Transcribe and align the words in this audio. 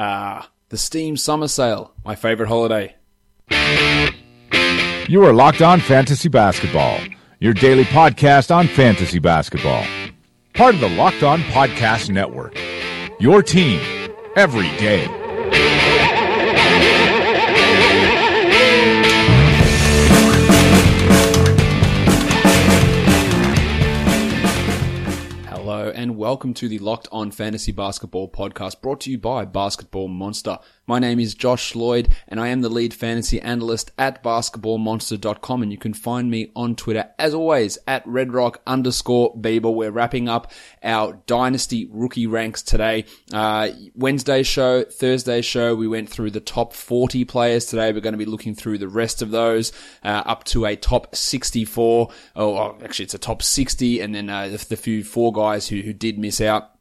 Ah, 0.00 0.48
the 0.68 0.78
Steam 0.78 1.16
Summer 1.16 1.48
Sale, 1.48 1.92
my 2.04 2.14
favorite 2.14 2.48
holiday. 2.48 2.94
You 5.08 5.24
are 5.24 5.32
Locked 5.32 5.60
On 5.60 5.80
Fantasy 5.80 6.28
Basketball, 6.28 7.00
your 7.40 7.52
daily 7.52 7.82
podcast 7.82 8.54
on 8.54 8.68
fantasy 8.68 9.18
basketball. 9.18 9.84
Part 10.54 10.76
of 10.76 10.80
the 10.80 10.88
Locked 10.90 11.24
On 11.24 11.40
Podcast 11.40 12.10
Network. 12.10 12.56
Your 13.18 13.42
team 13.42 13.80
every 14.36 14.68
day. 14.76 15.06
And 25.98 26.16
welcome 26.16 26.54
to 26.54 26.68
the 26.68 26.78
Locked 26.78 27.08
On 27.10 27.32
Fantasy 27.32 27.72
Basketball 27.72 28.30
podcast 28.30 28.80
brought 28.80 29.00
to 29.00 29.10
you 29.10 29.18
by 29.18 29.44
Basketball 29.44 30.06
Monster. 30.06 30.60
My 30.88 30.98
name 30.98 31.20
is 31.20 31.34
Josh 31.34 31.74
Lloyd 31.74 32.08
and 32.28 32.40
I 32.40 32.48
am 32.48 32.62
the 32.62 32.70
lead 32.70 32.94
fantasy 32.94 33.38
analyst 33.42 33.92
at 33.98 34.24
basketballmonster.com 34.24 35.62
and 35.62 35.70
you 35.70 35.76
can 35.76 35.92
find 35.92 36.30
me 36.30 36.50
on 36.56 36.76
Twitter 36.76 37.10
as 37.18 37.34
always 37.34 37.76
at 37.86 38.06
redrock 38.06 38.56
underscore 38.66 39.36
bball. 39.36 39.74
We're 39.74 39.90
wrapping 39.90 40.30
up 40.30 40.50
our 40.82 41.20
dynasty 41.26 41.90
rookie 41.92 42.26
ranks 42.26 42.62
today. 42.62 43.04
Uh, 43.30 43.68
Wednesday 43.94 44.42
show, 44.42 44.82
Thursday 44.84 45.42
show, 45.42 45.74
we 45.74 45.86
went 45.86 46.08
through 46.08 46.30
the 46.30 46.40
top 46.40 46.72
40 46.72 47.26
players. 47.26 47.66
Today 47.66 47.92
we're 47.92 48.00
going 48.00 48.14
to 48.14 48.18
be 48.18 48.24
looking 48.24 48.54
through 48.54 48.78
the 48.78 48.88
rest 48.88 49.20
of 49.20 49.30
those, 49.30 49.72
uh, 50.02 50.22
up 50.24 50.44
to 50.44 50.64
a 50.64 50.74
top 50.74 51.14
64. 51.14 52.08
Oh, 52.34 52.78
actually 52.82 53.04
it's 53.04 53.12
a 53.12 53.18
top 53.18 53.42
60 53.42 54.00
and 54.00 54.14
then, 54.14 54.30
uh, 54.30 54.48
the, 54.48 54.56
the 54.70 54.76
few 54.78 55.04
four 55.04 55.34
guys 55.34 55.68
who, 55.68 55.82
who 55.82 55.92
did 55.92 56.18
miss 56.18 56.40
out. 56.40 56.77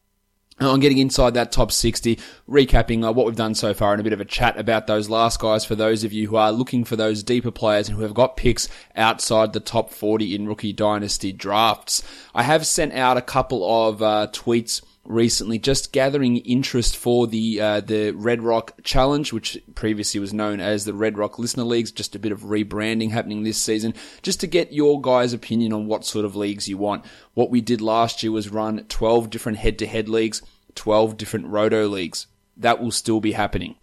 I'm 0.60 0.80
getting 0.80 0.98
inside 0.98 1.36
that 1.36 1.52
top 1.52 1.72
60, 1.72 2.18
recapping 2.50 3.08
uh, 3.08 3.14
what 3.14 3.28
we've 3.28 3.36
done 3.36 3.54
so 3.54 3.74
far 3.76 3.94
and 3.94 4.00
a 4.00 4.04
bit 4.04 4.14
of 4.14 4.22
a 4.22 4.26
chat 4.26 4.58
about 4.58 4.88
those 4.88 5.08
last 5.10 5.40
guys 5.40 5.64
for 5.64 5.76
those 5.76 6.04
of 6.04 6.14
you 6.14 6.28
who 6.28 6.36
are 6.36 6.52
looking 6.52 6.84
for 6.84 6.96
those 6.96 7.22
deeper 7.22 7.52
players 7.52 7.88
and 7.88 7.98
who 7.98 8.04
have 8.04 8.16
got 8.16 8.38
picks 8.38 8.68
outside 8.96 9.54
the 9.54 9.60
top 9.60 9.92
40 9.92 10.34
in 10.34 10.48
rookie 10.48 10.74
dynasty 10.74 11.32
drafts. 11.32 12.02
I 12.34 12.44
have 12.44 12.66
sent 12.66 12.94
out 12.94 13.18
a 13.18 13.22
couple 13.22 13.88
of 13.88 14.02
uh, 14.02 14.28
tweets 14.32 14.82
recently, 15.08 15.58
just 15.58 15.94
gathering 15.94 16.38
interest 16.38 16.96
for 16.96 17.26
the 17.26 17.60
uh, 17.60 17.80
the 17.82 18.12
Red 18.12 18.44
Rock 18.44 18.84
Challenge, 18.84 19.34
which 19.34 19.58
previously 19.74 20.20
was 20.20 20.34
known 20.34 20.60
as 20.60 20.86
the 20.86 20.94
Red 20.94 21.18
Rock 21.18 21.40
Listener 21.40 21.64
Leagues. 21.64 21.92
Just 21.92 22.16
a 22.16 22.20
bit 22.20 22.32
of 22.32 22.42
rebranding 22.42 23.12
happening 23.12 23.44
this 23.44 23.58
season, 23.58 23.94
just 24.22 24.40
to 24.42 24.48
get 24.48 24.74
your 24.74 25.02
guys' 25.02 25.34
opinion 25.34 25.74
on 25.74 25.88
what 25.88 26.06
sort 26.06 26.26
of 26.26 26.36
leagues 26.36 26.68
you 26.68 26.78
want. 26.78 27.06
What 27.34 27.50
we 27.50 27.62
did 27.62 27.82
last 27.82 28.22
year 28.22 28.32
was 28.32 28.50
run 28.50 28.86
12 28.90 29.30
different 29.30 29.58
head-to-head 29.58 30.10
leagues, 30.10 30.42
12 30.76 31.18
different 31.18 31.48
roto 31.48 31.88
leagues. 31.88 32.28
That 32.56 32.82
will 32.82 32.92
still 32.92 33.22
be 33.22 33.32
happening. 33.32 33.76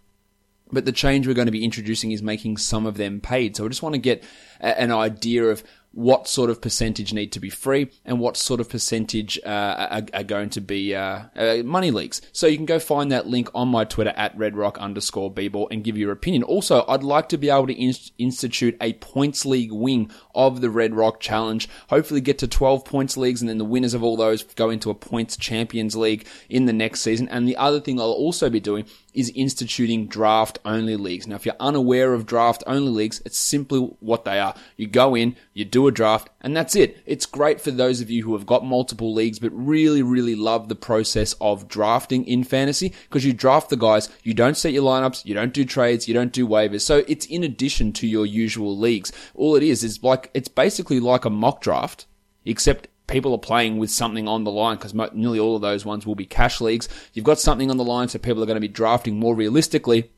But 0.71 0.85
the 0.85 0.91
change 0.91 1.27
we're 1.27 1.33
going 1.33 1.45
to 1.45 1.51
be 1.51 1.63
introducing 1.63 2.11
is 2.11 2.23
making 2.23 2.57
some 2.57 2.85
of 2.85 2.97
them 2.97 3.21
paid. 3.21 3.55
So 3.55 3.65
I 3.65 3.67
just 3.67 3.83
want 3.83 3.93
to 3.93 3.99
get 3.99 4.23
an 4.59 4.91
idea 4.91 5.45
of 5.45 5.63
what 5.95 6.27
sort 6.27 6.49
of 6.49 6.59
percentage 6.59 7.13
need 7.13 7.31
to 7.31 7.39
be 7.39 7.49
free 7.49 7.89
and 8.03 8.19
what 8.19 8.35
sort 8.35 8.59
of 8.59 8.67
percentage 8.69 9.39
uh, 9.45 9.87
are, 9.89 10.03
are 10.13 10.23
going 10.23 10.49
to 10.49 10.59
be 10.59 10.93
uh, 10.93 11.23
uh, 11.37 11.57
money 11.63 11.89
leaks. 11.89 12.19
So 12.33 12.47
you 12.47 12.57
can 12.57 12.65
go 12.65 12.79
find 12.79 13.11
that 13.13 13.27
link 13.27 13.49
on 13.55 13.69
my 13.69 13.85
Twitter 13.85 14.13
at 14.17 14.37
redrock 14.37 14.77
underscore 14.77 15.31
bball 15.31 15.67
and 15.71 15.85
give 15.85 15.97
your 15.97 16.11
opinion. 16.11 16.43
Also, 16.43 16.83
I'd 16.87 17.01
like 17.01 17.29
to 17.29 17.37
be 17.37 17.49
able 17.49 17.67
to 17.67 17.73
in- 17.73 17.95
institute 18.17 18.75
a 18.81 18.93
points 18.93 19.45
league 19.45 19.71
wing 19.71 20.11
of 20.35 20.59
the 20.59 20.69
Red 20.69 20.93
Rock 20.93 21.21
Challenge. 21.21 21.67
Hopefully 21.89 22.19
get 22.19 22.39
to 22.39 22.47
12 22.47 22.83
points 22.83 23.15
leagues 23.15 23.41
and 23.41 23.49
then 23.49 23.57
the 23.57 23.63
winners 23.63 23.93
of 23.93 24.03
all 24.03 24.17
those 24.17 24.43
go 24.43 24.69
into 24.69 24.89
a 24.89 24.95
points 24.95 25.37
champions 25.37 25.95
league 25.95 26.27
in 26.49 26.65
the 26.65 26.73
next 26.73 27.01
season. 27.01 27.29
And 27.29 27.47
the 27.47 27.55
other 27.55 27.79
thing 27.79 28.01
I'll 28.01 28.11
also 28.11 28.49
be 28.49 28.59
doing 28.59 28.85
is 29.15 29.31
instituting 29.33 30.07
draft 30.07 30.59
only 30.65 30.95
leagues. 30.95 31.25
Now, 31.25 31.35
if 31.35 31.45
you're 31.45 31.55
unaware 31.59 32.13
of 32.13 32.25
draft 32.25 32.63
only 32.67 32.91
leagues, 32.91 33.21
it's 33.25 33.39
simply 33.39 33.79
what 33.99 34.25
they 34.25 34.39
are. 34.39 34.55
You 34.77 34.87
go 34.87 35.15
in, 35.15 35.35
you 35.53 35.65
do 35.65 35.87
a 35.87 35.91
draft, 35.91 36.29
and 36.41 36.55
that's 36.55 36.75
it. 36.75 37.01
It's 37.05 37.25
great 37.25 37.61
for 37.61 37.71
those 37.71 38.01
of 38.01 38.09
you 38.09 38.23
who 38.23 38.33
have 38.33 38.45
got 38.45 38.65
multiple 38.65 39.13
leagues, 39.13 39.39
but 39.39 39.51
really, 39.51 40.03
really 40.03 40.35
love 40.35 40.67
the 40.67 40.75
process 40.75 41.33
of 41.41 41.67
drafting 41.67 42.25
in 42.27 42.43
fantasy 42.43 42.93
because 43.09 43.25
you 43.25 43.33
draft 43.33 43.69
the 43.69 43.77
guys, 43.77 44.09
you 44.23 44.33
don't 44.33 44.57
set 44.57 44.73
your 44.73 44.83
lineups, 44.83 45.25
you 45.25 45.33
don't 45.33 45.53
do 45.53 45.65
trades, 45.65 46.07
you 46.07 46.13
don't 46.13 46.33
do 46.33 46.47
waivers. 46.47 46.81
So 46.81 47.03
it's 47.07 47.25
in 47.25 47.43
addition 47.43 47.93
to 47.93 48.07
your 48.07 48.25
usual 48.25 48.77
leagues. 48.77 49.11
All 49.33 49.55
it 49.55 49.63
is 49.63 49.83
is 49.83 50.03
like, 50.03 50.29
it's 50.33 50.47
basically 50.49 50.99
like 50.99 51.25
a 51.25 51.29
mock 51.29 51.61
draft, 51.61 52.05
except 52.45 52.87
people 53.07 53.33
are 53.33 53.39
playing 53.39 53.77
with 53.77 53.91
something 53.91 54.27
on 54.27 54.43
the 54.43 54.51
line 54.51 54.77
because 54.77 54.93
nearly 55.13 55.39
all 55.39 55.55
of 55.55 55.61
those 55.61 55.85
ones 55.85 56.05
will 56.05 56.15
be 56.15 56.25
cash 56.25 56.59
leagues. 56.61 56.89
You've 57.13 57.25
got 57.25 57.39
something 57.39 57.69
on 57.69 57.77
the 57.77 57.83
line, 57.83 58.07
so 58.07 58.19
people 58.19 58.41
are 58.41 58.47
going 58.47 58.55
to 58.55 58.61
be 58.61 58.67
drafting 58.67 59.19
more 59.19 59.35
realistically. 59.35 60.11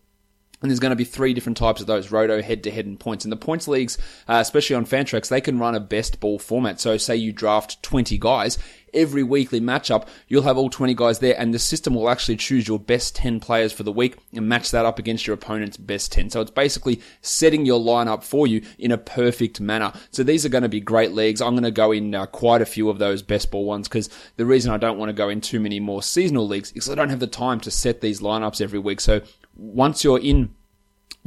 And 0.61 0.71
there's 0.71 0.79
going 0.79 0.91
to 0.91 0.95
be 0.95 1.03
three 1.03 1.33
different 1.33 1.57
types 1.57 1.81
of 1.81 1.87
those 1.87 2.11
roto 2.11 2.41
head 2.41 2.63
to 2.63 2.71
head 2.71 2.85
and 2.85 2.99
points. 2.99 3.25
And 3.25 3.31
the 3.31 3.37
points 3.37 3.67
leagues, 3.67 3.97
uh, 4.27 4.39
especially 4.41 4.75
on 4.75 4.85
Fantrax, 4.85 5.29
they 5.29 5.41
can 5.41 5.59
run 5.59 5.75
a 5.75 5.79
best 5.79 6.19
ball 6.19 6.39
format. 6.39 6.79
So 6.79 6.97
say 6.97 7.15
you 7.15 7.31
draft 7.31 7.81
20 7.83 8.17
guys, 8.17 8.57
every 8.93 9.23
weekly 9.23 9.61
matchup, 9.61 10.07
you'll 10.27 10.43
have 10.43 10.57
all 10.57 10.69
20 10.69 10.93
guys 10.93 11.19
there 11.19 11.35
and 11.37 11.53
the 11.53 11.59
system 11.59 11.93
will 11.93 12.09
actually 12.09 12.37
choose 12.37 12.67
your 12.67 12.79
best 12.79 13.15
10 13.15 13.39
players 13.39 13.71
for 13.71 13.83
the 13.83 13.91
week 13.91 14.17
and 14.33 14.49
match 14.49 14.71
that 14.71 14.85
up 14.85 14.99
against 14.99 15.27
your 15.27 15.33
opponent's 15.33 15.77
best 15.77 16.11
10. 16.11 16.31
So 16.31 16.41
it's 16.41 16.51
basically 16.51 17.01
setting 17.21 17.65
your 17.65 17.79
lineup 17.79 18.23
for 18.23 18.47
you 18.47 18.63
in 18.79 18.91
a 18.91 18.97
perfect 18.97 19.61
manner. 19.61 19.93
So 20.11 20.23
these 20.23 20.45
are 20.45 20.49
going 20.49 20.63
to 20.63 20.69
be 20.69 20.79
great 20.79 21.11
leagues. 21.11 21.41
I'm 21.41 21.53
going 21.53 21.63
to 21.63 21.71
go 21.71 21.91
in 21.91 22.15
uh, 22.15 22.25
quite 22.25 22.61
a 22.61 22.65
few 22.65 22.89
of 22.89 22.97
those 22.97 23.21
best 23.21 23.51
ball 23.51 23.65
ones 23.65 23.87
because 23.87 24.09
the 24.37 24.45
reason 24.45 24.71
I 24.71 24.77
don't 24.77 24.97
want 24.97 25.09
to 25.09 25.13
go 25.13 25.29
in 25.29 25.41
too 25.41 25.59
many 25.59 25.79
more 25.79 26.01
seasonal 26.01 26.47
leagues 26.47 26.71
is 26.73 26.89
I 26.89 26.95
don't 26.95 27.09
have 27.09 27.19
the 27.19 27.27
time 27.27 27.59
to 27.61 27.71
set 27.71 28.01
these 28.01 28.21
lineups 28.21 28.61
every 28.61 28.79
week. 28.79 28.99
So 29.01 29.21
once 29.57 30.03
you're 30.03 30.19
in 30.19 30.55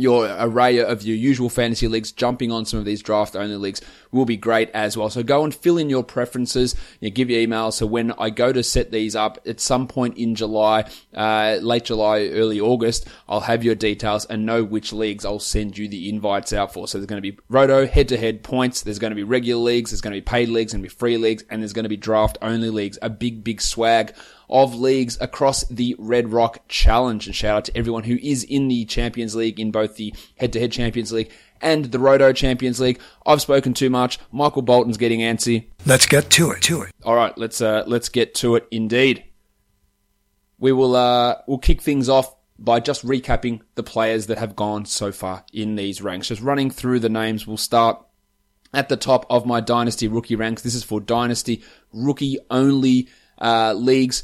your 0.00 0.34
array 0.38 0.78
of 0.78 1.02
your 1.02 1.16
usual 1.16 1.50
fantasy 1.50 1.86
leagues, 1.86 2.10
jumping 2.10 2.50
on 2.50 2.64
some 2.64 2.78
of 2.78 2.86
these 2.86 3.02
draft 3.02 3.36
only 3.36 3.56
leagues 3.56 3.82
will 4.12 4.24
be 4.24 4.36
great 4.36 4.70
as 4.70 4.96
well. 4.96 5.10
So 5.10 5.22
go 5.22 5.44
and 5.44 5.54
fill 5.54 5.76
in 5.76 5.90
your 5.90 6.02
preferences. 6.02 6.74
You 7.00 7.10
give 7.10 7.28
your 7.28 7.40
email. 7.40 7.70
So 7.70 7.86
when 7.86 8.12
I 8.12 8.30
go 8.30 8.52
to 8.52 8.62
set 8.62 8.90
these 8.90 9.14
up 9.14 9.38
at 9.46 9.60
some 9.60 9.86
point 9.86 10.16
in 10.16 10.34
July, 10.34 10.88
uh, 11.14 11.58
late 11.60 11.84
July, 11.84 12.28
early 12.28 12.60
August, 12.60 13.06
I'll 13.28 13.40
have 13.40 13.62
your 13.62 13.74
details 13.74 14.24
and 14.24 14.46
know 14.46 14.64
which 14.64 14.92
leagues 14.92 15.24
I'll 15.24 15.38
send 15.38 15.76
you 15.76 15.86
the 15.86 16.08
invites 16.08 16.52
out 16.52 16.72
for. 16.72 16.88
So 16.88 16.98
there's 16.98 17.06
going 17.06 17.22
to 17.22 17.32
be 17.32 17.38
roto 17.48 17.86
head 17.86 18.08
to 18.08 18.16
head 18.16 18.42
points. 18.42 18.82
There's 18.82 18.98
going 18.98 19.10
to 19.10 19.16
be 19.16 19.24
regular 19.24 19.62
leagues. 19.62 19.90
There's 19.90 20.00
going 20.00 20.14
to 20.14 20.20
be 20.20 20.24
paid 20.24 20.48
leagues 20.48 20.72
and 20.72 20.82
be 20.82 20.88
free 20.88 21.18
leagues. 21.18 21.44
And 21.50 21.62
there's 21.62 21.74
going 21.74 21.84
to 21.84 21.90
be 21.90 21.98
draft 21.98 22.38
only 22.40 22.70
leagues. 22.70 22.98
A 23.02 23.10
big, 23.10 23.44
big 23.44 23.60
swag 23.60 24.14
of 24.50 24.74
leagues 24.74 25.16
across 25.20 25.64
the 25.64 25.94
Red 25.98 26.32
Rock 26.32 26.66
Challenge. 26.68 27.26
And 27.26 27.34
shout 27.34 27.56
out 27.56 27.64
to 27.66 27.76
everyone 27.78 28.04
who 28.04 28.18
is 28.20 28.44
in 28.44 28.68
the 28.68 28.84
Champions 28.84 29.34
League, 29.34 29.60
in 29.60 29.70
both 29.70 29.96
the 29.96 30.12
head 30.36 30.52
to 30.52 30.60
head 30.60 30.72
Champions 30.72 31.12
League 31.12 31.30
and 31.60 31.86
the 31.86 31.98
Roto 31.98 32.32
Champions 32.32 32.80
League. 32.80 33.00
I've 33.24 33.40
spoken 33.40 33.74
too 33.74 33.90
much. 33.90 34.18
Michael 34.32 34.62
Bolton's 34.62 34.96
getting 34.96 35.20
antsy. 35.20 35.66
Let's 35.86 36.06
get 36.06 36.30
to 36.30 36.50
it. 36.50 36.62
To 36.62 36.82
it. 36.82 36.92
All 37.04 37.14
right, 37.14 37.36
let's 37.38 37.60
uh, 37.60 37.84
let's 37.86 38.08
get 38.08 38.34
to 38.36 38.56
it. 38.56 38.66
Indeed, 38.70 39.24
we 40.58 40.72
will 40.72 40.96
uh, 40.96 41.36
we'll 41.46 41.58
kick 41.58 41.80
things 41.80 42.08
off 42.08 42.34
by 42.58 42.80
just 42.80 43.06
recapping 43.06 43.60
the 43.74 43.82
players 43.82 44.26
that 44.26 44.38
have 44.38 44.54
gone 44.56 44.84
so 44.84 45.12
far 45.12 45.44
in 45.52 45.76
these 45.76 46.02
ranks. 46.02 46.28
Just 46.28 46.42
running 46.42 46.70
through 46.70 47.00
the 47.00 47.08
names. 47.08 47.46
We'll 47.46 47.56
start 47.56 48.04
at 48.74 48.88
the 48.88 48.96
top 48.96 49.26
of 49.30 49.46
my 49.46 49.60
Dynasty 49.60 50.08
rookie 50.08 50.36
ranks. 50.36 50.62
This 50.62 50.74
is 50.74 50.84
for 50.84 51.00
Dynasty 51.00 51.62
rookie 51.92 52.38
only 52.50 53.08
uh, 53.40 53.72
leagues 53.72 54.22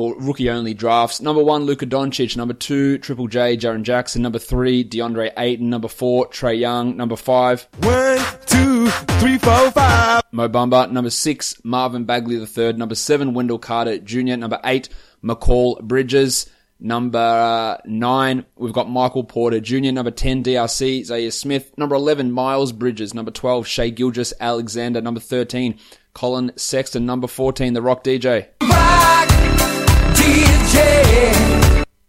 or 0.00 0.14
rookie 0.18 0.48
only 0.48 0.72
drafts. 0.72 1.20
Number 1.20 1.42
one, 1.42 1.64
Luka 1.64 1.86
Doncic. 1.86 2.36
Number 2.36 2.54
two, 2.54 2.98
Triple 2.98 3.28
J, 3.28 3.56
Jaren 3.56 3.82
Jackson. 3.82 4.22
Number 4.22 4.38
three, 4.38 4.82
DeAndre 4.82 5.32
Ayton. 5.36 5.68
Number 5.68 5.88
four, 5.88 6.28
Trae 6.28 6.58
Young. 6.58 6.96
Number 6.96 7.16
five, 7.16 7.68
One, 7.82 8.18
two, 8.46 8.88
three, 9.20 9.36
four, 9.38 9.70
five. 9.72 10.22
Mo 10.32 10.48
Bamba. 10.48 10.90
Number 10.90 11.10
six, 11.10 11.54
Marvin 11.64 12.04
Bagley 12.04 12.36
the 12.36 12.46
third. 12.46 12.78
Number 12.78 12.94
seven, 12.94 13.34
Wendell 13.34 13.58
Carter 13.58 13.98
Jr. 13.98 14.36
Number 14.36 14.58
eight, 14.64 14.88
Mikal 15.22 15.80
Bridges. 15.82 16.50
Number 16.82 17.18
uh, 17.18 17.76
nine, 17.84 18.46
we've 18.56 18.72
got 18.72 18.88
Michael 18.88 19.24
Porter 19.24 19.60
Jr. 19.60 19.92
Number 19.92 20.10
10, 20.10 20.44
DRC, 20.44 21.02
Zhaire 21.02 21.30
Smith. 21.30 21.76
Number 21.76 21.94
11, 21.94 22.32
Miles 22.32 22.72
Bridges. 22.72 23.12
Number 23.12 23.30
12, 23.30 23.66
Shai 23.66 23.90
Gilgeous-Alexander. 23.90 25.02
Number 25.02 25.20
13, 25.20 25.78
Collin 26.14 26.52
Sexton. 26.56 27.04
Number 27.04 27.26
14, 27.26 27.74
The 27.74 27.82
Rock 27.82 28.02
DJ. 28.02 28.46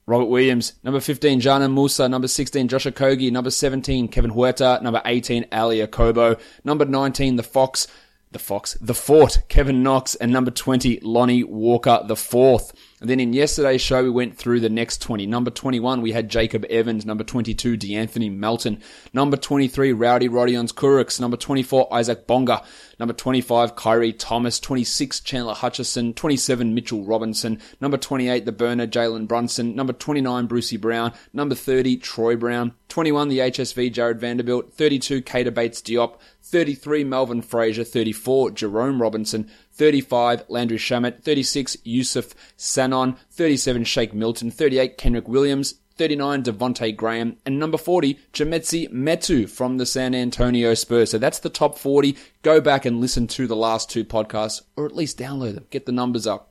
Robert 0.08 0.26
Williams. 0.26 0.74
Number 0.84 1.00
15, 1.00 1.40
Dzanan 1.40 1.74
Musa. 1.74 2.10
Number 2.10 2.28
16, 2.28 2.68
Josh 2.68 2.86
Okogie. 2.86 3.32
Number 3.32 3.50
17, 3.50 4.10
Kevin 4.10 4.32
Huerter. 4.32 4.82
Number 4.82 5.02
18, 5.06 5.46
Elie 5.52 5.80
Okobo. 5.80 6.40
Number 6.66 6.86
19, 6.86 7.38
The 7.38 7.44
Fox. 7.44 7.88
The 8.32 8.40
Fox. 8.40 8.74
The 8.82 8.94
Fort, 8.94 9.40
Kevin 9.48 9.84
Knox. 9.84 10.16
And 10.16 10.32
number 10.32 10.52
20, 10.52 11.00
Lonnie 11.02 11.44
Walker 11.44 12.02
the 12.06 12.16
fourth. 12.16 12.74
And 13.02 13.10
then 13.10 13.20
in 13.20 13.34
yesterday's 13.34 13.82
show, 13.82 14.04
we 14.04 14.12
went 14.12 14.38
through 14.38 14.60
the 14.60 14.70
next 14.70 15.02
20. 15.02 15.26
Number 15.26 15.50
21, 15.50 16.04
we 16.04 16.12
had 16.12 16.30
Jacob 16.30 16.66
Evans. 16.66 17.04
Number 17.04 17.24
22, 17.24 17.76
DeAnthony 17.76 18.32
Melton. 18.32 18.80
Number 19.12 19.38
23, 19.38 19.92
Rowdy 19.92 20.30
Rodions 20.30 20.72
Kurucs. 20.72 21.20
Number 21.20 21.36
24, 21.36 21.92
Isaac 21.92 22.28
Bonga. 22.28 22.64
Number 23.00 23.16
25, 23.16 23.76
Khyri 23.76 24.16
Thomas. 24.16 24.60
26, 24.60 25.20
Chandler 25.22 25.56
Hutchison. 25.56 26.14
27, 26.14 26.76
Mitchell 26.76 27.04
Robinson. 27.04 27.60
Number 27.82 27.98
28, 27.98 28.46
the 28.46 28.52
burner, 28.52 28.86
Jalen 28.86 29.28
Brunson. 29.28 29.76
Number 29.76 29.94
29, 29.94 30.46
Brucey 30.46 30.78
Brown. 30.78 31.12
Number 31.34 31.56
30, 31.56 31.98
Troy 31.98 32.36
Brown. 32.36 32.74
21, 32.90 33.30
the 33.30 33.40
HSV, 33.40 33.92
Jarred 33.94 34.20
Vanderbilt. 34.20 34.74
32, 34.74 35.24
Keita 35.24 35.52
Bates-Diop. 35.52 36.20
33, 36.44 37.04
Melvin 37.04 37.42
Frazier. 37.42 37.84
34, 37.84 38.52
Jerome 38.52 39.02
Robinson. 39.02 39.50
35, 39.82 40.44
Landry 40.48 40.78
Shamet. 40.78 41.24
36, 41.24 41.76
Issuf 41.78 42.36
Sanon. 42.56 43.16
37, 43.32 43.84
Shake 43.84 44.14
Milton. 44.14 44.52
38, 44.52 44.96
Kenrich 44.96 45.28
Williams. 45.28 45.74
39, 45.96 46.44
Devonte 46.44 46.96
Graham, 46.96 47.38
and 47.46 47.60
number 47.60 47.78
40, 47.78 48.18
Chimezie 48.32 48.92
Metu 48.92 49.48
from 49.50 49.78
the 49.78 49.86
San 49.86 50.16
Antonio 50.16 50.74
Spurs. 50.74 51.12
So 51.12 51.18
that's 51.18 51.40
the 51.40 51.50
top 51.50 51.78
40. 51.78 52.16
Go 52.44 52.62
back 52.62 52.86
and 52.86 53.02
listen 53.02 53.28
to 53.28 53.46
the 53.46 53.56
last 53.56 53.90
two 53.90 54.06
podcasts, 54.06 54.62
or 54.76 54.86
at 54.86 54.96
least 54.96 55.20
download 55.20 55.56
them. 55.56 55.66
Get 55.70 55.88
the 55.88 55.92
numbers 55.92 56.26
up. 56.26 56.51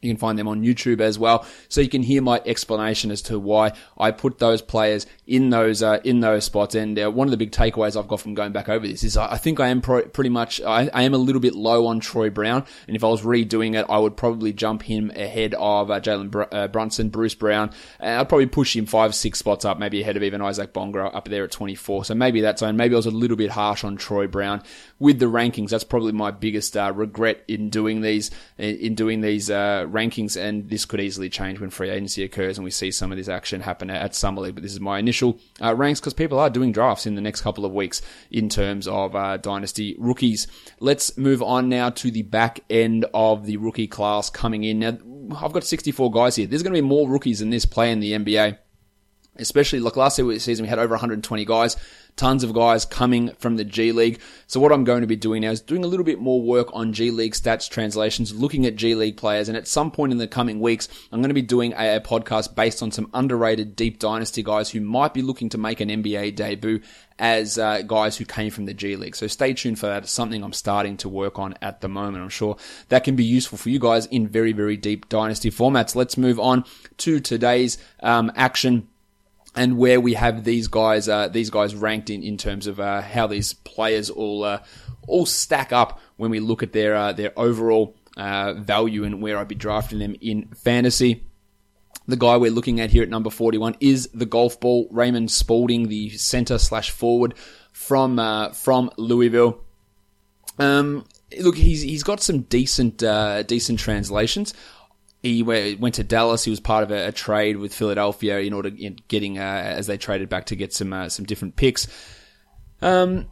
You 0.00 0.10
can 0.10 0.18
find 0.18 0.38
them 0.38 0.48
on 0.48 0.62
YouTube 0.62 1.00
as 1.00 1.18
well, 1.18 1.46
so 1.68 1.80
you 1.80 1.88
can 1.88 2.02
hear 2.02 2.22
my 2.22 2.40
explanation 2.44 3.10
as 3.10 3.22
to 3.22 3.38
why 3.38 3.72
I 3.98 4.10
put 4.10 4.38
those 4.38 4.62
players 4.62 5.06
in 5.26 5.50
those 5.50 5.82
uh, 5.82 6.00
in 6.04 6.20
those 6.20 6.44
spots. 6.44 6.74
And 6.74 6.98
uh, 6.98 7.10
one 7.10 7.26
of 7.26 7.30
the 7.30 7.36
big 7.36 7.52
takeaways 7.52 7.98
I've 7.98 8.08
got 8.08 8.20
from 8.20 8.34
going 8.34 8.52
back 8.52 8.68
over 8.68 8.86
this 8.86 9.04
is 9.04 9.16
I 9.16 9.36
think 9.36 9.60
I 9.60 9.68
am 9.68 9.80
pro- 9.80 10.06
pretty 10.06 10.30
much 10.30 10.60
I, 10.60 10.88
I, 10.92 11.02
am 11.02 11.14
a 11.14 11.18
little 11.18 11.40
bit 11.40 11.54
low 11.54 11.86
on 11.86 12.00
Troy 12.00 12.30
Brown, 12.30 12.64
and 12.86 12.96
if 12.96 13.02
I 13.02 13.08
was 13.08 13.22
redoing 13.22 13.74
it, 13.78 13.86
I 13.88 13.98
would 13.98 14.16
probably 14.16 14.52
jump 14.52 14.82
him 14.82 15.10
ahead 15.10 15.54
of 15.54 15.90
uh, 15.90 16.00
Jalen 16.00 16.30
Br- 16.30 16.44
uh, 16.52 16.68
Brunson, 16.68 17.08
Bruce 17.08 17.34
Brown, 17.34 17.70
and 17.98 18.20
I'd 18.20 18.28
probably 18.28 18.46
push 18.46 18.76
him 18.76 18.86
five 18.86 19.14
six 19.14 19.38
spots 19.38 19.64
up, 19.64 19.78
maybe 19.78 20.02
ahead 20.02 20.16
of 20.16 20.22
even 20.22 20.42
Isaac 20.42 20.72
Bonga 20.72 21.04
up 21.04 21.28
there 21.28 21.44
at 21.44 21.50
24. 21.50 22.04
So 22.04 22.14
maybe 22.14 22.40
that's 22.40 22.62
on. 22.62 22.76
Maybe 22.76 22.94
I 22.94 22.96
was 22.96 23.06
a 23.06 23.10
little 23.10 23.36
bit 23.36 23.50
harsh 23.50 23.84
on 23.84 23.96
Troy 23.96 24.26
Brown 24.26 24.62
with 24.98 25.18
the 25.18 25.26
rankings. 25.26 25.70
That's 25.70 25.84
probably 25.84 26.12
my 26.12 26.30
biggest 26.30 26.76
uh, 26.76 26.92
regret 26.94 27.44
in 27.48 27.70
doing 27.70 28.00
these 28.00 28.30
in 28.58 28.94
doing 28.94 29.20
these 29.20 29.50
uh, 29.50 29.86
rankings, 29.88 30.40
and 30.40 30.68
this 30.68 30.84
could 30.84 31.00
easily 31.00 31.28
change 31.28 31.60
when 31.60 31.70
free 31.70 31.90
agency 31.90 32.24
occurs 32.24 32.58
and 32.58 32.64
we 32.64 32.70
see 32.70 32.90
some 32.90 33.12
of 33.12 33.18
this 33.18 33.28
action 33.28 33.60
happen 33.60 33.90
at 33.90 34.14
Summer 34.14 34.42
League. 34.42 34.54
But 34.54 34.62
this 34.62 34.72
is 34.72 34.80
my 34.80 34.98
initial 34.98 35.38
uh, 35.62 35.74
ranks 35.74 36.00
because 36.00 36.14
people 36.14 36.38
are 36.38 36.50
doing 36.50 36.72
drafts 36.72 37.06
in 37.06 37.14
the 37.14 37.20
next 37.20 37.42
couple 37.42 37.64
of 37.64 37.72
weeks 37.72 38.02
in 38.30 38.48
terms 38.48 38.88
of 38.88 39.14
uh, 39.14 39.36
dynasty 39.36 39.94
rookies. 39.98 40.46
Let's 40.80 41.16
move 41.16 41.42
on 41.42 41.68
now 41.68 41.90
to 41.90 42.10
the 42.10 42.22
back 42.22 42.60
end 42.70 43.06
of 43.12 43.46
the 43.46 43.56
rookie 43.58 43.86
class 43.86 44.30
coming 44.30 44.64
in. 44.64 44.80
Now, 44.80 44.98
I've 45.36 45.52
got 45.52 45.64
64 45.64 46.10
guys 46.10 46.36
here. 46.36 46.46
There's 46.46 46.62
going 46.62 46.74
to 46.74 46.80
be 46.80 46.86
more 46.86 47.08
rookies 47.08 47.40
in 47.42 47.50
this 47.50 47.66
play 47.66 47.90
in 47.90 48.00
the 48.00 48.12
NBA 48.12 48.58
especially 49.38 49.80
like 49.80 49.96
last 49.96 50.16
season 50.16 50.62
we 50.62 50.68
had 50.68 50.78
over 50.78 50.94
120 50.94 51.44
guys 51.44 51.76
tons 52.16 52.42
of 52.42 52.54
guys 52.54 52.84
coming 52.84 53.30
from 53.38 53.56
the 53.56 53.64
G 53.64 53.92
League. 53.92 54.20
So 54.46 54.58
what 54.58 54.72
I'm 54.72 54.84
going 54.84 55.02
to 55.02 55.06
be 55.06 55.16
doing 55.16 55.42
now 55.42 55.50
is 55.50 55.60
doing 55.60 55.84
a 55.84 55.86
little 55.86 56.04
bit 56.04 56.18
more 56.18 56.40
work 56.40 56.68
on 56.72 56.92
G 56.92 57.10
League 57.10 57.34
stats 57.34 57.68
translations, 57.68 58.34
looking 58.34 58.66
at 58.66 58.76
G 58.76 58.94
League 58.94 59.16
players, 59.16 59.48
and 59.48 59.56
at 59.56 59.68
some 59.68 59.90
point 59.90 60.12
in 60.12 60.18
the 60.18 60.26
coming 60.26 60.60
weeks, 60.60 60.88
I'm 61.12 61.20
going 61.20 61.28
to 61.28 61.34
be 61.34 61.42
doing 61.42 61.72
a, 61.72 62.00
podcast 62.06 62.54
based 62.54 62.82
on 62.82 62.90
some 62.92 63.10
underrated 63.14 63.74
deep 63.74 63.98
dynasty 63.98 64.42
guys 64.42 64.70
who 64.70 64.80
might 64.80 65.14
be 65.14 65.22
looking 65.22 65.48
to 65.50 65.58
make 65.58 65.80
an 65.80 65.88
NBA 65.88 66.36
debut 66.36 66.80
as 67.18 67.58
uh, 67.58 67.82
guys 67.82 68.16
who 68.16 68.24
came 68.24 68.50
from 68.50 68.66
the 68.66 68.74
G 68.74 68.96
League. 68.96 69.16
So 69.16 69.26
stay 69.26 69.54
tuned 69.54 69.78
for 69.78 69.86
that. 69.86 70.04
It's 70.04 70.12
something 70.12 70.42
I'm 70.42 70.52
starting 70.52 70.96
to 70.98 71.08
work 71.08 71.38
on 71.38 71.54
at 71.62 71.80
the 71.80 71.88
moment. 71.88 72.22
I'm 72.22 72.28
sure 72.28 72.56
that 72.88 73.04
can 73.04 73.16
be 73.16 73.24
useful 73.24 73.58
for 73.58 73.70
you 73.70 73.78
guys 73.78 74.06
in 74.06 74.28
very, 74.28 74.52
very 74.52 74.76
deep 74.76 75.08
dynasty 75.08 75.50
formats. 75.50 75.94
Let's 75.94 76.16
move 76.16 76.38
on 76.38 76.64
to 76.98 77.20
today's 77.20 77.78
um, 78.02 78.30
action 78.36 78.88
and 79.56 79.78
where 79.78 80.00
we 80.00 80.14
have 80.14 80.44
these 80.44 80.68
guys, 80.68 81.08
uh, 81.08 81.28
these 81.28 81.50
guys 81.50 81.74
ranked 81.74 82.10
in, 82.10 82.22
in 82.22 82.36
terms 82.36 82.66
of 82.66 82.78
uh, 82.78 83.00
how 83.00 83.26
these 83.26 83.54
players 83.54 84.10
all 84.10 84.44
uh, 84.44 84.60
all 85.08 85.26
stack 85.26 85.72
up 85.72 86.00
when 86.16 86.30
we 86.30 86.40
look 86.40 86.62
at 86.62 86.72
their 86.72 86.94
uh, 86.94 87.12
their 87.12 87.32
overall 87.36 87.96
uh, 88.16 88.52
value 88.52 89.04
and 89.04 89.22
where 89.22 89.38
I'd 89.38 89.48
be 89.48 89.54
drafting 89.54 89.98
them 89.98 90.14
in 90.20 90.48
fantasy. 90.54 91.24
The 92.06 92.16
guy 92.16 92.36
we're 92.36 92.52
looking 92.52 92.80
at 92.80 92.90
here 92.90 93.02
at 93.02 93.08
number 93.08 93.30
41 93.30 93.78
is 93.80 94.08
the 94.14 94.26
golf 94.26 94.60
ball, 94.60 94.86
Raymond 94.92 95.30
Spalding, 95.30 95.88
the 95.88 96.10
center 96.10 96.56
slash 96.58 96.90
forward 96.90 97.34
from 97.72 98.18
uh, 98.18 98.50
from 98.50 98.90
Louisville. 98.96 99.64
Um, 100.58 101.04
look, 101.40 101.56
he's 101.56 101.82
he's 101.82 102.02
got 102.02 102.20
some 102.20 102.42
decent 102.42 102.98
decent 103.48 103.80
translations 103.80 104.54
he 105.26 105.42
went 105.42 105.96
to 105.96 106.04
Dallas. 106.04 106.44
He 106.44 106.50
was 106.50 106.60
part 106.60 106.82
of 106.82 106.90
a, 106.90 107.08
a 107.08 107.12
trade 107.12 107.56
with 107.56 107.74
Philadelphia 107.74 108.38
in 108.38 108.52
order 108.52 108.70
in 108.76 108.98
getting 109.08 109.38
uh, 109.38 109.42
as 109.42 109.86
they 109.86 109.96
traded 109.96 110.28
back 110.28 110.46
to 110.46 110.56
get 110.56 110.72
some 110.72 110.92
uh, 110.92 111.08
some 111.08 111.24
different 111.24 111.56
picks. 111.56 111.86
Um, 112.82 113.26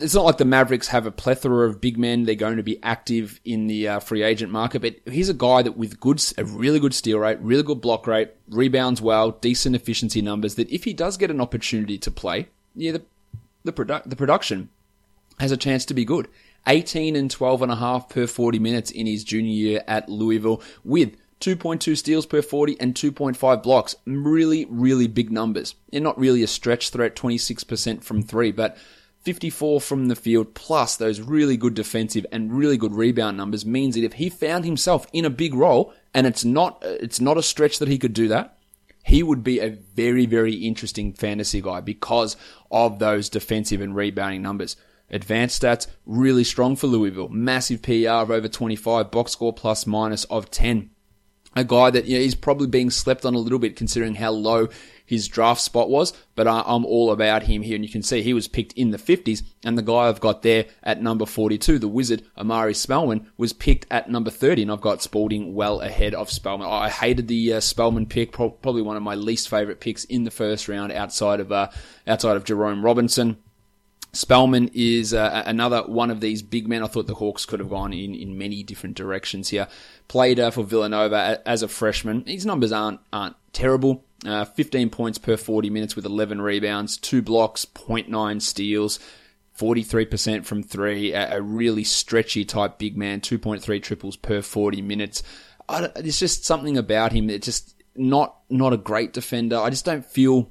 it's 0.00 0.14
not 0.14 0.24
like 0.24 0.38
the 0.38 0.44
Mavericks 0.44 0.88
have 0.88 1.06
a 1.06 1.12
plethora 1.12 1.68
of 1.68 1.80
big 1.80 1.98
men. 1.98 2.24
They're 2.24 2.34
going 2.34 2.56
to 2.56 2.62
be 2.62 2.82
active 2.82 3.40
in 3.44 3.68
the 3.68 3.88
uh, 3.88 4.00
free 4.00 4.22
agent 4.22 4.50
market, 4.50 4.82
but 4.82 4.96
he's 5.12 5.28
a 5.28 5.34
guy 5.34 5.62
that 5.62 5.76
with 5.76 6.00
good, 6.00 6.22
a 6.36 6.44
really 6.44 6.80
good 6.80 6.94
steal 6.94 7.18
rate, 7.18 7.38
really 7.40 7.62
good 7.62 7.80
block 7.80 8.06
rate, 8.06 8.32
rebounds 8.48 9.00
well, 9.00 9.30
decent 9.30 9.76
efficiency 9.76 10.20
numbers. 10.20 10.56
That 10.56 10.68
if 10.70 10.84
he 10.84 10.92
does 10.92 11.16
get 11.16 11.30
an 11.30 11.40
opportunity 11.40 11.96
to 11.98 12.10
play, 12.10 12.48
yeah, 12.74 12.92
the 12.92 13.02
the, 13.64 13.72
produ- 13.72 14.04
the 14.04 14.16
production 14.16 14.68
has 15.38 15.52
a 15.52 15.56
chance 15.56 15.84
to 15.86 15.94
be 15.94 16.04
good. 16.04 16.28
18 16.66 17.16
and 17.16 17.30
12 17.30 17.62
and 17.62 17.72
a 17.72 17.76
half 17.76 18.08
per 18.08 18.26
40 18.26 18.58
minutes 18.58 18.90
in 18.90 19.06
his 19.06 19.24
junior 19.24 19.52
year 19.52 19.84
at 19.86 20.08
Louisville 20.08 20.62
with 20.82 21.16
2.2 21.44 21.94
steals 21.94 22.24
per 22.24 22.40
40 22.40 22.80
and 22.80 22.94
2.5 22.94 23.62
blocks. 23.62 23.96
Really, 24.06 24.64
really 24.64 25.06
big 25.06 25.30
numbers. 25.30 25.74
And 25.92 26.02
not 26.02 26.18
really 26.18 26.42
a 26.42 26.46
stretch 26.46 26.88
threat, 26.88 27.14
26% 27.14 28.02
from 28.02 28.22
three, 28.22 28.50
but 28.50 28.78
54 29.20 29.82
from 29.82 30.08
the 30.08 30.16
field 30.16 30.54
plus 30.54 30.96
those 30.96 31.20
really 31.20 31.58
good 31.58 31.74
defensive 31.74 32.24
and 32.32 32.52
really 32.56 32.78
good 32.78 32.94
rebound 32.94 33.36
numbers 33.36 33.66
means 33.66 33.94
that 33.94 34.04
if 34.04 34.14
he 34.14 34.30
found 34.30 34.64
himself 34.64 35.06
in 35.12 35.26
a 35.26 35.30
big 35.30 35.52
role 35.54 35.92
and 36.14 36.26
it's 36.26 36.46
not, 36.46 36.82
it's 36.82 37.20
not 37.20 37.36
a 37.36 37.42
stretch 37.42 37.78
that 37.78 37.88
he 37.88 37.98
could 37.98 38.14
do 38.14 38.28
that, 38.28 38.56
he 39.04 39.22
would 39.22 39.44
be 39.44 39.60
a 39.60 39.76
very, 39.94 40.24
very 40.24 40.54
interesting 40.54 41.12
fantasy 41.12 41.60
guy 41.60 41.82
because 41.82 42.38
of 42.70 43.00
those 43.00 43.28
defensive 43.28 43.82
and 43.82 43.94
rebounding 43.94 44.40
numbers. 44.40 44.76
Advanced 45.10 45.60
stats, 45.60 45.88
really 46.06 46.42
strong 46.42 46.74
for 46.74 46.86
Louisville. 46.86 47.28
Massive 47.28 47.82
PR 47.82 48.08
of 48.08 48.30
over 48.30 48.48
25, 48.48 49.10
box 49.10 49.32
score 49.32 49.52
plus 49.52 49.86
minus 49.86 50.24
of 50.24 50.50
10 50.50 50.88
a 51.56 51.64
guy 51.64 51.90
that 51.90 52.04
you 52.06 52.18
know, 52.18 52.24
is 52.24 52.34
probably 52.34 52.66
being 52.66 52.90
slept 52.90 53.24
on 53.24 53.34
a 53.34 53.38
little 53.38 53.58
bit 53.58 53.76
considering 53.76 54.14
how 54.14 54.30
low 54.30 54.68
his 55.06 55.28
draft 55.28 55.60
spot 55.60 55.90
was, 55.90 56.14
but 56.34 56.48
I, 56.48 56.62
am 56.66 56.84
all 56.86 57.12
about 57.12 57.42
him 57.42 57.62
here. 57.62 57.74
And 57.74 57.84
you 57.84 57.90
can 57.90 58.02
see 58.02 58.22
he 58.22 58.32
was 58.32 58.48
picked 58.48 58.72
in 58.72 58.90
the 58.90 58.98
50s, 58.98 59.42
and 59.62 59.76
the 59.76 59.82
guy 59.82 60.08
I've 60.08 60.20
got 60.20 60.42
there 60.42 60.66
at 60.82 61.02
number 61.02 61.26
42, 61.26 61.78
the 61.78 61.88
wizard 61.88 62.22
Omari 62.38 62.74
Spellman, 62.74 63.30
was 63.36 63.52
picked 63.52 63.86
at 63.90 64.10
number 64.10 64.30
30, 64.30 64.62
and 64.62 64.72
I've 64.72 64.80
got 64.80 65.02
Spalding 65.02 65.54
well 65.54 65.80
ahead 65.80 66.14
of 66.14 66.30
Spellman. 66.30 66.68
I 66.68 66.88
hated 66.88 67.28
the 67.28 67.54
uh, 67.54 67.60
Spellman 67.60 68.06
pick, 68.06 68.32
probably 68.32 68.82
one 68.82 68.96
of 68.96 69.02
my 69.02 69.14
least 69.14 69.48
favorite 69.48 69.80
picks 69.80 70.04
in 70.04 70.24
the 70.24 70.30
first 70.30 70.68
round 70.68 70.92
outside 70.92 71.40
of 71.40 71.52
uh, 71.52 71.68
outside 72.06 72.36
of 72.36 72.44
Jerome 72.44 72.84
Robinson. 72.84 73.36
Spellman 74.14 74.70
is 74.74 75.12
uh, 75.12 75.42
another 75.46 75.82
one 75.82 76.10
of 76.10 76.20
these 76.20 76.42
big 76.42 76.68
men. 76.68 76.82
I 76.82 76.86
thought 76.86 77.06
the 77.06 77.14
Hawks 77.14 77.44
could 77.44 77.60
have 77.60 77.68
gone 77.68 77.92
in, 77.92 78.14
in 78.14 78.38
many 78.38 78.62
different 78.62 78.96
directions 78.96 79.48
here. 79.48 79.66
Played 80.08 80.38
uh, 80.38 80.50
for 80.50 80.62
Villanova 80.62 81.42
as 81.46 81.62
a 81.62 81.68
freshman. 81.68 82.24
His 82.26 82.46
numbers 82.46 82.72
aren't 82.72 83.00
aren't 83.12 83.36
terrible. 83.52 84.04
Uh, 84.24 84.44
15 84.44 84.88
points 84.88 85.18
per 85.18 85.36
40 85.36 85.68
minutes 85.68 85.96
with 85.96 86.06
11 86.06 86.40
rebounds, 86.40 86.96
two 86.96 87.20
blocks, 87.20 87.66
0.9 87.66 88.40
steals, 88.40 88.98
43% 89.58 90.46
from 90.46 90.62
three. 90.62 91.12
A, 91.12 91.36
a 91.36 91.42
really 91.42 91.84
stretchy 91.84 92.44
type 92.44 92.78
big 92.78 92.96
man, 92.96 93.20
2.3 93.20 93.82
triples 93.82 94.16
per 94.16 94.40
40 94.40 94.80
minutes. 94.80 95.22
I, 95.68 95.88
there's 95.88 96.20
just 96.20 96.46
something 96.46 96.78
about 96.78 97.12
him 97.12 97.26
that 97.26 97.42
just 97.42 97.74
not 97.96 98.36
not 98.48 98.72
a 98.72 98.78
great 98.78 99.12
defender. 99.12 99.58
I 99.58 99.70
just 99.70 99.84
don't 99.84 100.04
feel 100.04 100.50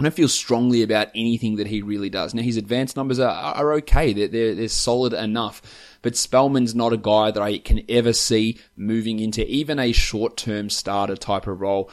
I 0.00 0.02
don't 0.02 0.14
feel 0.14 0.28
strongly 0.28 0.82
about 0.82 1.08
anything 1.14 1.56
that 1.56 1.66
he 1.66 1.82
really 1.82 2.08
does. 2.08 2.32
Now, 2.32 2.40
his 2.40 2.56
advanced 2.56 2.96
numbers 2.96 3.18
are, 3.18 3.30
are 3.30 3.74
okay. 3.74 4.14
They're, 4.14 4.28
they're, 4.28 4.54
they're 4.54 4.68
solid 4.68 5.12
enough. 5.12 5.60
But 6.00 6.14
Spellman's 6.14 6.74
not 6.74 6.94
a 6.94 6.96
guy 6.96 7.30
that 7.30 7.42
I 7.42 7.58
can 7.58 7.82
ever 7.86 8.14
see 8.14 8.58
moving 8.76 9.20
into 9.20 9.46
even 9.46 9.78
a 9.78 9.92
short-term 9.92 10.70
starter 10.70 11.16
type 11.16 11.46
of 11.46 11.60
role. 11.60 11.90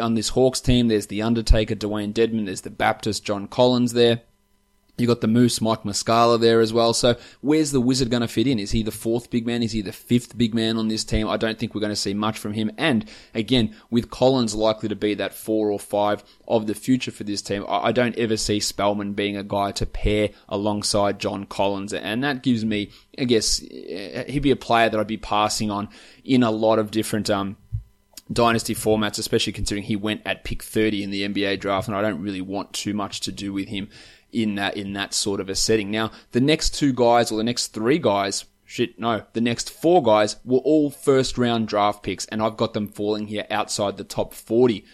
On 0.00 0.14
this 0.14 0.30
Hawks 0.30 0.62
team, 0.62 0.88
there's 0.88 1.08
the 1.08 1.20
Undertaker, 1.20 1.74
Dewayne 1.74 2.14
Dedmon. 2.14 2.46
there's 2.46 2.62
the 2.62 2.70
Baptist, 2.70 3.26
John 3.26 3.46
Collins 3.46 3.92
there. 3.92 4.22
You 5.00 5.06
got 5.06 5.20
the 5.20 5.26
Moose, 5.26 5.60
Mike 5.60 5.82
Muscala 5.82 6.38
there 6.38 6.60
as 6.60 6.72
well. 6.72 6.92
So 6.92 7.16
where's 7.40 7.72
the 7.72 7.80
Wizard 7.80 8.10
going 8.10 8.20
to 8.20 8.28
fit 8.28 8.46
in? 8.46 8.58
Is 8.58 8.70
he 8.70 8.82
the 8.82 8.90
fourth 8.90 9.30
big 9.30 9.46
man? 9.46 9.62
Is 9.62 9.72
he 9.72 9.82
the 9.82 9.92
fifth 9.92 10.36
big 10.36 10.54
man 10.54 10.76
on 10.76 10.88
this 10.88 11.04
team? 11.04 11.28
I 11.28 11.36
don't 11.36 11.58
think 11.58 11.74
we're 11.74 11.80
going 11.80 11.92
to 11.92 11.96
see 11.96 12.14
much 12.14 12.38
from 12.38 12.52
him. 12.52 12.70
And 12.76 13.08
again, 13.34 13.74
with 13.90 14.10
Collins 14.10 14.54
likely 14.54 14.88
to 14.88 14.96
be 14.96 15.14
that 15.14 15.34
four 15.34 15.70
or 15.70 15.80
five 15.80 16.22
of 16.46 16.66
the 16.66 16.74
future 16.74 17.10
for 17.10 17.24
this 17.24 17.42
team, 17.42 17.64
I 17.68 17.92
don't 17.92 18.16
ever 18.16 18.36
see 18.36 18.60
Spellman 18.60 19.14
being 19.14 19.36
a 19.36 19.42
guy 19.44 19.72
to 19.72 19.86
pair 19.86 20.30
alongside 20.48 21.18
John 21.18 21.46
Collins. 21.46 21.92
And 21.92 22.22
that 22.22 22.42
gives 22.42 22.64
me, 22.64 22.90
I 23.18 23.24
guess, 23.24 23.58
he'd 23.58 24.42
be 24.42 24.50
a 24.50 24.56
player 24.56 24.90
that 24.90 25.00
I'd 25.00 25.06
be 25.06 25.16
passing 25.16 25.70
on 25.70 25.88
in 26.24 26.42
a 26.42 26.50
lot 26.50 26.78
of 26.78 26.90
different, 26.90 27.30
um, 27.30 27.56
dynasty 28.32 28.74
formats, 28.74 29.18
especially 29.18 29.52
considering 29.52 29.82
he 29.82 29.96
went 29.96 30.22
at 30.24 30.44
pick 30.44 30.62
30 30.62 31.02
in 31.02 31.10
the 31.10 31.22
NBA 31.28 31.58
draft, 31.58 31.88
and 31.88 31.96
I 31.96 32.02
don't 32.02 32.22
really 32.22 32.40
want 32.40 32.72
too 32.72 32.94
much 32.94 33.20
to 33.22 33.32
do 33.32 33.52
with 33.52 33.68
him 33.68 33.88
in 34.32 34.54
that 34.56 34.76
in 34.76 34.92
that 34.94 35.14
sort 35.14 35.40
of 35.40 35.48
a 35.48 35.54
setting. 35.54 35.90
Now, 35.90 36.10
the 36.32 36.40
next 36.40 36.74
two 36.74 36.92
guys 36.92 37.30
or 37.30 37.38
the 37.38 37.44
next 37.44 37.68
three 37.68 37.98
guys, 37.98 38.44
shit, 38.64 38.98
no, 38.98 39.24
the 39.32 39.40
next 39.40 39.70
four 39.70 40.02
guys 40.02 40.36
were 40.44 40.58
all 40.58 40.90
first 40.90 41.38
round 41.38 41.68
draft 41.68 42.02
picks, 42.02 42.26
and 42.26 42.42
I've 42.42 42.56
got 42.56 42.72
them 42.74 42.88
falling 42.88 43.26
here 43.26 43.46
outside 43.50 43.96
the 43.96 44.04
top 44.04 44.34
40. 44.34 44.84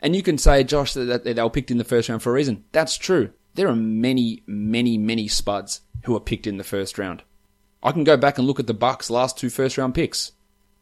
And 0.00 0.16
you 0.16 0.22
can 0.22 0.38
say, 0.38 0.64
Josh, 0.64 0.94
that 0.94 1.24
they 1.24 1.34
were 1.34 1.50
picked 1.50 1.70
in 1.70 1.78
the 1.78 1.84
first 1.84 2.08
round 2.08 2.22
for 2.22 2.30
a 2.30 2.34
reason. 2.34 2.64
That's 2.72 2.96
true. 2.96 3.30
There 3.54 3.68
are 3.68 3.76
many, 3.76 4.42
many, 4.46 4.96
many 4.96 5.28
spuds 5.28 5.82
who 6.04 6.16
are 6.16 6.20
picked 6.20 6.46
in 6.46 6.56
the 6.56 6.64
first 6.64 6.98
round. 6.98 7.22
I 7.82 7.92
can 7.92 8.04
go 8.04 8.16
back 8.16 8.38
and 8.38 8.46
look 8.46 8.60
at 8.60 8.66
the 8.66 8.74
Bucks' 8.74 9.10
last 9.10 9.38
two 9.38 9.50
first 9.50 9.76
round 9.76 9.94
picks. 9.94 10.32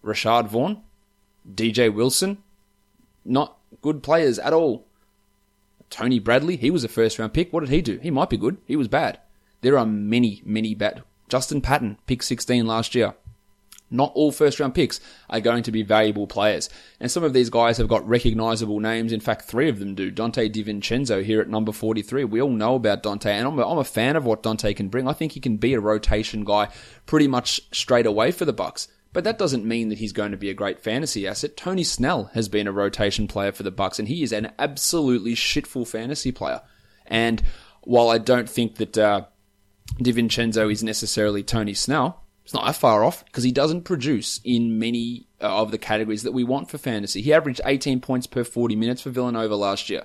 Rashad 0.04 0.46
Vaughn, 0.46 0.82
DJ 1.52 1.92
Wilson, 1.92 2.38
not 3.24 3.58
good 3.82 4.02
players 4.02 4.38
at 4.38 4.52
all. 4.52 4.86
Tony 5.90 6.18
Bradley, 6.18 6.56
he 6.56 6.70
was 6.70 6.84
a 6.84 6.88
first 6.88 7.18
round 7.18 7.32
pick. 7.32 7.52
What 7.52 7.60
did 7.60 7.70
he 7.70 7.82
do? 7.82 7.98
He 7.98 8.10
might 8.10 8.30
be 8.30 8.36
good. 8.36 8.58
He 8.66 8.76
was 8.76 8.88
bad. 8.88 9.18
There 9.60 9.78
are 9.78 9.86
many, 9.86 10.42
many 10.44 10.74
bad. 10.74 11.02
Justin 11.28 11.60
Patton, 11.60 11.98
pick 12.06 12.22
16 12.22 12.66
last 12.66 12.94
year. 12.94 13.14
Not 13.90 14.12
all 14.14 14.32
first 14.32 14.60
round 14.60 14.74
picks 14.74 15.00
are 15.30 15.40
going 15.40 15.62
to 15.62 15.72
be 15.72 15.82
valuable 15.82 16.26
players. 16.26 16.68
And 17.00 17.10
some 17.10 17.24
of 17.24 17.32
these 17.32 17.48
guys 17.48 17.78
have 17.78 17.88
got 17.88 18.06
recognizable 18.06 18.80
names. 18.80 19.12
In 19.12 19.20
fact, 19.20 19.42
three 19.42 19.68
of 19.68 19.78
them 19.78 19.94
do. 19.94 20.12
Donte 20.12 20.52
DiVincenzo 20.52 21.24
here 21.24 21.40
at 21.40 21.48
number 21.48 21.72
43. 21.72 22.24
We 22.24 22.42
all 22.42 22.50
know 22.50 22.74
about 22.74 23.02
Donte, 23.02 23.26
and 23.26 23.46
I'm 23.46 23.58
a, 23.58 23.66
I'm 23.66 23.78
a 23.78 23.84
fan 23.84 24.16
of 24.16 24.26
what 24.26 24.42
Donte 24.42 24.76
can 24.76 24.88
bring. 24.88 25.08
I 25.08 25.14
think 25.14 25.32
he 25.32 25.40
can 25.40 25.56
be 25.56 25.72
a 25.72 25.80
rotation 25.80 26.44
guy 26.44 26.68
pretty 27.06 27.28
much 27.28 27.60
straight 27.72 28.06
away 28.06 28.30
for 28.30 28.44
the 28.44 28.52
Bucks. 28.52 28.88
But 29.12 29.24
that 29.24 29.38
doesn't 29.38 29.64
mean 29.64 29.88
that 29.88 29.98
he's 29.98 30.12
going 30.12 30.32
to 30.32 30.36
be 30.36 30.50
a 30.50 30.54
great 30.54 30.80
fantasy 30.80 31.26
asset. 31.26 31.56
Tony 31.56 31.82
Snell 31.82 32.30
has 32.34 32.48
been 32.48 32.66
a 32.66 32.72
rotation 32.72 33.26
player 33.26 33.52
for 33.52 33.62
the 33.62 33.70
Bucks, 33.70 33.98
and 33.98 34.08
he 34.08 34.22
is 34.22 34.32
an 34.32 34.52
absolutely 34.58 35.34
shitful 35.34 35.88
fantasy 35.88 36.30
player. 36.30 36.60
And 37.06 37.42
while 37.82 38.10
I 38.10 38.18
don't 38.18 38.48
think 38.48 38.76
that 38.76 38.98
uh, 38.98 39.22
DiVincenzo 39.98 40.70
is 40.70 40.82
necessarily 40.82 41.42
Tony 41.42 41.74
Snell, 41.74 42.22
it's 42.44 42.54
not 42.54 42.66
that 42.66 42.76
far 42.76 43.04
off 43.04 43.24
because 43.24 43.44
he 43.44 43.52
doesn't 43.52 43.82
produce 43.82 44.40
in 44.44 44.78
many 44.78 45.26
uh, 45.40 45.60
of 45.60 45.70
the 45.70 45.78
categories 45.78 46.22
that 46.22 46.32
we 46.32 46.44
want 46.44 46.70
for 46.70 46.78
fantasy. 46.78 47.20
He 47.20 47.32
averaged 47.32 47.60
18 47.64 48.00
points 48.00 48.26
per 48.26 48.44
40 48.44 48.76
minutes 48.76 49.02
for 49.02 49.10
Villanova 49.10 49.54
last 49.54 49.90
year. 49.90 50.04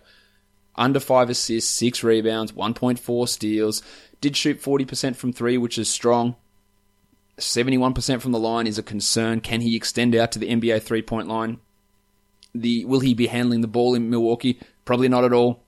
Under 0.76 1.00
5 1.00 1.30
assists, 1.30 1.72
6 1.72 2.04
rebounds, 2.04 2.52
1.4 2.52 3.30
steals. 3.30 3.82
Did 4.22 4.36
shoot 4.36 4.62
40% 4.62 5.16
from 5.16 5.32
3, 5.32 5.58
which 5.58 5.78
is 5.78 5.90
strong. 5.90 6.36
71% 7.38 8.22
from 8.22 8.32
the 8.32 8.40
line 8.40 8.68
is 8.68 8.78
a 8.78 8.84
concern. 8.84 9.42
Can 9.42 9.62
he 9.62 9.76
extend 9.76 10.16
out 10.16 10.32
to 10.34 10.40
the 10.40 10.50
NBA 10.50 10.82
three 10.84 11.02
point 11.02 11.28
line? 11.28 11.60
The 12.54 12.86
will 12.86 13.00
he 13.00 13.14
be 13.14 13.28
handling 13.28 13.62
the 13.62 13.68
ball 13.68 13.96
in 13.96 14.10
Milwaukee? 14.10 14.60
Probably 14.86 15.10
not 15.10 15.24
at 15.24 15.34
all. 15.34 15.64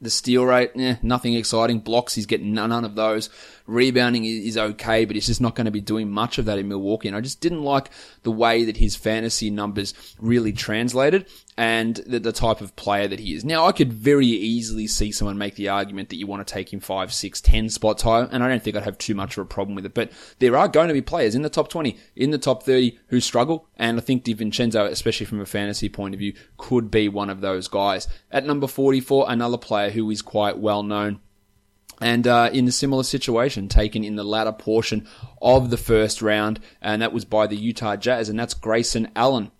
The 0.00 0.10
steal 0.10 0.44
rate, 0.44 0.72
eh, 0.74 0.96
nothing 1.00 1.34
exciting. 1.34 1.78
Blocks, 1.78 2.16
he's 2.16 2.26
getting 2.26 2.52
none, 2.52 2.70
none 2.70 2.84
of 2.84 2.96
those. 2.96 3.30
Rebounding 3.66 4.24
is 4.24 4.58
okay, 4.58 5.04
but 5.04 5.14
he's 5.14 5.28
just 5.28 5.40
not 5.40 5.54
going 5.54 5.66
to 5.66 5.70
be 5.70 5.80
doing 5.80 6.10
much 6.10 6.38
of 6.38 6.44
that 6.46 6.58
in 6.58 6.68
Milwaukee. 6.68 7.06
And 7.06 7.16
I 7.16 7.20
just 7.20 7.40
didn't 7.40 7.62
like 7.62 7.88
the 8.24 8.32
way 8.32 8.64
that 8.64 8.78
his 8.78 8.96
fantasy 8.96 9.48
numbers 9.48 9.94
really 10.18 10.52
translated 10.52 11.26
and 11.56 11.96
the, 12.06 12.18
the, 12.18 12.32
type 12.32 12.62
of 12.62 12.74
player 12.76 13.06
that 13.06 13.20
he 13.20 13.34
is. 13.34 13.44
Now, 13.44 13.66
I 13.66 13.72
could 13.72 13.92
very 13.92 14.26
easily 14.26 14.86
see 14.86 15.12
someone 15.12 15.36
make 15.36 15.56
the 15.56 15.68
argument 15.68 16.08
that 16.08 16.16
you 16.16 16.26
want 16.26 16.46
to 16.46 16.50
take 16.50 16.72
him 16.72 16.80
five, 16.80 17.12
six, 17.12 17.40
ten 17.40 17.68
spots 17.68 18.02
higher, 18.02 18.28
and 18.32 18.42
I 18.42 18.48
don't 18.48 18.62
think 18.62 18.74
I'd 18.74 18.84
have 18.84 18.96
too 18.96 19.14
much 19.14 19.36
of 19.36 19.42
a 19.42 19.46
problem 19.46 19.74
with 19.74 19.84
it. 19.84 19.92
But 19.92 20.12
there 20.38 20.56
are 20.56 20.68
going 20.68 20.88
to 20.88 20.94
be 20.94 21.02
players 21.02 21.34
in 21.34 21.42
the 21.42 21.50
top 21.50 21.68
20, 21.68 21.96
in 22.16 22.30
the 22.30 22.38
top 22.38 22.62
30 22.62 22.98
who 23.08 23.20
struggle, 23.20 23.68
and 23.76 23.98
I 23.98 24.00
think 24.00 24.24
DiVincenzo, 24.24 24.86
especially 24.86 25.26
from 25.26 25.40
a 25.40 25.46
fantasy 25.46 25.90
point 25.90 26.14
of 26.14 26.20
view, 26.20 26.32
could 26.56 26.90
be 26.90 27.08
one 27.08 27.28
of 27.28 27.42
those 27.42 27.68
guys. 27.68 28.08
At 28.30 28.46
number 28.46 28.66
44, 28.66 29.26
another 29.28 29.58
player 29.58 29.90
who 29.90 30.10
is 30.10 30.22
quite 30.22 30.58
well 30.58 30.82
known 30.82 31.20
and 32.02 32.26
uh, 32.26 32.50
in 32.52 32.66
a 32.66 32.72
similar 32.72 33.04
situation, 33.04 33.68
taken 33.68 34.02
in 34.02 34.16
the 34.16 34.24
latter 34.24 34.52
portion 34.52 35.06
of 35.40 35.70
the 35.70 35.76
first 35.76 36.20
round, 36.20 36.58
and 36.80 37.00
that 37.00 37.12
was 37.12 37.24
by 37.24 37.46
the 37.46 37.56
Utah 37.56 37.94
Jazz, 37.94 38.28
and 38.28 38.38
that's 38.38 38.54
Grayson 38.54 39.10
Allen. 39.14 39.52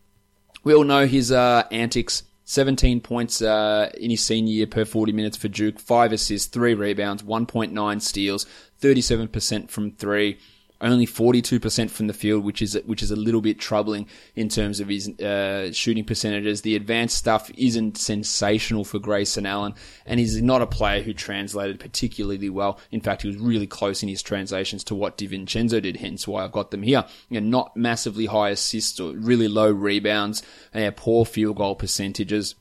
We 0.65 0.75
all 0.75 0.85
know 0.85 1.07
his 1.07 1.33
uh, 1.33 1.65
antics. 1.71 2.25
17 2.45 3.01
points 3.01 3.41
uh, 3.41 3.91
in 3.97 4.11
his 4.11 4.23
senior 4.23 4.53
year 4.53 4.67
per 4.67 4.85
40 4.85 5.13
minutes 5.13 5.37
for 5.37 5.49
Duke, 5.49 5.79
5 5.79 6.13
assists, 6.13 6.49
3 6.49 6.75
rebounds, 6.75 7.23
1.9 7.23 8.03
steals, 8.03 8.47
37% 8.81 9.71
from 9.71 9.93
3 9.93 10.39
only 10.83 11.07
42% 11.07 11.91
from 11.91 12.07
the 12.09 12.13
field, 12.13 12.45
which 12.45 12.61
is 12.61 12.79
which 12.85 13.03
is 13.03 13.11
a 13.11 13.17
little 13.17 13.41
bit 13.41 13.59
troubling 13.59 14.07
in 14.35 14.49
terms 14.49 14.81
of 14.81 14.89
his 14.89 15.09
uh, 15.21 15.73
shooting 15.73 16.05
percentages. 16.05 16.63
The 16.63 16.77
advanced 16.77 17.17
stuff 17.17 17.51
isn't 17.57 17.97
sensational 17.97 18.85
for 18.85 18.99
Grayson 18.99 19.47
Allen, 19.47 19.75
and 20.05 20.19
he's 20.19 20.41
not 20.43 20.63
a 20.63 20.67
player 20.67 21.03
who 21.03 21.15
translated 21.15 21.81
particularly 21.81 22.51
well. 22.51 22.79
In 22.91 23.01
fact, 23.01 23.23
he 23.23 23.29
was 23.29 23.39
really 23.39 23.67
close 23.67 24.03
in 24.03 24.09
his 24.09 24.23
translations 24.23 24.85
to 24.85 24.95
what 24.95 25.17
DiVincenzo 25.17 25.81
did, 25.81 25.99
hence 25.99 26.27
why 26.27 26.45
I've 26.45 26.53
got 26.53 26.71
them 26.71 26.83
here. 26.83 27.05
You 27.29 27.41
know, 27.41 27.49
not 27.49 27.77
massively 27.77 28.27
high 28.27 28.51
assists 28.51 28.99
or 28.99 29.13
really 29.13 29.49
low 29.49 29.71
rebounds, 29.71 30.43
and 30.73 30.97
poor 30.97 31.25
field 31.25 31.57
goal 31.57 31.77
percentages. 31.77 32.57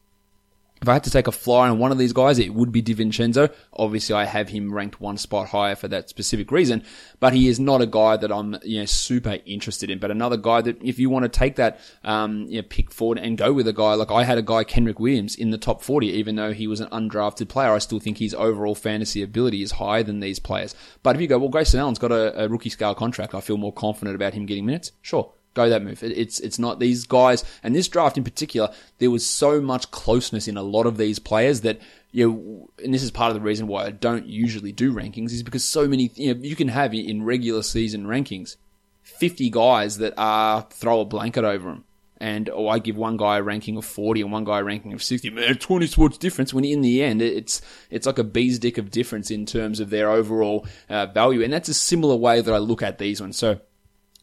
If 0.81 0.89
I 0.89 0.93
had 0.93 1.03
to 1.03 1.11
take 1.11 1.27
a 1.27 1.31
flyer 1.31 1.69
on 1.69 1.77
one 1.77 1.91
of 1.91 2.00
these 2.00 2.11
guys, 2.11 2.39
it 2.39 2.55
would 2.55 2.71
be 2.71 2.81
DiVincenzo. 2.81 3.53
Obviously, 3.71 4.15
I 4.15 4.25
have 4.25 4.50
him 4.50 4.73
ranked 4.73 5.00
one 5.00 5.15
spot 5.17 5.50
higher 5.50 5.75
for 5.75 5.88
that 5.89 6.09
specific 6.09 6.51
reason, 6.51 6.83
but 7.19 7.33
he 7.33 7.50
is 7.50 7.59
not 7.59 7.81
a 7.81 7.85
guy 7.85 8.17
that 8.17 8.31
I'm, 8.31 8.57
you 8.63 8.79
know, 8.79 8.85
super 8.85 9.38
interested 9.45 9.91
in. 9.91 10.00
But 10.00 10.09
another 10.09 10.38
guy 10.38 10.61
that, 10.61 10.81
if 10.81 10.97
you 10.97 11.11
want 11.11 11.21
to 11.21 11.29
take 11.29 11.57
that, 11.57 11.79
um, 12.03 12.47
you 12.47 12.59
know, 12.59 12.67
pick 12.67 12.91
forward 12.91 13.19
and 13.19 13.38
go 13.38 13.53
with 13.53 13.67
a 13.67 13.73
guy, 13.73 13.93
like 13.93 14.09
I 14.09 14.23
had 14.23 14.39
a 14.39 14.41
guy, 14.41 14.63
Kenrich 14.63 15.00
Williams, 15.00 15.35
in 15.35 15.51
the 15.51 15.59
top 15.59 15.83
40, 15.83 16.07
even 16.07 16.35
though 16.35 16.51
he 16.51 16.65
was 16.65 16.79
an 16.79 16.89
undrafted 16.89 17.47
player, 17.47 17.73
I 17.73 17.77
still 17.77 18.00
think 18.00 18.17
his 18.17 18.33
overall 18.33 18.73
fantasy 18.73 19.21
ability 19.21 19.61
is 19.61 19.73
higher 19.73 20.01
than 20.01 20.19
these 20.19 20.39
players. 20.39 20.73
But 21.03 21.15
if 21.15 21.21
you 21.21 21.27
go, 21.27 21.38
well, 21.38 21.50
Grayson 21.50 21.79
Allen's 21.79 22.00
got 22.00 22.11
a, 22.11 22.45
a 22.45 22.47
rookie 22.47 22.71
scale 22.71 22.95
contract, 22.95 23.35
I 23.35 23.41
feel 23.41 23.57
more 23.57 23.71
confident 23.71 24.15
about 24.15 24.33
him 24.33 24.47
getting 24.47 24.65
minutes. 24.65 24.93
Sure 25.03 25.31
go 25.53 25.70
that 25.70 25.84
move. 25.84 26.03
It's 26.03 26.39
it's 26.39 26.60
not 26.60 26.79
these 26.79 27.05
guys 27.05 27.43
and 27.63 27.75
this 27.75 27.88
draft 27.88 28.17
in 28.17 28.24
particular. 28.24 28.70
There 29.00 29.12
was 29.12 29.25
so 29.25 29.62
much 29.62 29.91
closeness 29.91 30.48
in 30.48 30.58
a 30.58 30.63
lot 30.63 30.86
of 30.86 30.98
these 30.98 31.20
players 31.20 31.62
that 31.62 31.79
you 32.12 32.29
know, 32.29 32.70
and 32.84 32.93
this 32.93 33.03
is 33.03 33.12
part 33.12 33.29
of 33.29 33.36
the 33.36 33.41
reason 33.41 33.67
why 33.67 33.86
I 33.86 33.91
don't 33.91 34.25
usually 34.25 34.72
do 34.72 34.93
rankings 34.93 35.31
is 35.31 35.43
because 35.43 35.63
so 35.63 35.88
many 35.88 36.12
you 36.15 36.34
know 36.34 36.39
you 36.41 36.55
can 36.55 36.70
have 36.70 36.93
in 36.93 37.24
regular 37.24 37.63
season 37.63 38.05
rankings 38.05 38.58
fifty 39.01 39.50
guys 39.50 39.98
that 39.98 40.13
are 40.17 40.67
throw 40.70 41.01
a 41.01 41.05
blanket 41.05 41.43
over 41.43 41.70
them. 41.70 41.86
And 42.17 42.51
oh, 42.51 42.67
I 42.67 42.77
give 42.77 42.98
one 42.98 43.17
guy 43.17 43.39
a 43.39 43.41
ranking 43.41 43.77
of 43.77 43.86
forty 43.86 44.22
and 44.22 44.31
one 44.31 44.43
guy 44.43 44.60
a 44.60 44.63
ranking 44.63 44.93
of 44.93 45.01
sixty. 45.01 45.31
Man, 45.31 45.55
twenty 45.55 45.88
sports 45.88 46.20
difference. 46.20 46.53
When 46.53 46.63
in 46.63 46.81
the 46.81 47.01
end, 47.01 47.20
it's 47.20 47.63
it's 47.89 48.05
like 48.05 48.20
a 48.20 48.24
bee's 48.24 48.60
dick 48.60 48.77
of 48.77 48.91
difference 48.91 49.31
in 49.31 49.48
terms 49.48 49.79
of 49.79 49.89
their 49.89 50.12
overall 50.12 50.67
uh, 50.88 51.08
value, 51.08 51.43
and 51.43 51.51
that's 51.51 51.67
a 51.67 51.74
similar 51.74 52.15
way 52.15 52.39
that 52.39 52.53
I 52.53 52.60
look 52.60 52.84
at 52.84 53.00
these 53.00 53.20
ones. 53.22 53.38
So 53.38 53.60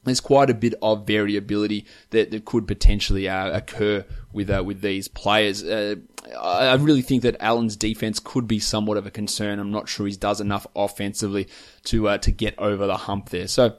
there's 0.04 0.20
quite 0.20 0.50
a 0.50 0.54
bit 0.54 0.74
of 0.82 1.06
variability 1.06 1.84
that, 2.10 2.30
that 2.30 2.44
could 2.44 2.66
potentially 2.66 3.28
uh, 3.28 3.56
occur 3.56 4.04
with 4.32 4.50
uh, 4.50 4.62
with 4.64 4.80
these 4.80 5.08
players. 5.08 5.64
Uh, 5.64 5.96
I 6.38 6.74
really 6.74 7.02
think 7.02 7.22
that 7.22 7.36
Allen's 7.40 7.76
defense 7.76 8.20
could 8.20 8.46
be 8.46 8.58
somewhat 8.58 8.96
of 8.96 9.06
a 9.06 9.10
concern. 9.10 9.58
I'm 9.58 9.70
not 9.70 9.88
sure 9.88 10.06
he 10.06 10.14
does 10.14 10.40
enough 10.40 10.66
offensively 10.76 11.48
to 11.84 12.08
uh, 12.08 12.18
to 12.18 12.30
get 12.30 12.58
over 12.58 12.86
the 12.86 12.96
hump 12.96 13.30
there. 13.30 13.48
So. 13.48 13.76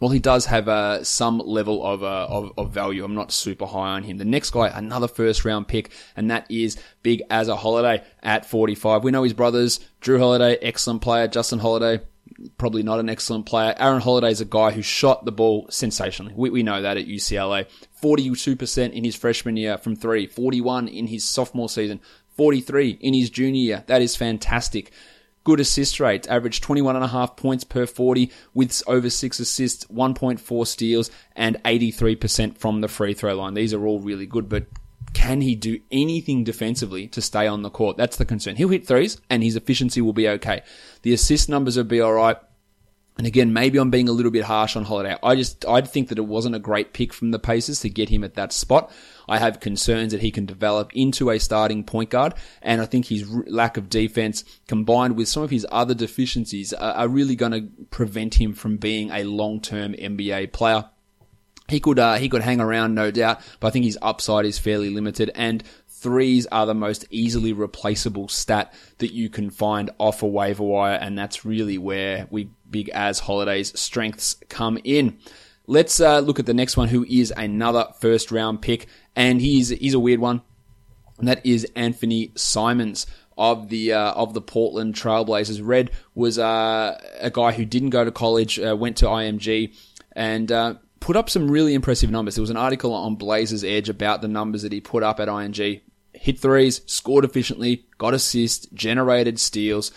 Well, 0.00 0.10
he 0.10 0.20
does 0.20 0.46
have 0.46 0.68
uh, 0.68 1.02
some 1.02 1.38
level 1.38 1.84
of, 1.84 2.04
uh, 2.04 2.26
of, 2.28 2.52
of 2.56 2.70
value. 2.70 3.04
I'm 3.04 3.16
not 3.16 3.32
super 3.32 3.66
high 3.66 3.96
on 3.96 4.04
him. 4.04 4.18
The 4.18 4.24
next 4.24 4.50
guy, 4.50 4.68
another 4.68 5.08
first 5.08 5.44
round 5.44 5.66
pick, 5.66 5.90
and 6.14 6.30
that 6.30 6.48
is 6.48 6.78
Big 7.02 7.20
as 7.30 7.48
a 7.48 7.56
Holiday 7.56 8.04
at 8.22 8.46
45. 8.46 9.02
We 9.02 9.10
know 9.10 9.24
his 9.24 9.32
brothers, 9.32 9.80
Jrue 10.00 10.20
Holiday, 10.20 10.56
excellent 10.62 11.02
player, 11.02 11.26
Justin 11.26 11.58
Holiday, 11.58 12.04
probably 12.56 12.82
not 12.82 13.00
an 13.00 13.08
excellent 13.08 13.46
player. 13.46 13.74
Aaron 13.78 14.00
Holiday 14.00 14.30
is 14.30 14.40
a 14.40 14.46
guy 14.46 14.70
who 14.70 14.82
shot 14.82 15.24
the 15.24 15.32
ball 15.32 15.66
sensationally. 15.70 16.34
We, 16.36 16.50
we 16.50 16.62
know 16.62 16.82
that 16.82 16.96
at 16.96 17.06
UCLA. 17.06 17.66
42% 18.02 18.92
in 18.92 19.04
his 19.04 19.16
freshman 19.16 19.56
year 19.56 19.78
from 19.78 19.96
three, 19.96 20.26
41 20.26 20.88
in 20.88 21.08
his 21.08 21.24
sophomore 21.24 21.68
season, 21.68 22.00
43 22.36 22.98
in 23.00 23.14
his 23.14 23.30
junior 23.30 23.60
year. 23.60 23.84
That 23.86 24.02
is 24.02 24.16
fantastic. 24.16 24.92
Good 25.44 25.60
assist 25.60 25.98
rate, 25.98 26.28
average 26.28 26.60
21.5 26.60 27.36
points 27.36 27.64
per 27.64 27.86
40 27.86 28.30
with 28.54 28.82
over 28.86 29.08
6 29.08 29.40
assists, 29.40 29.84
1.4 29.86 30.66
steals, 30.66 31.10
and 31.34 31.56
83% 31.64 32.58
from 32.58 32.80
the 32.80 32.88
free 32.88 33.14
throw 33.14 33.34
line. 33.34 33.54
These 33.54 33.72
are 33.72 33.86
all 33.86 34.00
really 34.00 34.26
good, 34.26 34.48
but 34.48 34.66
can 35.14 35.40
he 35.40 35.54
do 35.54 35.80
anything 35.90 36.44
defensively 36.44 37.06
to 37.08 37.20
stay 37.20 37.46
on 37.46 37.62
the 37.62 37.70
court? 37.70 37.96
That's 37.96 38.16
the 38.16 38.24
concern. 38.24 38.56
He'll 38.56 38.68
hit 38.68 38.86
threes 38.86 39.20
and 39.30 39.42
his 39.42 39.56
efficiency 39.56 40.00
will 40.00 40.12
be 40.12 40.28
okay. 40.28 40.62
The 41.02 41.12
assist 41.12 41.48
numbers 41.48 41.76
will 41.76 41.84
be 41.84 42.02
alright. 42.02 42.38
And 43.18 43.26
again, 43.26 43.52
maybe 43.52 43.78
I'm 43.78 43.90
being 43.90 44.08
a 44.08 44.12
little 44.12 44.30
bit 44.30 44.44
harsh 44.44 44.76
on 44.76 44.84
Holiday. 44.84 45.16
I 45.24 45.34
just, 45.34 45.64
I 45.66 45.80
think 45.80 46.08
that 46.08 46.18
it 46.18 46.26
wasn't 46.26 46.54
a 46.54 46.60
great 46.60 46.92
pick 46.92 47.12
from 47.12 47.32
the 47.32 47.40
Pacers 47.40 47.80
to 47.80 47.88
get 47.88 48.08
him 48.08 48.22
at 48.22 48.34
that 48.34 48.52
spot. 48.52 48.92
I 49.28 49.38
have 49.38 49.58
concerns 49.58 50.12
that 50.12 50.22
he 50.22 50.30
can 50.30 50.46
develop 50.46 50.92
into 50.94 51.30
a 51.30 51.40
starting 51.40 51.82
point 51.82 52.10
guard, 52.10 52.34
and 52.62 52.80
I 52.80 52.86
think 52.86 53.06
his 53.06 53.28
lack 53.28 53.76
of 53.76 53.90
defense 53.90 54.44
combined 54.68 55.16
with 55.16 55.26
some 55.26 55.42
of 55.42 55.50
his 55.50 55.66
other 55.72 55.94
deficiencies 55.94 56.72
are, 56.72 56.92
are 56.92 57.08
really 57.08 57.34
going 57.34 57.52
to 57.52 57.68
prevent 57.90 58.34
him 58.34 58.52
from 58.52 58.76
being 58.76 59.10
a 59.10 59.24
long-term 59.24 59.94
NBA 59.94 60.52
player. 60.52 60.84
He 61.68 61.80
could 61.80 61.98
uh, 61.98 62.14
he 62.14 62.28
could 62.28 62.42
hang 62.42 62.60
around, 62.60 62.94
no 62.94 63.10
doubt, 63.10 63.40
but 63.60 63.68
I 63.68 63.70
think 63.70 63.84
his 63.84 63.98
upside 64.00 64.46
is 64.46 64.58
fairly 64.58 64.88
limited. 64.88 65.30
And 65.34 65.62
threes 65.86 66.46
are 66.46 66.64
the 66.64 66.74
most 66.74 67.04
easily 67.10 67.52
replaceable 67.52 68.28
stat 68.28 68.72
that 68.98 69.12
you 69.12 69.28
can 69.28 69.50
find 69.50 69.90
off 69.98 70.22
a 70.22 70.26
waiver 70.26 70.64
wire, 70.64 70.94
and 70.94 71.18
that's 71.18 71.44
really 71.44 71.76
where 71.76 72.26
we 72.30 72.50
big 72.70 72.88
as 72.90 73.20
holidays 73.20 73.78
strengths 73.78 74.34
come 74.48 74.78
in. 74.84 75.18
Let's 75.66 76.00
uh, 76.00 76.20
look 76.20 76.38
at 76.38 76.46
the 76.46 76.54
next 76.54 76.76
one, 76.76 76.88
who 76.88 77.04
is 77.04 77.32
another 77.36 77.86
first 78.00 78.32
round 78.32 78.62
pick, 78.62 78.86
and 79.14 79.40
he's 79.40 79.68
he's 79.68 79.94
a 79.94 80.00
weird 80.00 80.20
one, 80.20 80.40
and 81.18 81.28
that 81.28 81.44
is 81.44 81.66
Anthony 81.76 82.32
Simons 82.34 83.06
of 83.36 83.68
the 83.68 83.92
uh, 83.92 84.12
of 84.12 84.32
the 84.32 84.40
Portland 84.40 84.94
Trailblazers. 84.94 85.60
Red 85.62 85.90
was 86.14 86.38
uh, 86.38 86.98
a 87.20 87.30
guy 87.30 87.52
who 87.52 87.64
didn't 87.64 87.90
go 87.90 88.04
to 88.04 88.10
college, 88.10 88.58
uh, 88.58 88.76
went 88.76 88.96
to 88.98 89.06
IMG, 89.06 89.74
and 90.12 90.50
uh, 90.50 90.74
put 91.00 91.16
up 91.16 91.30
some 91.30 91.50
really 91.50 91.74
impressive 91.74 92.10
numbers. 92.10 92.34
There 92.34 92.42
was 92.42 92.50
an 92.50 92.56
article 92.56 92.92
on 92.92 93.16
Blazers 93.16 93.64
Edge 93.64 93.88
about 93.88 94.22
the 94.22 94.28
numbers 94.28 94.62
that 94.62 94.72
he 94.72 94.80
put 94.80 95.02
up 95.02 95.20
at 95.20 95.28
IMG. 95.28 95.80
Hit 96.12 96.38
threes, 96.38 96.80
scored 96.86 97.24
efficiently, 97.24 97.86
got 97.98 98.14
assists, 98.14 98.66
generated 98.66 99.38
steals. 99.38 99.92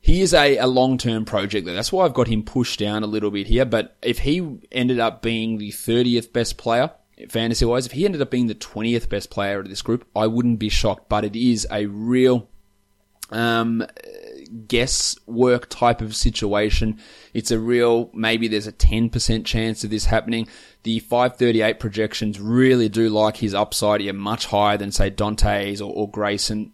He 0.00 0.22
is 0.22 0.32
a, 0.32 0.56
a 0.56 0.66
long 0.66 0.98
term 0.98 1.24
project. 1.24 1.66
That's 1.66 1.92
why 1.92 2.04
I've 2.04 2.14
got 2.14 2.28
him 2.28 2.42
pushed 2.42 2.78
down 2.78 3.02
a 3.02 3.06
little 3.06 3.30
bit 3.30 3.46
here. 3.46 3.64
But 3.66 3.96
if 4.02 4.20
he 4.20 4.58
ended 4.72 4.98
up 4.98 5.22
being 5.22 5.58
the 5.58 5.70
30th 5.70 6.32
best 6.32 6.56
player, 6.56 6.90
fantasy 7.28 7.64
wise, 7.64 7.86
if 7.86 7.92
he 7.92 8.04
ended 8.04 8.22
up 8.22 8.30
being 8.30 8.46
the 8.46 8.54
20th 8.54 9.08
best 9.08 9.30
player 9.30 9.60
of 9.60 9.68
this 9.68 9.82
group, 9.82 10.06
I 10.16 10.26
wouldn't 10.26 10.58
be 10.58 10.70
shocked. 10.70 11.08
But 11.08 11.24
it 11.24 11.36
is 11.36 11.66
a 11.70 11.86
real 11.86 12.48
um, 13.30 13.86
guesswork 14.66 15.68
type 15.68 16.00
of 16.00 16.14
situation. 16.14 16.98
It's 17.32 17.50
a 17.50 17.58
real, 17.58 18.10
maybe 18.12 18.48
there's 18.48 18.66
a 18.66 18.72
10% 18.72 19.44
chance 19.44 19.84
of 19.84 19.90
this 19.90 20.06
happening. 20.06 20.48
The 20.82 20.98
538 21.00 21.78
projections 21.78 22.40
really 22.40 22.88
do 22.88 23.08
like 23.08 23.38
his 23.38 23.54
upside 23.54 24.00
here 24.00 24.12
much 24.12 24.46
higher 24.46 24.76
than 24.76 24.92
say 24.92 25.10
Donte's 25.10 25.80
or, 25.80 25.92
or 25.92 26.10
Grayson 26.10 26.72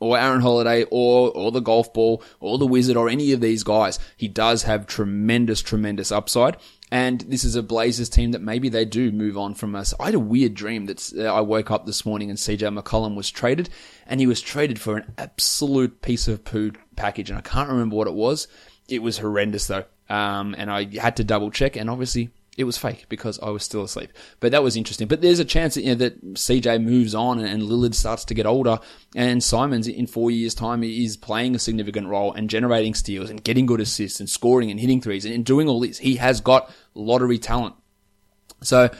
or 0.00 0.18
Aaron 0.18 0.40
Holiday 0.40 0.84
or 0.90 1.30
or 1.30 1.52
the 1.52 1.60
golf 1.60 1.94
ball 1.94 2.22
or 2.40 2.58
the 2.58 2.66
wizard 2.66 2.96
or 2.96 3.08
any 3.08 3.32
of 3.32 3.40
these 3.40 3.62
guys. 3.62 3.98
He 4.16 4.26
does 4.26 4.64
have 4.64 4.86
tremendous, 4.86 5.62
tremendous 5.62 6.10
upside. 6.10 6.56
And 6.92 7.22
this 7.22 7.42
is 7.42 7.56
a 7.56 7.62
Blazers 7.62 8.10
team 8.10 8.32
that 8.32 8.42
maybe 8.42 8.68
they 8.68 8.84
do 8.84 9.10
move 9.12 9.38
on 9.38 9.54
from 9.54 9.74
us. 9.74 9.94
I 9.98 10.04
had 10.04 10.14
a 10.14 10.20
weird 10.20 10.52
dream 10.52 10.84
that 10.86 11.10
uh, 11.16 11.22
I 11.22 11.40
woke 11.40 11.70
up 11.70 11.86
this 11.86 12.04
morning 12.04 12.28
and 12.28 12.38
CJ 12.38 12.78
McCollum 12.78 13.14
was 13.14 13.30
traded, 13.30 13.70
and 14.06 14.20
he 14.20 14.26
was 14.26 14.42
traded 14.42 14.78
for 14.78 14.98
an 14.98 15.10
absolute 15.16 16.02
piece 16.02 16.28
of 16.28 16.44
poo 16.44 16.72
package, 16.94 17.30
and 17.30 17.38
I 17.38 17.40
can't 17.40 17.70
remember 17.70 17.96
what 17.96 18.08
it 18.08 18.12
was. 18.12 18.46
It 18.88 19.02
was 19.02 19.16
horrendous 19.16 19.68
though, 19.68 19.86
um, 20.10 20.54
and 20.58 20.70
I 20.70 20.94
had 20.98 21.16
to 21.16 21.24
double 21.24 21.50
check, 21.50 21.76
and 21.76 21.88
obviously 21.88 22.28
it 22.58 22.64
was 22.64 22.76
fake 22.76 23.06
because 23.08 23.40
I 23.40 23.48
was 23.48 23.62
still 23.62 23.82
asleep. 23.82 24.12
But 24.40 24.52
that 24.52 24.62
was 24.62 24.76
interesting. 24.76 25.08
But 25.08 25.22
there's 25.22 25.38
a 25.38 25.44
chance 25.44 25.74
that, 25.74 25.82
you 25.82 25.90
know, 25.90 25.94
that 25.96 26.34
CJ 26.34 26.82
moves 26.82 27.14
on 27.14 27.38
and, 27.38 27.48
and 27.48 27.62
Lillard 27.62 27.94
starts 27.94 28.26
to 28.26 28.34
get 28.34 28.44
older 28.44 28.78
and 29.16 29.42
Simons 29.42 29.88
in 29.88 30.06
four 30.06 30.30
years 30.30 30.54
time 30.54 30.84
is 30.84 31.16
playing 31.16 31.54
a 31.54 31.58
significant 31.58 32.08
role 32.08 32.32
and 32.32 32.50
generating 32.50 32.94
steals 32.94 33.30
and 33.30 33.42
getting 33.42 33.64
good 33.64 33.80
assists 33.80 34.20
and 34.20 34.28
scoring 34.28 34.70
and 34.70 34.78
hitting 34.78 35.00
threes 35.00 35.24
and 35.24 35.46
doing 35.46 35.66
all 35.66 35.80
this. 35.80 35.98
He 35.98 36.16
has 36.16 36.42
got 36.42 36.70
lottery 36.94 37.38
talent. 37.38 37.74
So, 38.62 38.90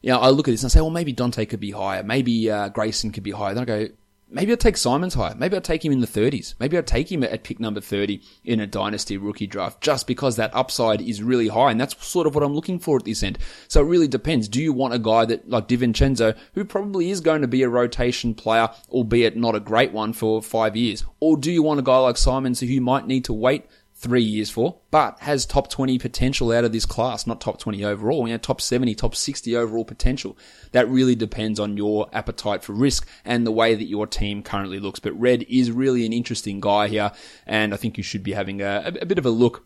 you 0.00 0.10
know, 0.10 0.18
I 0.18 0.30
look 0.30 0.48
at 0.48 0.52
this 0.52 0.62
and 0.62 0.70
I 0.70 0.72
say, 0.72 0.80
well, 0.80 0.90
maybe 0.90 1.12
Donte 1.12 1.46
could 1.48 1.60
be 1.60 1.70
higher. 1.70 2.02
Maybe, 2.02 2.50
uh, 2.50 2.70
Grayson 2.70 3.12
could 3.12 3.22
be 3.22 3.30
higher. 3.30 3.52
Then 3.52 3.62
I 3.62 3.66
go, 3.66 3.88
Maybe 4.34 4.50
I'll 4.50 4.56
take 4.56 4.78
Simons 4.78 5.12
higher. 5.12 5.34
Maybe 5.34 5.54
I'll 5.54 5.60
take 5.60 5.84
him 5.84 5.92
in 5.92 6.00
the 6.00 6.06
30s. 6.06 6.54
Maybe 6.58 6.78
I'll 6.78 6.82
take 6.82 7.12
him 7.12 7.22
at 7.22 7.44
pick 7.44 7.60
number 7.60 7.82
30 7.82 8.22
in 8.44 8.60
a 8.60 8.66
dynasty 8.66 9.18
rookie 9.18 9.46
draft 9.46 9.82
just 9.82 10.06
because 10.06 10.36
that 10.36 10.54
upside 10.54 11.02
is 11.02 11.22
really 11.22 11.48
high. 11.48 11.70
And 11.70 11.78
that's 11.78 12.02
sort 12.04 12.26
of 12.26 12.34
what 12.34 12.42
I'm 12.42 12.54
looking 12.54 12.78
for 12.78 12.96
at 12.96 13.04
this 13.04 13.22
end. 13.22 13.38
So 13.68 13.82
it 13.82 13.88
really 13.88 14.08
depends. 14.08 14.48
Do 14.48 14.62
you 14.62 14.72
want 14.72 14.94
a 14.94 14.98
guy 14.98 15.26
that, 15.26 15.50
like 15.50 15.68
DiVincenzo, 15.68 16.34
who 16.54 16.64
probably 16.64 17.10
is 17.10 17.20
going 17.20 17.42
to 17.42 17.48
be 17.48 17.62
a 17.62 17.68
rotation 17.68 18.34
player, 18.34 18.70
albeit 18.88 19.36
not 19.36 19.54
a 19.54 19.60
great 19.60 19.92
one 19.92 20.14
for 20.14 20.40
five 20.40 20.76
years? 20.76 21.04
Or 21.20 21.36
do 21.36 21.52
you 21.52 21.62
want 21.62 21.80
a 21.80 21.82
guy 21.82 21.98
like 21.98 22.16
Simons 22.16 22.60
who 22.60 22.80
might 22.80 23.06
need 23.06 23.26
to 23.26 23.34
wait 23.34 23.66
three 24.02 24.22
years 24.22 24.50
for, 24.50 24.80
but 24.90 25.16
has 25.20 25.46
top 25.46 25.70
20 25.70 25.96
potential 26.00 26.50
out 26.50 26.64
of 26.64 26.72
this 26.72 26.84
class, 26.84 27.24
not 27.24 27.40
top 27.40 27.60
20 27.60 27.84
overall, 27.84 28.26
you 28.26 28.34
know, 28.34 28.38
top 28.38 28.60
70, 28.60 28.96
top 28.96 29.14
60 29.14 29.56
overall 29.56 29.84
potential. 29.84 30.36
That 30.72 30.88
really 30.88 31.14
depends 31.14 31.60
on 31.60 31.76
your 31.76 32.08
appetite 32.12 32.64
for 32.64 32.72
risk 32.72 33.06
and 33.24 33.46
the 33.46 33.52
way 33.52 33.76
that 33.76 33.84
your 33.84 34.08
team 34.08 34.42
currently 34.42 34.80
looks. 34.80 34.98
But 34.98 35.18
Red 35.18 35.44
is 35.48 35.70
really 35.70 36.04
an 36.04 36.12
interesting 36.12 36.60
guy 36.60 36.88
here, 36.88 37.12
and 37.46 37.72
I 37.72 37.76
think 37.76 37.96
you 37.96 38.02
should 38.02 38.24
be 38.24 38.32
having 38.32 38.60
a, 38.60 38.92
a 39.00 39.06
bit 39.06 39.18
of 39.18 39.26
a 39.26 39.30
look 39.30 39.64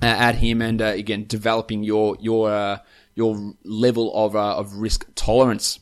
uh, 0.00 0.06
at 0.06 0.36
him 0.36 0.62
and 0.62 0.80
uh, 0.80 0.86
again 0.86 1.24
developing 1.26 1.82
your 1.82 2.16
your 2.20 2.50
uh, 2.50 2.78
your 3.14 3.54
level 3.64 4.14
of 4.14 4.36
uh, 4.36 4.56
of 4.56 4.74
risk 4.74 5.06
tolerance. 5.16 5.80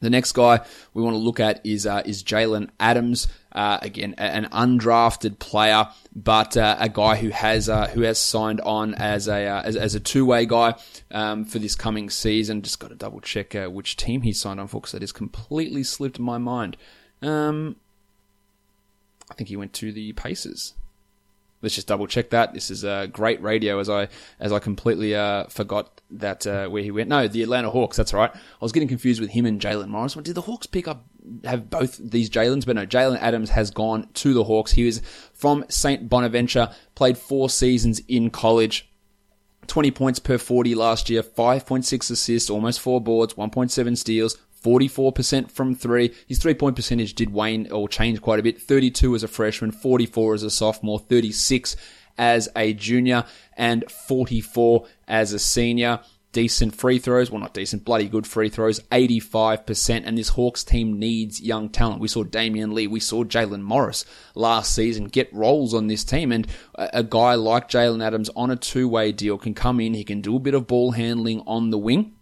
The 0.00 0.10
next 0.10 0.32
guy 0.32 0.60
we 0.94 1.02
want 1.02 1.14
to 1.14 1.18
look 1.18 1.40
at 1.40 1.64
is 1.66 1.86
uh, 1.86 2.02
is 2.06 2.22
Jaylen 2.22 2.70
Adams. 2.78 3.28
Uh, 3.50 3.78
again, 3.82 4.14
an 4.18 4.44
undrafted 4.52 5.40
player, 5.40 5.88
but 6.24 6.56
uh, 6.56 6.76
a 6.80 6.88
guy 6.88 7.14
who 7.14 7.28
has 7.28 7.68
uh, 7.68 7.86
who 7.88 8.02
has 8.02 8.18
signed 8.18 8.60
on 8.62 8.94
as 8.94 9.28
a 9.28 9.46
uh, 9.46 9.62
as, 9.62 9.76
as, 9.76 9.94
a 9.94 10.00
two 10.00 10.26
way 10.26 10.46
guy 10.46 10.74
um, 11.12 11.44
for 11.44 11.60
this 11.60 11.76
coming 11.76 12.10
season. 12.10 12.62
Just 12.62 12.80
got 12.80 12.88
to 12.88 12.96
double 12.96 13.20
check 13.20 13.54
uh, 13.54 13.68
which 13.68 13.96
team 13.96 14.22
he 14.22 14.32
signed 14.32 14.58
on 14.58 14.66
for 14.66 14.80
because 14.80 14.92
that 14.92 15.02
has 15.02 15.12
completely 15.12 15.84
slipped 15.84 16.18
my 16.18 16.36
mind. 16.36 16.76
Um, 17.22 17.76
I 19.30 19.34
think 19.34 19.48
he 19.48 19.56
went 19.56 19.72
to 19.74 19.92
the 19.92 20.12
Pacers 20.14 20.74
let's 21.62 21.74
just 21.74 21.86
double 21.86 22.06
check 22.06 22.30
that. 22.30 22.54
This 22.54 22.70
is 22.70 22.84
a 22.84 23.08
great 23.10 23.42
radio 23.42 23.78
as 23.78 23.88
I 23.88 24.08
as 24.40 24.52
I 24.52 24.58
completely 24.58 25.14
uh, 25.14 25.44
forgot 25.44 26.00
that 26.10 26.46
uh, 26.46 26.68
where 26.68 26.82
he 26.82 26.90
went. 26.90 27.08
No, 27.08 27.28
the 27.28 27.42
Atlanta 27.42 27.70
Hawks. 27.70 27.96
That's 27.96 28.12
right. 28.12 28.30
I 28.34 28.38
was 28.60 28.72
getting 28.72 28.88
confused 28.88 29.20
with 29.20 29.30
him 29.30 29.46
and 29.46 29.60
Jaylen 29.60 29.88
Morris. 29.88 30.14
Did 30.14 30.34
the 30.34 30.42
Hawks 30.42 30.66
pick 30.66 30.88
up 30.88 31.06
have 31.44 31.70
both 31.70 31.98
these 31.98 32.30
Jalen's? 32.30 32.64
But 32.64 32.76
no, 32.76 32.86
Jaylen 32.86 33.18
Adams 33.20 33.50
has 33.50 33.70
gone 33.70 34.08
to 34.14 34.34
the 34.34 34.44
Hawks. 34.44 34.72
He 34.72 34.84
was 34.84 35.02
from 35.32 35.64
Saint 35.68 36.08
Bonaventure. 36.08 36.70
Played 36.94 37.18
four 37.18 37.50
seasons 37.50 38.00
in 38.08 38.30
college. 38.30 38.88
20 39.66 39.90
points 39.90 40.18
per 40.18 40.38
40 40.38 40.74
last 40.74 41.10
year, 41.10 41.22
5.6 41.22 42.10
assists, 42.10 42.48
almost 42.48 42.80
four 42.80 43.02
boards, 43.02 43.34
1.7 43.34 43.98
steals, 43.98 44.38
44% 44.62 45.50
from 45.50 45.74
three. 45.74 46.14
His 46.26 46.38
three 46.38 46.54
point 46.54 46.76
percentage 46.76 47.14
did 47.14 47.32
wane 47.32 47.70
or 47.70 47.88
change 47.88 48.20
quite 48.20 48.40
a 48.40 48.42
bit. 48.42 48.60
32 48.60 49.14
as 49.14 49.22
a 49.22 49.28
freshman, 49.28 49.70
44 49.70 50.34
as 50.34 50.42
a 50.42 50.50
sophomore, 50.50 50.98
36 50.98 51.76
as 52.16 52.48
a 52.56 52.74
junior, 52.74 53.24
and 53.56 53.90
44 53.90 54.86
as 55.06 55.32
a 55.32 55.38
senior. 55.38 56.00
Decent 56.30 56.74
free 56.74 56.98
throws, 56.98 57.30
well, 57.30 57.40
not 57.40 57.54
decent, 57.54 57.86
bloody 57.86 58.06
good 58.06 58.26
free 58.26 58.50
throws, 58.50 58.80
85%. 58.92 60.02
And 60.04 60.18
this 60.18 60.28
Hawks 60.30 60.62
team 60.62 60.98
needs 60.98 61.40
young 61.40 61.70
talent. 61.70 62.00
We 62.00 62.08
saw 62.08 62.22
Damion 62.22 62.74
Lee, 62.74 62.86
we 62.86 63.00
saw 63.00 63.24
Jaylen 63.24 63.62
Morris 63.62 64.04
last 64.34 64.74
season 64.74 65.06
get 65.06 65.32
roles 65.32 65.72
on 65.72 65.86
this 65.86 66.04
team. 66.04 66.30
And 66.30 66.46
a, 66.74 67.02
guy 67.02 67.34
like 67.34 67.70
Jaylen 67.70 68.04
Adams 68.04 68.28
on 68.36 68.50
a 68.50 68.56
two 68.56 68.88
way 68.88 69.10
deal 69.10 69.38
can 69.38 69.54
come 69.54 69.80
in, 69.80 69.94
he 69.94 70.04
can 70.04 70.20
do 70.20 70.36
a 70.36 70.40
bit 70.40 70.52
of 70.52 70.66
ball 70.66 70.90
handling 70.90 71.40
on 71.46 71.70
the 71.70 71.78
wing 71.78 72.17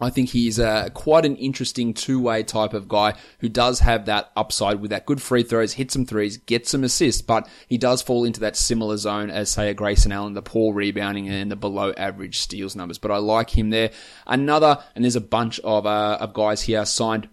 I 0.00 0.10
think 0.10 0.30
he's 0.30 0.58
uh, 0.60 0.88
quite 0.94 1.24
an 1.24 1.36
interesting 1.36 1.94
two-way 1.94 2.42
type 2.42 2.72
of 2.72 2.88
guy 2.88 3.14
who 3.40 3.48
does 3.48 3.80
have 3.80 4.06
that 4.06 4.30
upside 4.36 4.80
with 4.80 4.90
that 4.90 5.06
good 5.06 5.20
free 5.20 5.42
throws, 5.42 5.74
hit 5.74 5.90
some 5.90 6.06
threes, 6.06 6.36
get 6.36 6.68
some 6.68 6.84
assists, 6.84 7.22
but 7.22 7.48
he 7.66 7.78
does 7.78 8.02
fall 8.02 8.24
into 8.24 8.40
that 8.40 8.56
similar 8.56 8.96
zone 8.96 9.30
as 9.30 9.50
say 9.50 9.70
a 9.70 9.74
Grayson 9.74 10.12
Allen, 10.12 10.34
the 10.34 10.42
poor 10.42 10.72
rebounding 10.72 11.28
and 11.28 11.50
the 11.50 11.56
below 11.56 11.92
average 11.92 12.38
steals 12.38 12.76
numbers. 12.76 12.98
But 12.98 13.10
I 13.10 13.18
like 13.18 13.56
him 13.56 13.70
there. 13.70 13.90
Another, 14.26 14.82
and 14.94 15.04
there's 15.04 15.16
a 15.16 15.20
bunch 15.20 15.58
of 15.60 15.86
uh, 15.86 16.18
of 16.20 16.32
guys 16.32 16.62
here 16.62 16.84
signed 16.84 17.28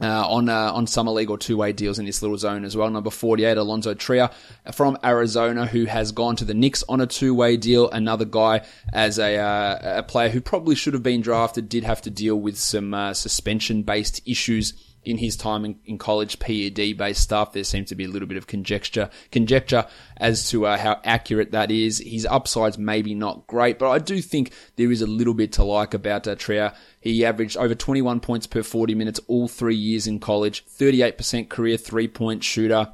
uh, 0.00 0.28
on 0.28 0.48
uh, 0.48 0.72
on 0.72 0.86
summer 0.86 1.10
league 1.10 1.30
or 1.30 1.38
two 1.38 1.56
way 1.56 1.72
deals 1.72 1.98
in 1.98 2.06
this 2.06 2.22
little 2.22 2.38
zone 2.38 2.64
as 2.64 2.76
well. 2.76 2.90
Number 2.90 3.10
48, 3.10 3.56
Alonzo 3.56 3.94
Trier 3.94 4.30
from 4.72 4.98
Arizona, 5.04 5.66
who 5.66 5.84
has 5.86 6.12
gone 6.12 6.36
to 6.36 6.44
the 6.44 6.54
Knicks 6.54 6.84
on 6.88 7.00
a 7.00 7.06
two 7.06 7.34
way 7.34 7.56
deal. 7.56 7.90
Another 7.90 8.24
guy 8.24 8.64
as 8.92 9.18
a 9.18 9.36
uh, 9.36 9.98
a 9.98 10.02
player 10.02 10.28
who 10.28 10.40
probably 10.40 10.74
should 10.74 10.94
have 10.94 11.02
been 11.02 11.20
drafted, 11.20 11.68
did 11.68 11.84
have 11.84 12.02
to 12.02 12.10
deal 12.10 12.36
with 12.36 12.58
some 12.58 12.94
uh, 12.94 13.14
suspension 13.14 13.82
based 13.82 14.20
issues 14.26 14.74
in 15.04 15.18
his 15.18 15.36
time 15.36 15.64
in, 15.64 15.78
in 15.84 15.98
college 15.98 16.38
PED 16.38 16.96
based 16.96 17.22
stuff. 17.22 17.52
There 17.52 17.64
seems 17.64 17.88
to 17.88 17.94
be 17.94 18.04
a 18.04 18.08
little 18.08 18.28
bit 18.28 18.36
of 18.36 18.46
conjecture 18.46 19.10
conjecture 19.30 19.86
as 20.16 20.50
to 20.50 20.66
uh, 20.66 20.78
how 20.78 21.00
accurate 21.04 21.52
that 21.52 21.70
is. 21.70 21.98
His 21.98 22.26
upside's 22.26 22.78
maybe 22.78 23.14
not 23.14 23.46
great, 23.46 23.78
but 23.78 23.90
I 23.90 23.98
do 23.98 24.20
think 24.20 24.52
there 24.76 24.90
is 24.90 25.02
a 25.02 25.06
little 25.06 25.34
bit 25.34 25.52
to 25.52 25.64
like 25.64 25.94
about 25.94 26.26
uh, 26.26 26.34
Trier. 26.34 26.72
He 27.00 27.24
averaged 27.24 27.56
over 27.56 27.74
21 27.74 28.20
points 28.20 28.46
per 28.46 28.62
40 28.62 28.94
minutes 28.94 29.20
all 29.28 29.48
three 29.48 29.76
years 29.76 30.06
in 30.06 30.20
college, 30.20 30.66
38% 30.66 31.48
career 31.48 31.76
three 31.76 32.08
point 32.08 32.44
shooter. 32.44 32.92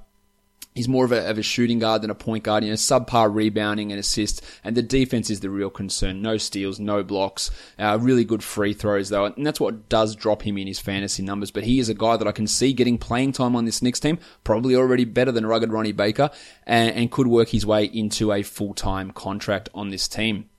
He's 0.75 0.89
more 0.89 1.05
of 1.05 1.13
a, 1.13 1.31
of 1.31 1.39
a 1.39 1.43
shooting 1.43 1.79
guard 1.79 2.03
than 2.03 2.11
a 2.11 2.17
point 2.17 2.43
guard, 2.43 2.65
you 2.65 2.71
know, 2.71 2.75
subpar 2.75 3.33
rebounding 3.33 3.93
and 3.93 4.01
assists, 4.01 4.43
and 4.65 4.77
the 4.77 4.83
defense 4.83 5.31
is 5.31 5.39
the 5.39 5.49
real 5.49 5.71
concern. 5.71 6.21
No 6.21 6.37
steals, 6.37 6.81
no 6.81 7.05
blocks, 7.05 7.53
uh, 7.79 7.97
really 8.01 8.25
good 8.25 8.43
free 8.43 8.73
throws 8.73 9.09
though, 9.09 9.27
and 9.27 9.47
that's 9.47 9.61
what 9.61 9.89
does 9.89 10.17
drop 10.17 10.43
him 10.43 10.59
in 10.59 10.67
his 10.67 10.81
fantasy 10.81 11.23
numbers. 11.23 11.53
But 11.53 11.63
he 11.63 11.79
is 11.79 11.89
a 11.89 11.95
guy 11.95 12.17
that 12.17 12.27
I 12.27 12.33
can 12.33 12.49
see 12.49 12.73
getting 12.73 12.99
playing 12.99 13.31
time 13.31 13.55
on 13.55 13.67
this 13.67 13.83
Knicks 13.83 14.01
team, 14.01 14.19
probably 14.43 14.75
already 14.75 15.05
better 15.05 15.31
than 15.31 15.47
rugged 15.47 15.73
Ronnie 15.73 15.93
Baker, 15.93 16.29
and, 16.67 16.91
and 16.97 17.13
could 17.13 17.29
work 17.29 17.51
his 17.51 17.65
way 17.65 17.85
into 17.85 18.33
a 18.33 18.43
full-time 18.43 19.13
contract 19.13 19.69
on 19.75 19.91
this 19.91 20.09
team. 20.09 20.51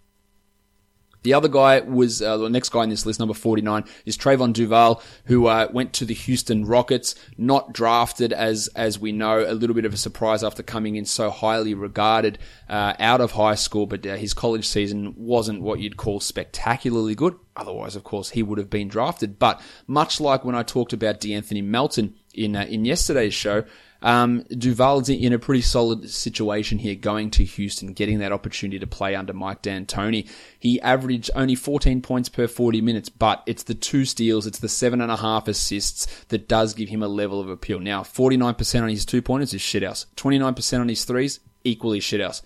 The 1.26 1.34
other 1.34 1.48
guy 1.48 1.80
was 1.80 2.22
uh, 2.22 2.38
the 2.38 2.52
next 2.52 2.70
guy 2.70 2.84
in 2.84 2.92
this 2.92 3.04
list, 3.04 3.20
number 3.20 3.34
49, 3.34 3.84
is 4.06 4.16
Trevon 4.16 4.54
Duval, 4.54 5.02
who 5.26 5.48
uh, 5.48 5.68
went 5.74 5.92
to 5.94 6.06
the 6.06 6.14
Houston 6.14 6.66
Rockets, 6.66 7.16
not 7.36 7.74
drafted 7.74 8.32
as 8.32 8.68
as 8.76 9.00
we 9.00 9.12
know, 9.12 9.40
a 9.40 9.56
little 9.56 9.74
bit 9.74 9.86
of 9.86 9.94
a 9.96 9.98
surprise 9.98 10.44
after 10.44 10.62
coming 10.62 10.98
in 10.98 11.04
so 11.04 11.32
highly 11.32 11.74
regarded 11.74 12.38
uh, 12.70 12.94
out 13.00 13.22
of 13.22 13.32
high 13.32 13.56
school, 13.56 13.88
but 13.88 14.06
uh, 14.06 14.16
his 14.18 14.36
college 14.36 14.68
season 14.68 15.16
wasn't 15.18 15.64
what 15.64 15.80
you'd 15.80 15.98
call 15.98 16.20
spectacularly 16.20 17.16
good. 17.16 17.36
Otherwise, 17.58 17.96
of 17.96 18.04
course, 18.04 18.32
he 18.32 18.44
would 18.44 18.58
have 18.58 18.70
been 18.70 18.88
drafted. 18.88 19.40
But 19.40 19.62
much 19.88 20.20
like 20.20 20.44
when 20.44 20.56
I 20.56 20.64
talked 20.64 20.94
about 20.94 21.22
De'Anthony 21.22 21.64
Melton 21.64 22.16
in 22.34 22.56
uh, 22.56 22.66
in 22.66 22.84
yesterday's 22.84 23.34
show, 23.34 23.64
um, 24.02 24.44
Duval's 24.50 25.08
in 25.08 25.32
a 25.32 25.40
pretty 25.40 25.62
solid 25.62 26.10
situation 26.10 26.80
here 26.80 26.96
going 26.96 27.32
to 27.32 27.46
Houston, 27.46 27.94
getting 27.94 28.20
that 28.20 28.34
opportunity 28.34 28.78
to 28.78 28.88
play 28.88 29.16
under 29.16 29.32
Mike 29.32 29.62
D'Antoni. 29.62 30.30
He 30.60 30.82
averaged 30.82 31.32
only 31.34 31.56
14 31.56 32.02
points 32.02 32.28
per 32.28 32.48
40 32.48 32.82
minutes, 32.82 33.08
but 33.08 33.42
it's 33.46 33.64
the 33.64 33.74
two 33.74 34.04
steals, 34.04 34.46
it's 34.46 34.60
the 34.60 34.70
seven 34.70 35.00
and 35.00 35.12
a 35.12 35.18
half 35.18 35.48
assists 35.48 36.26
that 36.26 36.50
does 36.50 36.74
give 36.74 36.90
him 36.90 37.02
a 37.02 37.08
level 37.08 37.40
of 37.40 37.50
appeal. 37.50 37.80
Now, 37.80 38.04
49% 38.04 38.82
on 38.84 38.90
his 38.90 39.06
two 39.06 39.22
pointers 39.22 39.54
is 39.54 39.62
shithouse. 39.62 40.06
29% 40.18 40.80
on 40.82 40.90
his 40.90 41.06
threes, 41.06 41.40
equally 41.64 42.00
shithouse. 42.00 42.42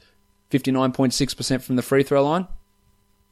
59.6% 0.51 1.61
from 1.61 1.75
the 1.75 1.81
free 1.81 2.03
throw 2.03 2.23
line, 2.23 2.47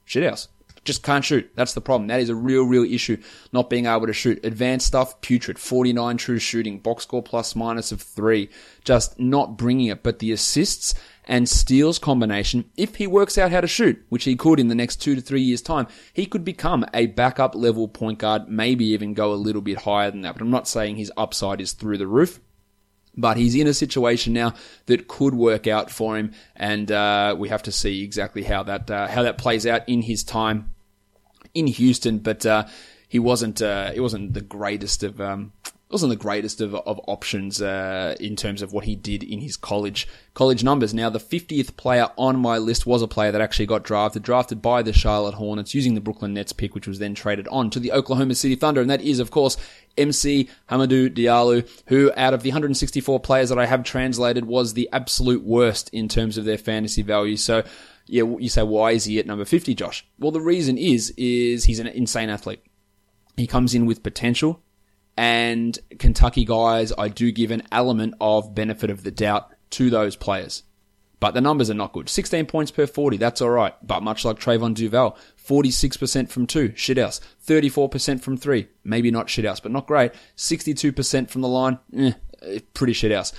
shithouse 0.08 0.48
just 0.88 1.04
can't 1.04 1.24
shoot. 1.24 1.52
That's 1.54 1.74
the 1.74 1.82
problem. 1.82 2.08
That 2.08 2.22
is 2.22 2.30
a 2.30 2.36
real, 2.36 2.64
real 2.64 2.84
issue. 2.84 3.22
Not 3.52 3.70
being 3.70 3.86
able 3.86 4.08
to 4.08 4.14
shoot. 4.14 4.44
Advanced 4.44 4.88
stuff, 4.88 5.20
putrid. 5.22 5.60
49 5.60 6.18
true 6.18 6.40
shooting. 6.40 6.80
Box 6.80 7.04
score 7.04 7.22
plus 7.22 7.56
minus 7.56 7.92
of 7.92 8.02
three. 8.02 8.50
Just 8.84 9.20
not 9.20 9.58
bringing 9.58 9.88
it. 9.88 10.02
But 10.02 10.20
the 10.20 10.32
assists 10.32 10.96
and 11.26 11.48
steals 11.48 12.00
combination, 12.00 12.72
if 12.78 12.96
he 12.96 13.06
works 13.06 13.38
out 13.38 13.52
how 13.52 13.62
to 13.62 13.68
shoot, 13.68 14.02
which 14.10 14.24
he 14.24 14.38
could 14.38 14.60
in 14.60 14.70
the 14.70 14.76
next 14.76 14.96
two 14.96 15.14
to 15.14 15.22
three 15.22 15.42
years 15.42 15.62
time, 15.62 15.88
he 16.14 16.26
could 16.26 16.46
become 16.46 16.86
a 16.94 17.08
backup 17.08 17.54
level 17.54 17.90
point 17.90 18.20
guard, 18.20 18.48
maybe 18.48 18.86
even 18.86 19.14
go 19.14 19.34
a 19.34 19.36
little 19.36 19.62
bit 19.62 19.80
higher 19.80 20.10
than 20.10 20.22
that. 20.22 20.34
But 20.34 20.42
I'm 20.42 20.50
not 20.50 20.70
saying 20.70 20.96
his 20.96 21.12
upside 21.18 21.62
is 21.62 21.74
through 21.74 21.98
the 21.98 22.08
roof 22.08 22.40
but 23.20 23.36
he's 23.36 23.56
in 23.56 23.66
a 23.66 23.74
situation 23.74 24.32
now 24.32 24.54
that 24.86 25.08
could 25.08 25.34
work 25.34 25.66
out 25.66 25.90
for 25.90 26.16
him, 26.16 26.34
and 26.56 26.92
uh, 26.92 27.36
we 27.36 27.50
have 27.50 27.64
to 27.64 27.72
see 27.72 28.04
exactly 28.04 28.44
how 28.44 28.62
that 28.62 28.92
uh, 28.92 29.08
how 29.08 29.24
that 29.24 29.40
plays 29.40 29.66
out 29.66 29.90
in 29.90 30.04
his 30.04 30.24
time 30.24 30.70
in 31.58 31.68
Houston, 31.68 32.20
but 32.20 32.46
uh, 32.46 32.66
he 33.08 33.20
wasn't 33.20 33.62
uh, 33.62 33.92
he 33.92 34.00
wasn't 34.00 34.34
the 34.34 34.42
greatest 34.42 35.04
of 35.04 35.20
um, 35.20 35.54
wasn't 35.90 36.10
the 36.10 36.18
greatest 36.18 36.60
of, 36.60 36.76
of 36.76 37.00
options 37.08 37.62
uh, 37.62 38.16
in 38.20 38.36
terms 38.36 38.62
of 38.62 38.74
what 38.74 38.84
he 38.84 38.96
did 38.96 39.24
in 39.24 39.40
his 39.40 39.56
college 39.56 40.08
college 40.34 40.64
numbers. 40.64 40.94
Now, 40.94 41.10
the 41.10 41.20
50th 41.20 41.78
player 41.78 42.10
on 42.18 42.40
my 42.40 42.58
list 42.58 42.86
was 42.86 43.02
a 43.02 43.08
player 43.08 43.32
that 43.32 43.42
actually 43.42 43.68
got 43.68 43.84
drafted, 43.84 44.24
drafted 44.24 44.62
by 44.62 44.82
the 44.82 44.92
Charlotte 44.92 45.36
Hornets 45.36 45.74
using 45.74 45.96
the 45.96 46.02
Brooklyn 46.02 46.34
Nets 46.34 46.54
pick, 46.54 46.76
which 46.76 46.88
was 46.88 47.00
then 47.00 47.16
traded 47.16 47.48
on 47.48 47.70
to 47.70 47.80
the 47.80 47.94
Oklahoma 47.94 48.36
City 48.36 48.56
Thunder, 48.56 48.82
and 48.82 48.90
that 48.90 49.02
is, 49.02 49.20
of 49.20 49.32
course, 49.32 49.58
MC 49.98 50.50
Hamidou 50.70 51.10
Diallo, 51.10 51.68
who 51.88 52.12
out 52.18 52.34
of 52.34 52.44
the 52.44 52.50
164 52.50 53.20
players 53.22 53.50
that 53.50 53.58
I 53.58 53.66
have 53.66 53.84
translated 53.84 54.46
was 54.46 54.74
the 54.74 54.90
absolute 54.92 55.44
worst 55.44 55.90
in 55.94 56.08
terms 56.08 56.38
of 56.38 56.46
their 56.46 56.58
fantasy 56.58 57.02
value. 57.02 57.38
So 57.38 57.64
yeah, 58.08 58.24
you 58.24 58.50
say, 58.50 58.64
why 58.64 58.92
is 58.92 59.06
he 59.06 59.20
at 59.20 59.26
number 59.26 59.46
50, 59.46 59.76
Josh? 59.76 60.06
Well, 60.18 60.32
the 60.32 60.42
reason 60.42 60.78
is, 60.78 61.14
is 61.18 61.66
he's 61.66 61.80
an 61.80 61.88
insane 61.88 62.30
athlete. 62.30 62.64
He 63.36 63.48
comes 63.48 63.76
in 63.76 63.86
with 63.86 64.04
potential 64.04 64.62
and 65.18 65.78
Kentucky 65.98 66.46
guys, 66.46 66.94
I 66.96 67.10
do 67.10 67.32
give 67.32 67.50
an 67.50 67.64
element 67.72 68.14
of 68.22 68.54
benefit 68.54 68.92
of 68.92 69.04
the 69.04 69.12
doubt 69.12 69.52
to 69.72 69.90
those 69.90 70.16
players. 70.16 70.64
But 71.20 71.34
the 71.34 71.42
numbers 71.42 71.72
are 71.72 71.76
not 71.76 71.94
good. 71.94 72.08
16 72.10 72.46
points 72.46 72.70
per 72.70 72.86
40, 72.86 73.18
that's 73.18 73.42
alright. 73.42 73.74
But 73.86 74.04
much 74.04 74.24
like 74.24 74.38
Trevon 74.38 74.76
Duval, 74.76 75.18
46% 75.44 76.30
from 76.30 76.46
two, 76.46 76.70
shithouse. 76.70 77.20
34% 77.48 78.22
from 78.22 78.38
three, 78.38 78.68
maybe 78.84 79.10
not 79.10 79.26
shithouse, 79.26 79.62
but 79.62 79.72
not 79.72 79.88
great. 79.88 80.12
62% 80.36 81.28
from 81.32 81.42
the 81.42 81.48
line, 81.48 81.80
eh, 81.98 82.12
pretty 82.76 82.94
shithouse. 82.94 83.34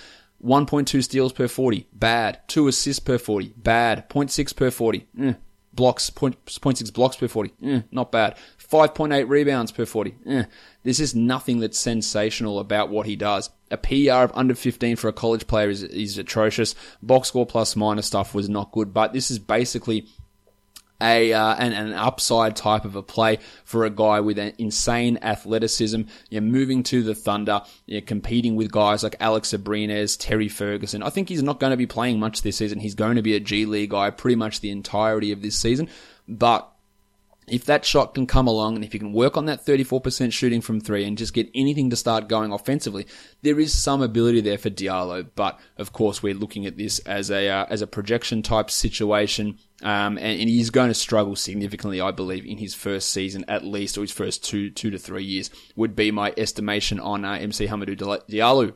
1.2 0.44 1.02
steals 1.02 1.32
per 1.32 1.48
40, 1.48 1.88
bad. 1.92 2.40
2 2.48 2.68
assists 2.68 3.00
per 3.00 3.18
40, 3.18 3.54
bad. 3.56 4.08
0.6 4.08 4.54
per 4.54 4.70
40, 4.70 5.06
eh. 5.20 5.34
blocks, 5.72 6.10
0.6 6.10 6.92
blocks 6.92 7.16
per 7.16 7.28
40, 7.28 7.52
eh, 7.64 7.82
not 7.90 8.12
bad. 8.12 8.36
5.8 8.58 9.28
rebounds 9.28 9.72
per 9.72 9.84
40, 9.84 10.14
eh. 10.26 10.44
This 10.84 11.00
is 11.00 11.14
nothing 11.14 11.60
that's 11.60 11.78
sensational 11.78 12.58
about 12.58 12.88
what 12.88 13.06
he 13.06 13.16
does. 13.16 13.50
A 13.70 13.76
PR 13.76 14.24
of 14.24 14.32
under 14.34 14.54
15 14.54 14.96
for 14.96 15.08
a 15.08 15.12
college 15.12 15.46
player 15.46 15.68
is, 15.68 15.82
is 15.82 16.16
atrocious. 16.16 16.74
Box 17.02 17.28
score 17.28 17.44
plus 17.44 17.76
minus 17.76 18.06
stuff 18.06 18.34
was 18.34 18.48
not 18.48 18.72
good, 18.72 18.94
but 18.94 19.12
this 19.12 19.30
is 19.30 19.38
basically 19.38 20.06
a 21.00 21.32
uh, 21.32 21.54
an, 21.54 21.72
an 21.72 21.92
upside 21.92 22.56
type 22.56 22.84
of 22.84 22.96
a 22.96 23.02
play 23.02 23.38
for 23.64 23.84
a 23.84 23.90
guy 23.90 24.20
with 24.20 24.38
an 24.38 24.52
insane 24.58 25.18
athleticism. 25.22 26.02
You're 26.30 26.42
moving 26.42 26.82
to 26.84 27.02
the 27.02 27.14
Thunder, 27.14 27.62
you're 27.86 28.00
competing 28.00 28.56
with 28.56 28.72
guys 28.72 29.02
like 29.02 29.16
Alex 29.20 29.52
Abrines, 29.52 30.16
Terry 30.18 30.48
Ferguson. 30.48 31.02
I 31.02 31.10
think 31.10 31.28
he's 31.28 31.42
not 31.42 31.60
going 31.60 31.70
to 31.70 31.76
be 31.76 31.86
playing 31.86 32.18
much 32.18 32.42
this 32.42 32.56
season. 32.56 32.80
He's 32.80 32.94
going 32.94 33.16
to 33.16 33.22
be 33.22 33.34
a 33.34 33.40
G 33.40 33.66
League 33.66 33.90
guy 33.90 34.10
pretty 34.10 34.36
much 34.36 34.60
the 34.60 34.70
entirety 34.70 35.32
of 35.32 35.42
this 35.42 35.56
season, 35.56 35.88
but 36.26 36.72
if 37.50 37.64
that 37.66 37.84
shot 37.84 38.14
can 38.14 38.26
come 38.26 38.46
along 38.46 38.76
and 38.76 38.84
if 38.84 38.94
you 38.94 39.00
can 39.00 39.12
work 39.12 39.36
on 39.36 39.46
that 39.46 39.64
34% 39.64 40.32
shooting 40.32 40.60
from 40.60 40.80
three 40.80 41.04
and 41.04 41.18
just 41.18 41.34
get 41.34 41.50
anything 41.54 41.90
to 41.90 41.96
start 41.96 42.28
going 42.28 42.52
offensively, 42.52 43.06
there 43.42 43.58
is 43.60 43.72
some 43.72 44.02
ability 44.02 44.40
there 44.40 44.58
for 44.58 44.70
Diallo. 44.70 45.28
But 45.34 45.58
of 45.76 45.92
course, 45.92 46.22
we're 46.22 46.34
looking 46.34 46.66
at 46.66 46.76
this 46.76 46.98
as 47.00 47.30
a 47.30 47.48
uh, 47.48 47.66
as 47.68 47.82
a 47.82 47.86
projection 47.86 48.42
type 48.42 48.70
situation, 48.70 49.58
um, 49.82 50.18
and, 50.18 50.40
and, 50.40 50.48
he's 50.48 50.70
going 50.70 50.88
to 50.88 50.94
struggle 50.94 51.36
significantly, 51.36 52.00
I 52.00 52.10
believe, 52.10 52.44
in 52.44 52.58
his 52.58 52.74
first 52.74 53.10
season 53.10 53.44
at 53.48 53.64
least, 53.64 53.96
or 53.96 54.02
his 54.02 54.12
first 54.12 54.44
two 54.44 54.70
two 54.70 54.90
to 54.90 54.98
three 54.98 55.24
years 55.24 55.50
would 55.76 55.94
be 55.94 56.10
my 56.10 56.32
estimation 56.36 56.98
on 57.00 57.24
uh, 57.24 57.32
MC 57.32 57.66
Hamidou 57.66 57.96
Diallo. 58.28 58.74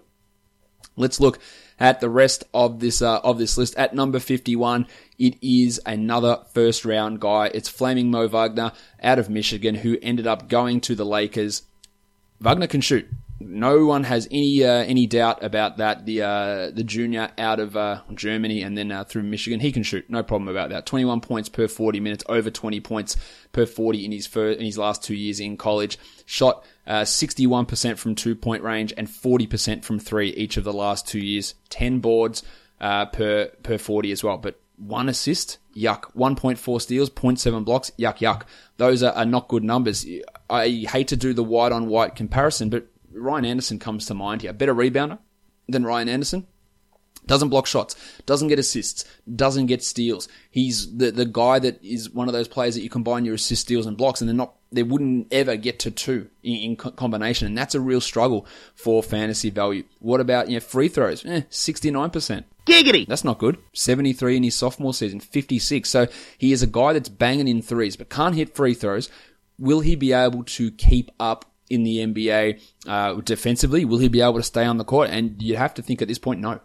Let's 0.96 1.20
look 1.20 1.38
at 1.83 1.99
the 1.99 2.09
rest 2.09 2.45
of 2.55 2.79
this 2.79 3.03
uh, 3.03 3.18
of 3.18 3.38
this 3.38 3.59
list. 3.59 3.75
At 3.77 3.92
number 3.92 4.21
51, 4.21 4.87
it 5.18 5.37
is 5.42 5.81
another 5.85 6.38
first 6.55 6.85
round 6.85 7.21
guy. 7.21 7.51
It's 7.53 7.68
Flaming 7.68 8.09
Mo 8.09 8.29
Wagner 8.29 8.71
out 9.03 9.18
of 9.18 9.29
Michigan 9.29 9.75
who 9.75 9.99
ended 10.01 10.27
up 10.27 10.49
going 10.49 10.81
to 10.83 10.95
the 10.95 11.05
Lakers. 11.05 11.64
Wagner 12.40 12.68
can 12.68 12.81
shoot. 12.81 13.09
No 13.48 13.87
one 13.87 14.05
has 14.05 14.28
any 14.31 14.64
uh, 14.64 14.85
any 14.85 15.07
doubt 15.07 15.42
about 15.42 15.78
that. 15.78 16.07
The 16.07 16.22
uh, 16.22 16.70
the 16.70 16.85
junior 16.85 17.31
out 17.38 17.61
of 17.61 17.76
uh, 17.76 18.02
Germany 18.14 18.62
and 18.62 18.76
then 18.76 18.92
uh, 18.92 19.05
through 19.05 19.22
Michigan, 19.24 19.61
he 19.61 19.72
can 19.72 19.83
shoot. 19.83 20.09
No 20.09 20.22
problem 20.22 20.48
about 20.48 20.70
that. 20.70 20.87
21 20.87 21.20
points 21.20 21.48
per 21.48 21.68
40 21.68 22.00
minutes, 22.00 22.24
over 22.28 22.50
20 22.50 22.81
points 22.81 23.16
per 23.52 23.66
40 23.66 24.05
in 24.05 24.12
his 24.12 24.26
first, 24.26 24.59
in 24.59 24.64
his 24.64 24.78
last 24.78 25.02
two 25.02 25.14
years 25.14 25.40
in 25.40 25.57
college. 25.57 25.98
Shot 26.26 26.64
uh, 26.87 27.02
61% 27.02 27.98
from 27.98 28.14
two 28.14 28.35
point 28.35 28.62
range 28.62 28.92
and 28.96 29.09
40% 29.09 29.85
from 29.85 29.98
three 29.98 30.31
each 30.31 30.57
of 30.57 30.64
the 30.64 30.72
last 30.72 31.07
two 31.07 31.20
years. 31.20 31.55
10 31.70 32.00
boards 32.00 32.42
uh, 32.81 33.07
per 33.07 33.46
per 33.62 33.78
40 33.78 34.12
as 34.12 34.24
well. 34.24 34.38
But 34.38 34.61
one 34.76 35.09
assist, 35.09 35.59
yuck. 35.76 36.12
1.4 36.14 36.81
steals, 36.81 37.11
0.7 37.11 37.64
blocks, 37.64 37.92
yuck, 37.98 38.18
yuck. 38.18 38.42
Those 38.76 39.02
are, 39.02 39.12
are 39.12 39.24
not 39.24 39.48
good 39.48 39.64
numbers. 39.64 40.07
I 40.50 40.68
hate 40.88 41.09
to 41.09 41.16
do 41.16 41.33
the 41.33 41.44
white 41.44 41.72
on 41.72 41.88
white 41.88 42.16
comparison, 42.16 42.68
but 42.68 42.87
Ryan 43.14 43.44
Anderson 43.44 43.79
comes 43.79 44.07
to 44.07 44.14
mind 44.14 44.42
here. 44.42 44.53
Better 44.53 44.75
rebounder 44.75 45.18
than 45.68 45.85
Ryan 45.85 46.09
Anderson. 46.09 46.46
Doesn't 47.25 47.51
block 47.51 47.66
shots, 47.66 47.94
doesn't 48.27 48.48
get 48.48 48.59
assists, 48.59 49.05
doesn't 49.37 49.66
get 49.66 49.85
steals. 49.85 50.27
He's 50.51 50.92
the 50.96 51.12
the 51.12 51.25
guy 51.25 51.61
that 51.61 51.83
is 51.85 52.11
one 52.11 52.27
of 52.27 52.35
those 52.35 52.48
players 52.48 52.75
that 52.75 52.83
you 52.83 52.90
combine 52.90 53.25
your 53.25 53.37
assist, 53.37 53.62
steals, 53.62 53.87
and 53.87 53.96
blocks, 53.96 54.20
and 54.20 54.29
they're 54.29 54.35
not 54.35 54.55
they 54.72 54.83
wouldn't 54.83 55.29
ever 55.33 55.55
get 55.55 55.79
to 55.81 55.92
two 55.92 56.29
in, 56.42 56.57
in 56.57 56.77
combination, 56.77 57.46
and 57.46 57.57
that's 57.57 57.77
a 57.77 57.81
real 57.81 58.01
struggle 58.01 58.44
for 58.75 59.05
fantasy 59.05 59.51
value. 59.51 59.85
What 60.01 60.20
about 60.20 60.48
you 60.48 60.57
know 60.57 60.61
free 60.61 60.88
throws? 60.88 61.25
Eh, 61.25 61.42
Sixty 61.48 61.92
nine 61.92 62.11
percent. 62.11 62.46
Giggity. 62.66 63.07
That's 63.07 63.25
not 63.25 63.38
good. 63.38 63.59
73 63.72 64.37
in 64.37 64.42
his 64.44 64.55
sophomore 64.55 64.94
season, 64.94 65.18
56. 65.18 65.88
So 65.88 66.07
he 66.38 66.53
is 66.53 66.62
a 66.62 66.68
guy 66.68 66.92
that's 66.92 67.09
banging 67.09 67.48
in 67.48 67.61
threes, 67.61 67.96
but 67.96 68.09
can't 68.09 68.37
hit 68.37 68.55
free 68.55 68.75
throws. 68.75 69.11
Will 69.59 69.81
he 69.81 69.96
be 69.96 70.12
able 70.12 70.44
to 70.44 70.70
keep 70.70 71.11
up 71.18 71.51
in 71.72 71.82
the 71.82 71.98
NBA 71.98 72.61
uh, 72.87 73.14
defensively? 73.22 73.85
Will 73.85 73.98
he 73.98 74.08
be 74.08 74.20
able 74.20 74.35
to 74.35 74.42
stay 74.42 74.64
on 74.64 74.76
the 74.76 74.85
court? 74.85 75.11
And 75.11 75.40
you 75.42 75.56
have 75.56 75.74
to 75.74 75.82
think 75.82 76.02
at 76.02 76.08
this 76.08 76.18
point, 76.18 76.40
no. 76.40 76.61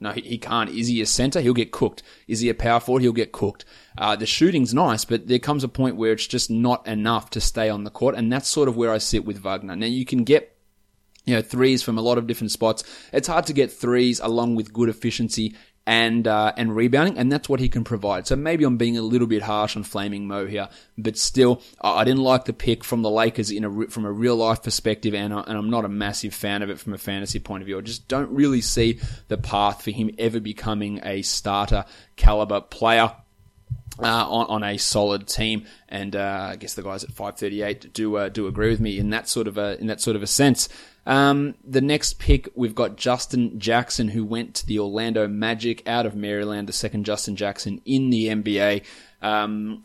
No, 0.00 0.12
he, 0.12 0.38
can't. 0.38 0.70
Is 0.70 0.86
he 0.86 1.00
a 1.00 1.06
center? 1.06 1.40
He'll 1.40 1.54
get 1.54 1.72
cooked. 1.72 2.04
Is 2.28 2.38
he 2.38 2.48
a 2.48 2.54
power 2.54 2.78
forward? 2.78 3.02
He'll 3.02 3.12
get 3.12 3.32
cooked. 3.32 3.64
Uh, 3.96 4.14
the 4.14 4.26
shooting's 4.26 4.72
nice, 4.72 5.04
but 5.04 5.26
there 5.26 5.40
comes 5.40 5.64
a 5.64 5.68
point 5.68 5.96
where 5.96 6.12
it's 6.12 6.28
just 6.28 6.50
not 6.50 6.86
enough 6.86 7.30
to 7.30 7.40
stay 7.40 7.68
on 7.68 7.82
the 7.82 7.90
court, 7.90 8.14
and 8.14 8.32
that's 8.32 8.48
sort 8.48 8.68
of 8.68 8.76
where 8.76 8.92
I 8.92 8.98
sit 8.98 9.24
with 9.24 9.38
Wagner. 9.38 9.74
Now 9.74 9.86
you 9.86 10.04
can 10.04 10.22
get 10.22 10.56
you 11.24 11.34
know 11.34 11.42
threes 11.42 11.82
from 11.82 11.98
a 11.98 12.00
lot 12.00 12.16
of 12.16 12.26
different 12.26 12.52
spots. 12.52 12.84
It's 13.12 13.26
hard 13.26 13.46
to 13.46 13.52
get 13.52 13.72
threes 13.72 14.20
along 14.20 14.54
with 14.54 14.72
good 14.72 14.88
efficiency 14.88 15.56
and 15.88 16.28
uh, 16.28 16.52
and 16.58 16.76
rebounding, 16.76 17.16
and 17.16 17.32
that's 17.32 17.48
what 17.48 17.60
he 17.60 17.68
can 17.70 17.82
provide. 17.82 18.26
So 18.26 18.36
maybe 18.36 18.62
I'm 18.64 18.76
being 18.76 18.98
a 18.98 19.02
little 19.02 19.26
bit 19.26 19.40
harsh 19.40 19.74
on 19.74 19.84
Flaming 19.84 20.26
Mo 20.26 20.46
here, 20.46 20.68
but 20.98 21.16
still, 21.16 21.62
I 21.80 22.04
didn't 22.04 22.22
like 22.22 22.44
the 22.44 22.52
pick 22.52 22.84
from 22.84 23.00
the 23.00 23.10
Lakers 23.10 23.50
in 23.50 23.64
a 23.64 23.86
from 23.86 24.04
a 24.04 24.12
real 24.12 24.36
life 24.36 24.62
perspective, 24.62 25.14
and, 25.14 25.32
I, 25.32 25.40
and 25.40 25.56
I'm 25.56 25.70
not 25.70 25.86
a 25.86 25.88
massive 25.88 26.34
fan 26.34 26.60
of 26.60 26.68
it 26.68 26.78
from 26.78 26.92
a 26.92 26.98
fantasy 26.98 27.38
point 27.38 27.62
of 27.62 27.66
view. 27.66 27.78
I 27.78 27.80
just 27.80 28.06
don't 28.06 28.30
really 28.30 28.60
see 28.60 29.00
the 29.28 29.38
path 29.38 29.82
for 29.82 29.90
him 29.90 30.10
ever 30.18 30.40
becoming 30.40 31.00
a 31.04 31.22
starter 31.22 31.86
caliber 32.16 32.60
player. 32.60 33.10
Uh, 34.00 34.28
on, 34.28 34.46
on 34.46 34.64
a 34.64 34.76
solid 34.78 35.26
team, 35.26 35.64
and 35.88 36.14
uh, 36.14 36.48
I 36.52 36.56
guess 36.56 36.74
the 36.74 36.82
guys 36.82 37.04
at 37.04 37.10
538 37.10 37.92
do 37.92 38.16
uh, 38.16 38.28
do 38.28 38.46
agree 38.46 38.70
with 38.70 38.80
me 38.80 38.98
in 38.98 39.10
that 39.10 39.28
sort 39.28 39.48
of 39.48 39.58
a 39.58 39.78
in 39.80 39.86
that 39.88 40.00
sort 40.00 40.16
of 40.16 40.22
a 40.22 40.26
sense. 40.26 40.68
Um, 41.06 41.54
the 41.64 41.80
next 41.80 42.18
pick 42.18 42.48
we've 42.54 42.74
got 42.74 42.96
Justin 42.96 43.58
Jackson, 43.58 44.08
who 44.08 44.24
went 44.24 44.54
to 44.56 44.66
the 44.66 44.78
Orlando 44.78 45.26
Magic 45.26 45.86
out 45.88 46.06
of 46.06 46.14
Maryland, 46.14 46.68
the 46.68 46.72
second 46.72 47.04
Justin 47.04 47.34
Jackson 47.34 47.80
in 47.84 48.10
the 48.10 48.26
NBA. 48.26 48.84
Um, 49.22 49.82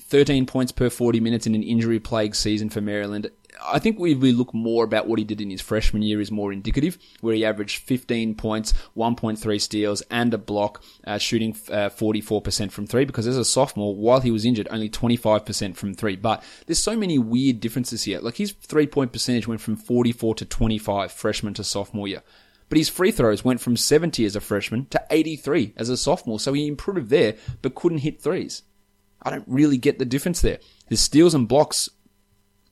13 0.00 0.46
points 0.46 0.72
per 0.72 0.88
40 0.88 1.20
minutes 1.20 1.46
in 1.46 1.54
an 1.54 1.62
injury 1.62 2.00
plagued 2.00 2.36
season 2.36 2.70
for 2.70 2.80
Maryland. 2.80 3.30
I 3.70 3.78
think 3.78 3.98
we, 3.98 4.14
look 4.14 4.52
more 4.54 4.84
about 4.84 5.06
what 5.06 5.18
he 5.18 5.24
did 5.24 5.40
in 5.40 5.50
his 5.50 5.60
freshman 5.60 6.02
year 6.02 6.20
is 6.20 6.30
more 6.30 6.52
indicative, 6.52 6.98
where 7.20 7.34
he 7.34 7.44
averaged 7.44 7.82
15 7.82 8.34
points, 8.34 8.72
1.3 8.96 9.60
steals, 9.60 10.02
and 10.10 10.32
a 10.34 10.38
block, 10.38 10.82
uh, 11.06 11.18
shooting 11.18 11.52
uh, 11.70 11.88
44% 11.88 12.70
from 12.70 12.86
three. 12.86 13.04
Because 13.04 13.26
as 13.26 13.36
a 13.36 13.44
sophomore, 13.44 13.94
while 13.94 14.20
he 14.20 14.30
was 14.30 14.44
injured, 14.44 14.68
only 14.70 14.88
25% 14.88 15.76
from 15.76 15.94
three. 15.94 16.16
But 16.16 16.42
there's 16.66 16.78
so 16.78 16.96
many 16.96 17.18
weird 17.18 17.60
differences 17.60 18.04
here. 18.04 18.20
Like 18.20 18.36
his 18.36 18.52
three 18.52 18.86
point 18.86 19.12
percentage 19.12 19.46
went 19.46 19.60
from 19.60 19.76
44 19.76 20.36
to 20.36 20.44
25 20.44 21.12
freshman 21.12 21.54
to 21.54 21.64
sophomore 21.64 22.08
year. 22.08 22.22
But 22.68 22.78
his 22.78 22.88
free 22.88 23.10
throws 23.10 23.44
went 23.44 23.60
from 23.60 23.76
70 23.76 24.24
as 24.24 24.36
a 24.36 24.40
freshman 24.40 24.86
to 24.86 25.02
83 25.10 25.74
as 25.76 25.88
a 25.88 25.96
sophomore. 25.96 26.38
So 26.38 26.52
he 26.52 26.66
improved 26.66 27.08
there, 27.08 27.36
but 27.62 27.74
couldn't 27.74 27.98
hit 27.98 28.20
threes. 28.20 28.62
I 29.22 29.30
don't 29.30 29.48
really 29.48 29.78
get 29.78 29.98
the 29.98 30.04
difference 30.04 30.40
there. 30.40 30.58
His 30.88 31.00
steals 31.00 31.34
and 31.34 31.48
blocks 31.48 31.88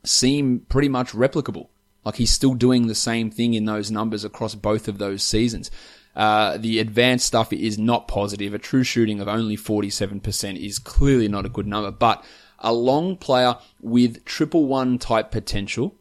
seem 0.07 0.61
pretty 0.69 0.89
much 0.89 1.13
replicable. 1.13 1.69
Like 2.05 2.17
he's 2.17 2.31
still 2.31 2.55
doing 2.55 2.87
the 2.87 2.95
same 2.95 3.31
thing 3.31 3.55
in 3.55 3.65
those 3.65 3.91
numbers 3.91 4.25
across 4.25 4.55
both 4.55 4.89
of 4.89 4.99
those 4.99 5.23
seasons. 5.23 5.71
Uh, 6.15 6.57
the 6.57 6.79
advanced 6.79 7.27
stuff 7.27 7.53
is 7.53 7.79
not 7.79 8.09
positive. 8.09 8.55
A 8.55 8.59
true 8.59 8.85
shooting 8.85 9.21
of 9.21 9.29
only 9.29 9.57
47% 9.57 10.57
is 10.57 10.79
clearly 10.79 11.29
not 11.29 11.45
a 11.45 11.51
good 11.51 11.67
number, 11.67 11.91
but 11.91 12.25
a 12.59 12.73
long 12.73 13.17
player 13.17 13.57
with 13.81 14.25
triple 14.25 14.67
one 14.67 14.99
type 14.99 15.31
potential 15.31 15.95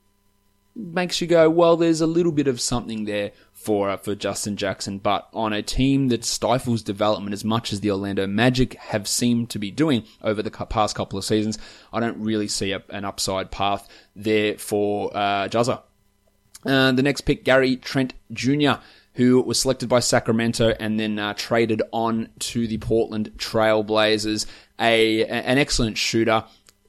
makes 0.75 1.21
you 1.21 1.27
go, 1.27 1.49
well, 1.49 1.75
there's 1.75 2.01
a 2.01 2.07
little 2.07 2.31
bit 2.31 2.47
of 2.47 2.61
something 2.61 3.05
there 3.05 3.31
for 3.65 3.97
for 3.97 4.13
Justin 4.13 4.55
Jackson, 4.55 4.99
but 4.99 5.27
on 5.33 5.51
a 5.51 5.63
team 5.63 6.09
that 6.09 6.23
stifles 6.23 6.83
development 6.83 7.33
as 7.33 7.43
much 7.43 7.73
as 7.73 7.81
the 7.81 7.89
Orlando 7.89 8.27
Magic 8.27 8.75
have 8.75 9.07
seemed 9.07 9.49
to 9.49 9.59
be 9.59 9.71
doing 9.71 10.03
over 10.21 10.43
the 10.43 10.51
past 10.51 10.95
couple 10.95 11.17
of 11.17 11.25
seasons, 11.25 11.57
I 11.91 11.99
don't 11.99 12.21
really 12.21 12.47
see 12.47 12.71
a, 12.71 12.83
an 12.89 13.05
upside 13.05 13.49
path 13.49 13.89
there 14.15 14.57
for 14.59 15.11
uh, 15.17 15.47
Juzza. 15.49 15.81
Uh, 16.63 16.91
the 16.91 17.03
next 17.03 17.21
pick, 17.21 17.43
Gary 17.43 17.75
Trent 17.75 18.13
Jr., 18.31 18.73
who 19.15 19.41
was 19.41 19.59
selected 19.59 19.89
by 19.89 19.99
Sacramento 19.99 20.75
and 20.79 20.99
then 20.99 21.17
uh, 21.17 21.33
traded 21.33 21.81
on 21.91 22.29
to 22.39 22.67
the 22.67 22.77
Portland 22.77 23.31
Trailblazers. 23.37 24.45
A 24.79 25.25
an 25.25 25.57
excellent 25.57 25.97
shooter. 25.97 26.43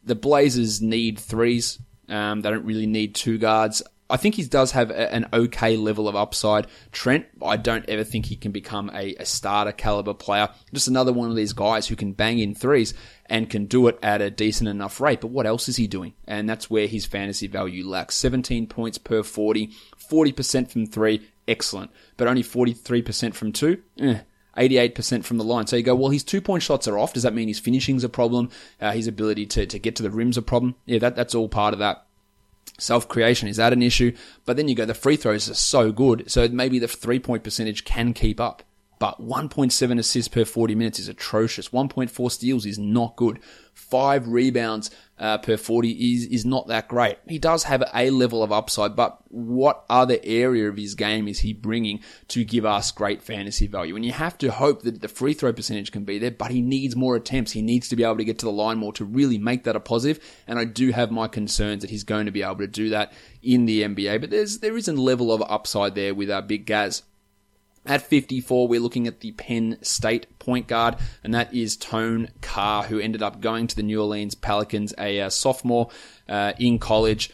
The 0.05 0.15
Blazers 0.15 0.83
need 0.83 1.19
threes. 1.19 1.79
Um, 2.09 2.43
they 2.43 2.51
don't 2.51 2.65
really 2.65 2.87
need 2.87 3.15
two 3.15 3.39
guards. 3.39 3.83
I 4.09 4.17
think 4.17 4.37
he 4.37 4.45
does 4.45 4.73
have 4.73 4.91
a, 4.91 5.13
an 5.13 5.27
okay 5.33 5.77
level 5.77 6.09
of 6.09 6.15
upside. 6.15 6.67
Trent, 6.93 7.27
I 7.43 7.57
don't 7.57 7.89
ever 7.89 8.05
think 8.05 8.27
he 8.27 8.37
can 8.37 8.53
become 8.53 8.91
a, 8.95 9.15
a, 9.17 9.27
starter 9.27 9.73
caliber 9.73 10.15
player. 10.15 10.49
Just 10.73 10.89
another 10.89 11.13
one 11.13 11.31
of 11.31 11.37
these 11.37 11.53
guys 11.53 11.89
who 11.89 11.97
can 11.97 12.13
bang 12.13 12.39
in 12.39 12.55
threes 12.55 12.95
and 13.27 13.51
can 13.51 13.67
do 13.67 13.89
it 13.89 13.99
at 14.03 14.23
a 14.23 14.31
decent 14.31 14.69
enough 14.69 15.01
rate. 15.01 15.21
But 15.21 15.29
what 15.29 15.47
else 15.47 15.69
is 15.69 15.77
he 15.77 15.89
doing? 15.89 16.15
And 16.27 16.49
that's 16.49 16.71
where 16.71 16.87
his 16.87 17.05
fantasy 17.05 17.49
value 17.49 17.87
lacks. 17.87 18.15
17 18.15 18.69
points 18.69 18.99
per 18.99 19.23
40, 19.23 19.73
40% 19.99 20.71
from 20.71 20.87
three, 20.87 21.27
excellent. 21.49 21.91
But 22.17 22.29
only 22.29 22.45
43% 22.45 23.35
from 23.35 23.53
two, 23.53 23.83
eh. 23.99 24.21
88% 24.57 25.25
from 25.25 25.37
the 25.37 25.45
line. 25.45 25.67
So 25.67 25.77
you 25.77 25.83
go, 25.83 25.95
well, 25.95 26.09
his 26.09 26.25
two 26.25 26.41
point 26.41 26.63
shots 26.63 26.89
are 26.89 26.99
off. 26.99 27.13
Does 27.13 27.25
that 27.25 27.35
mean 27.35 27.49
his 27.49 27.59
finishing's 27.59 28.05
a 28.05 28.09
problem? 28.09 28.49
Uh, 28.81 28.93
his 28.93 29.07
ability 29.07 29.45
to, 29.47 29.67
to 29.67 29.79
get 29.79 29.97
to 29.97 30.03
the 30.03 30.11
rim's 30.11 30.39
a 30.39 30.43
problem? 30.43 30.77
Yeah, 30.87 30.99
that, 31.01 31.15
that's 31.15 31.35
all 31.35 31.49
part 31.49 31.75
of 31.75 31.81
that 31.81 32.06
self 32.79 33.09
creation 33.09 33.49
is 33.49 33.57
that 33.57 33.73
an 33.73 33.83
issue? 33.83 34.15
But 34.45 34.57
then 34.57 34.69
you 34.69 34.75
go, 34.75 34.85
the 34.85 34.95
free 34.95 35.17
throws 35.17 35.49
are 35.51 35.55
so 35.55 35.93
good, 35.93 36.31
so 36.31 36.49
maybe 36.49 36.79
the 36.79 36.89
three 36.89 37.19
point 37.19 37.45
percentage 37.45 37.85
can 37.85 38.13
keep 38.13 38.41
up. 38.41 38.63
But 38.99 39.21
1.7 39.21 39.99
assists 39.99 40.29
per 40.29 40.45
40 40.45 40.75
minutes 40.75 40.99
is 40.99 41.09
atrocious. 41.09 41.69
1.4 41.69 42.31
steals 42.31 42.65
is 42.65 42.79
not 42.79 43.17
good. 43.17 43.41
Five 43.75 44.27
rebounds 44.27 44.91
uh, 45.19 45.39
per 45.39 45.57
40 45.57 45.91
is, 45.91 46.27
is 46.27 46.45
not 46.45 46.69
that 46.69 46.89
great. 46.89 47.19
He 47.27 47.39
does 47.39 47.65
have 47.65 47.83
a 47.95 48.11
level 48.11 48.43
of 48.43 48.53
upside, 48.53 48.95
but 48.95 49.19
what 49.29 49.85
other 49.89 50.19
area 50.23 50.69
of 50.69 50.77
his 50.77 50.95
game 50.95 51.27
is 51.27 51.41
he 51.41 51.53
bringing 51.53 52.01
to 52.29 52.45
give 52.45 52.65
us 52.65 52.91
great 52.91 53.23
fantasy 53.23 53.67
value? 53.67 53.97
And 53.97 54.05
you 54.05 54.13
have 54.13 54.37
to 54.39 54.51
hope 54.51 54.83
that 54.83 55.01
the 55.01 55.09
free 55.09 55.33
throw 55.33 55.53
percentage 55.53 55.93
can 55.93 56.05
be 56.05 56.19
there, 56.19 56.31
but 56.31 56.51
he 56.51 56.61
needs 56.61 56.95
more 56.95 57.17
attempts. 57.17 57.53
He 57.53 57.63
needs 57.63 57.89
to 57.89 57.97
be 57.97 58.05
able 58.05 58.19
to 58.19 58.25
get 58.25 58.39
to 58.41 58.47
the 58.47 58.53
line 58.53 58.79
more 58.79 58.93
to 58.95 59.05
really 59.05 59.39
make 59.39 59.65
that 59.65 59.77
a 59.77 59.81
positive. 59.81 60.23
And 60.47 60.59
I 60.59 60.65
do 60.65 60.93
have 60.93 61.11
my 61.11 61.29
concerns 61.29 61.83
that 61.83 61.91
he's 61.91 62.05
going 62.05 62.27
to 62.27 62.33
be 62.33 62.43
able 62.43 62.57
to 62.57 62.67
do 62.67 62.91
that 62.91 63.13
in 63.43 63.65
the 63.67 63.83
NBA, 63.83 64.21
but 64.21 64.31
there's, 64.31 64.59
there 64.59 64.77
is 64.77 64.89
a 64.89 64.93
level 64.93 65.33
of 65.33 65.43
upside 65.49 65.95
there 65.95 66.15
with 66.15 66.31
our 66.31 66.43
big 66.43 66.67
Gaz. 66.67 67.03
At 67.87 68.03
54, 68.03 68.67
we're 68.67 68.81
looking 68.81 69.07
at 69.07 69.21
the 69.21 69.33
Penn 69.33 69.79
State 69.83 70.39
point 70.39 70.67
guard, 70.67 70.97
and 71.23 71.35
that 71.35 71.55
is 71.55 71.77
Tony 71.77 72.29
Carr, 72.41 72.83
who 72.85 72.99
ended 72.99 73.23
up 73.23 73.41
going 73.41 73.69
to 73.69 73.77
the 73.77 73.83
New 73.83 74.01
Orleans 74.01 74.35
Pelicans, 74.35 74.93
a 74.99 75.21
uh, 75.21 75.31
sophomore 75.31 75.91
uh, 76.29 76.53
in 76.59 76.79
college. 76.79 77.31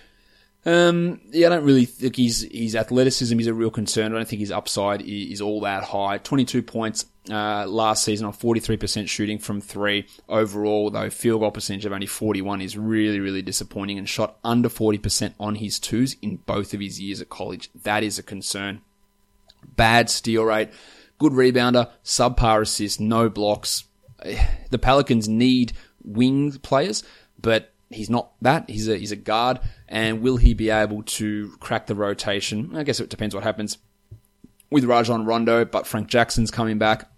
Um, 0.64 1.20
yeah, 1.30 1.48
I 1.48 1.50
don't 1.50 1.64
really 1.64 1.86
think 1.86 2.16
his 2.16 2.48
his 2.52 2.76
athleticism 2.76 3.38
is 3.40 3.46
a 3.48 3.54
real 3.54 3.70
concern. 3.70 4.12
I 4.12 4.16
don't 4.16 4.28
think 4.28 4.40
his 4.40 4.52
upside 4.52 5.02
is, 5.02 5.32
is 5.32 5.40
all 5.40 5.60
that 5.62 5.84
high. 5.84 6.18
22 6.18 6.62
points 6.62 7.06
uh, 7.30 7.66
last 7.66 8.04
season 8.04 8.26
on 8.26 8.32
43% 8.32 9.08
shooting 9.08 9.38
from 9.38 9.60
three 9.60 10.06
overall, 10.28 10.90
though 10.90 11.10
field 11.10 11.40
goal 11.40 11.50
percentage 11.50 11.84
of 11.84 11.92
only 11.92 12.06
41 12.06 12.60
is 12.60 12.76
really, 12.76 13.20
really 13.20 13.42
disappointing 13.42 13.98
and 13.98 14.08
shot 14.08 14.36
under 14.44 14.68
40% 14.68 15.34
on 15.40 15.56
his 15.56 15.78
twos 15.78 16.16
in 16.22 16.36
both 16.36 16.74
of 16.74 16.80
his 16.80 17.00
years 17.00 17.20
at 17.20 17.28
college. 17.28 17.70
That 17.74 18.02
is 18.02 18.18
a 18.18 18.22
concern 18.22 18.82
bad 19.82 20.08
steal 20.08 20.44
rate, 20.44 20.70
good 21.18 21.32
rebounder, 21.32 21.90
subpar 22.04 22.62
assist, 22.62 23.00
no 23.00 23.28
blocks. 23.28 23.82
The 24.70 24.78
Pelicans 24.78 25.28
need 25.28 25.72
wing 26.04 26.52
players, 26.52 27.02
but 27.40 27.72
he's 27.90 28.08
not 28.08 28.30
that. 28.42 28.70
He's 28.70 28.86
a 28.86 28.96
he's 28.96 29.10
a 29.10 29.16
guard, 29.16 29.58
and 29.88 30.22
will 30.22 30.36
he 30.36 30.54
be 30.54 30.70
able 30.70 31.02
to 31.18 31.50
crack 31.58 31.88
the 31.88 31.96
rotation? 31.96 32.76
I 32.76 32.84
guess 32.84 33.00
it 33.00 33.10
depends 33.10 33.34
what 33.34 33.42
happens 33.42 33.78
with 34.70 34.84
Rajon 34.84 35.24
Rondo, 35.24 35.64
but 35.64 35.88
Frank 35.88 36.06
Jackson's 36.06 36.52
coming 36.52 36.78
back. 36.78 37.10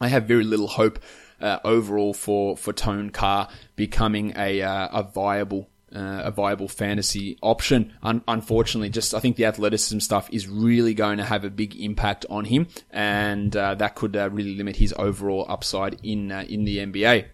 I 0.00 0.08
have 0.08 0.24
very 0.24 0.42
little 0.42 0.66
hope 0.66 0.98
uh, 1.40 1.60
overall 1.64 2.14
for 2.14 2.56
for 2.56 2.72
Tony 2.72 3.10
Carr 3.10 3.48
becoming 3.76 4.32
a 4.36 4.60
uh, 4.60 4.88
a 4.92 5.04
viable 5.04 5.70
uh, 5.94 6.22
a 6.24 6.30
viable 6.30 6.68
fantasy 6.68 7.38
option. 7.42 7.92
Un- 8.02 8.22
unfortunately, 8.26 8.90
just 8.90 9.14
I 9.14 9.20
think 9.20 9.36
the 9.36 9.46
athleticism 9.46 10.00
stuff 10.00 10.28
is 10.32 10.48
really 10.48 10.94
going 10.94 11.18
to 11.18 11.24
have 11.24 11.44
a 11.44 11.50
big 11.50 11.76
impact 11.76 12.26
on 12.28 12.46
him, 12.46 12.68
and 12.90 13.56
uh, 13.56 13.74
that 13.76 13.94
could 13.94 14.16
uh, 14.16 14.30
really 14.30 14.56
limit 14.56 14.76
his 14.76 14.94
overall 14.98 15.46
upside 15.48 15.98
in 16.02 16.32
uh, 16.32 16.44
in 16.48 16.64
the 16.64 16.78
NBA. 16.78 17.26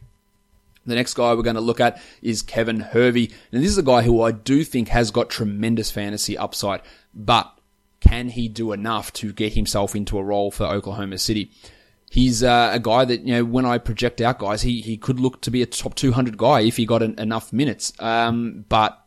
The 0.85 0.95
next 0.97 1.15
guy 1.15 1.33
we're 1.35 1.43
going 1.43 1.55
to 1.55 1.61
look 1.61 1.81
at 1.81 2.03
is 2.23 2.43
Kevin 2.43 2.81
Hervey, 2.81 3.31
and 3.53 3.63
this 3.63 3.71
is 3.71 3.79
a 3.79 3.83
guy 3.83 4.03
who 4.03 4.21
I 4.23 4.33
do 4.33 4.65
think 4.65 4.89
has 4.89 5.11
got 5.11 5.31
tremendous 5.31 5.91
fantasy 5.91 6.37
upside, 6.37 6.83
but 7.15 7.57
can 8.01 8.31
he 8.31 8.49
do 8.49 8.73
enough 8.73 9.13
to 9.15 9.33
get 9.33 9.53
himself 9.53 9.95
into 9.95 10.19
a 10.19 10.25
role 10.25 10.51
for 10.51 10.65
Oklahoma 10.65 11.19
City? 11.19 11.53
He's 12.13 12.43
uh, 12.43 12.71
a 12.73 12.79
guy 12.79 13.07
that 13.07 13.23
you 13.23 13.35
know 13.35 13.45
when 13.45 13.65
I 13.65 13.79
project 13.79 14.21
out 14.21 14.39
guys, 14.39 14.63
he 14.63 14.83
he 14.83 14.99
could 14.99 15.19
look 15.19 15.41
to 15.43 15.51
be 15.51 15.63
a 15.63 15.67
top 15.67 15.95
200 15.95 16.37
guy 16.37 16.61
if 16.61 16.77
he 16.77 16.85
got 16.85 17.03
an, 17.03 17.19
enough 17.19 17.53
minutes. 17.53 17.93
Um, 17.99 18.67
but 18.69 18.99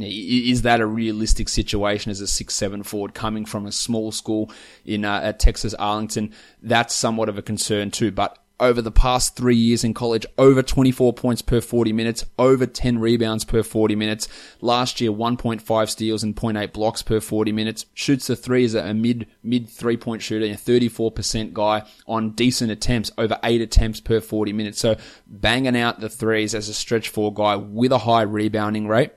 is 0.00 0.62
that 0.62 0.80
a 0.80 0.86
realistic 0.86 1.48
situation 1.48 2.10
as 2.10 2.20
a 2.20 2.26
six 2.26 2.54
seven 2.54 2.82
forward 2.82 3.14
coming 3.14 3.44
from 3.44 3.64
a 3.64 3.72
small 3.72 4.10
school 4.12 4.50
in 4.84 5.04
uh, 5.04 5.20
at 5.22 5.38
Texas 5.38 5.72
Arlington? 5.74 6.34
That's 6.60 6.94
somewhat 6.94 7.28
of 7.28 7.38
a 7.38 7.42
concern 7.42 7.92
too. 7.92 8.10
But 8.10 8.38
over 8.60 8.82
the 8.82 8.90
past 8.90 9.36
three 9.36 9.56
years 9.56 9.84
in 9.84 9.94
college, 9.94 10.26
over 10.36 10.62
24 10.62 11.12
points 11.12 11.42
per 11.42 11.60
40 11.60 11.92
minutes, 11.92 12.24
over 12.38 12.66
10 12.66 12.98
rebounds 12.98 13.44
per 13.44 13.62
40 13.62 13.94
minutes. 13.96 14.28
Last 14.60 15.00
year, 15.00 15.12
1.5 15.12 15.88
steals 15.88 16.22
and 16.22 16.34
0.8 16.34 16.72
blocks 16.72 17.02
per 17.02 17.20
40 17.20 17.52
minutes. 17.52 17.86
Shoots 17.94 18.26
the 18.26 18.36
three 18.36 18.64
as 18.64 18.74
a 18.74 18.94
mid, 18.94 19.26
mid 19.42 19.68
three 19.68 19.96
point 19.96 20.22
shooter, 20.22 20.46
a 20.46 20.56
34% 20.56 21.52
guy 21.52 21.86
on 22.06 22.30
decent 22.30 22.70
attempts, 22.70 23.10
over 23.18 23.38
eight 23.44 23.60
attempts 23.60 24.00
per 24.00 24.20
40 24.20 24.52
minutes. 24.52 24.80
So 24.80 24.96
banging 25.26 25.76
out 25.76 26.00
the 26.00 26.08
threes 26.08 26.54
as 26.54 26.68
a 26.68 26.74
stretch 26.74 27.08
four 27.08 27.32
guy 27.32 27.56
with 27.56 27.92
a 27.92 27.98
high 27.98 28.22
rebounding 28.22 28.88
rate 28.88 29.12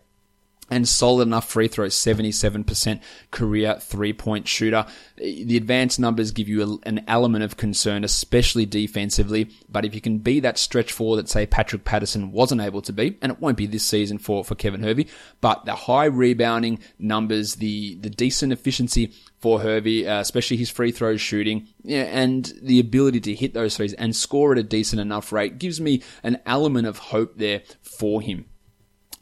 and 0.71 0.88
solid 0.88 1.27
enough 1.27 1.49
free 1.49 1.67
throws, 1.67 1.93
77% 1.93 3.01
career 3.29 3.77
three 3.79 4.13
point 4.13 4.47
shooter. 4.47 4.86
The 5.17 5.57
advanced 5.57 5.99
numbers 5.99 6.31
give 6.31 6.47
you 6.47 6.79
an 6.84 7.03
element 7.07 7.43
of 7.43 7.57
concern, 7.57 8.05
especially 8.05 8.65
defensively. 8.65 9.49
But 9.69 9.84
if 9.84 9.93
you 9.93 9.99
can 9.99 10.19
be 10.19 10.39
that 10.39 10.57
stretch 10.57 10.93
four 10.93 11.17
that 11.17 11.27
say 11.27 11.45
Patrick 11.45 11.84
Patterson 11.84 12.31
wasn't 12.31 12.62
able 12.62 12.81
to 12.84 12.93
be, 12.93 13.17
and 13.21 13.34
it 13.34 13.41
won't 13.41 13.57
be 13.57 13.67
this 13.67 13.84
season 13.84 14.17
for, 14.17 14.45
for 14.45 14.55
Kevin 14.55 14.81
Hervey, 14.81 15.07
but 15.41 15.65
the 15.65 15.75
high 15.75 16.05
rebounding 16.05 16.79
numbers, 16.97 17.55
the, 17.55 17.95
the 17.95 18.10
decent 18.10 18.53
efficiency 18.53 19.13
for 19.39 19.60
Hervey, 19.60 20.07
uh, 20.07 20.21
especially 20.21 20.55
his 20.55 20.69
free 20.69 20.91
throws 20.91 21.19
shooting, 21.19 21.67
yeah, 21.84 22.03
and 22.03 22.53
the 22.62 22.79
ability 22.79 23.19
to 23.21 23.36
hit 23.36 23.53
those 23.53 23.75
threes 23.75 23.93
and 23.93 24.15
score 24.15 24.53
at 24.53 24.57
a 24.57 24.63
decent 24.63 25.01
enough 25.01 25.34
rate 25.34 25.57
gives 25.57 25.81
me 25.81 26.01
an 26.23 26.39
element 26.45 26.88
of 26.88 26.97
hope 26.97 27.38
there 27.38 27.63
for 27.81 28.21
him. 28.21 28.45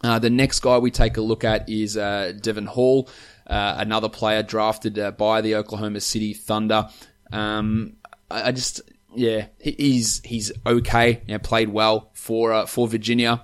Uh, 0.04 0.20
the 0.20 0.30
next 0.30 0.62
guy 0.62 0.78
we 0.78 0.92
take 0.92 1.18
a 1.18 1.22
look 1.22 1.44
at 1.44 1.70
is 1.70 1.98
uh, 1.98 2.34
Devon 2.40 2.66
Hall, 2.66 3.10
uh, 3.48 3.76
another 3.78 4.10
player 4.10 4.44
drafted 4.44 4.98
uh, 4.98 5.12
by 5.12 5.42
the 5.42 5.56
Oklahoma 5.56 6.00
City 6.00 6.34
Thunder. 6.34 6.90
Um, 7.32 7.98
I, 8.32 8.50
I, 8.50 8.52
just, 8.52 8.82
yeah, 9.14 9.48
he's 9.60 10.22
he's 10.24 10.52
okay. 10.66 11.22
You 11.28 11.34
know, 11.34 11.40
played 11.40 11.70
well 11.70 12.12
for 12.14 12.54
uh, 12.54 12.66
for 12.66 12.88
Virginia. 12.88 13.44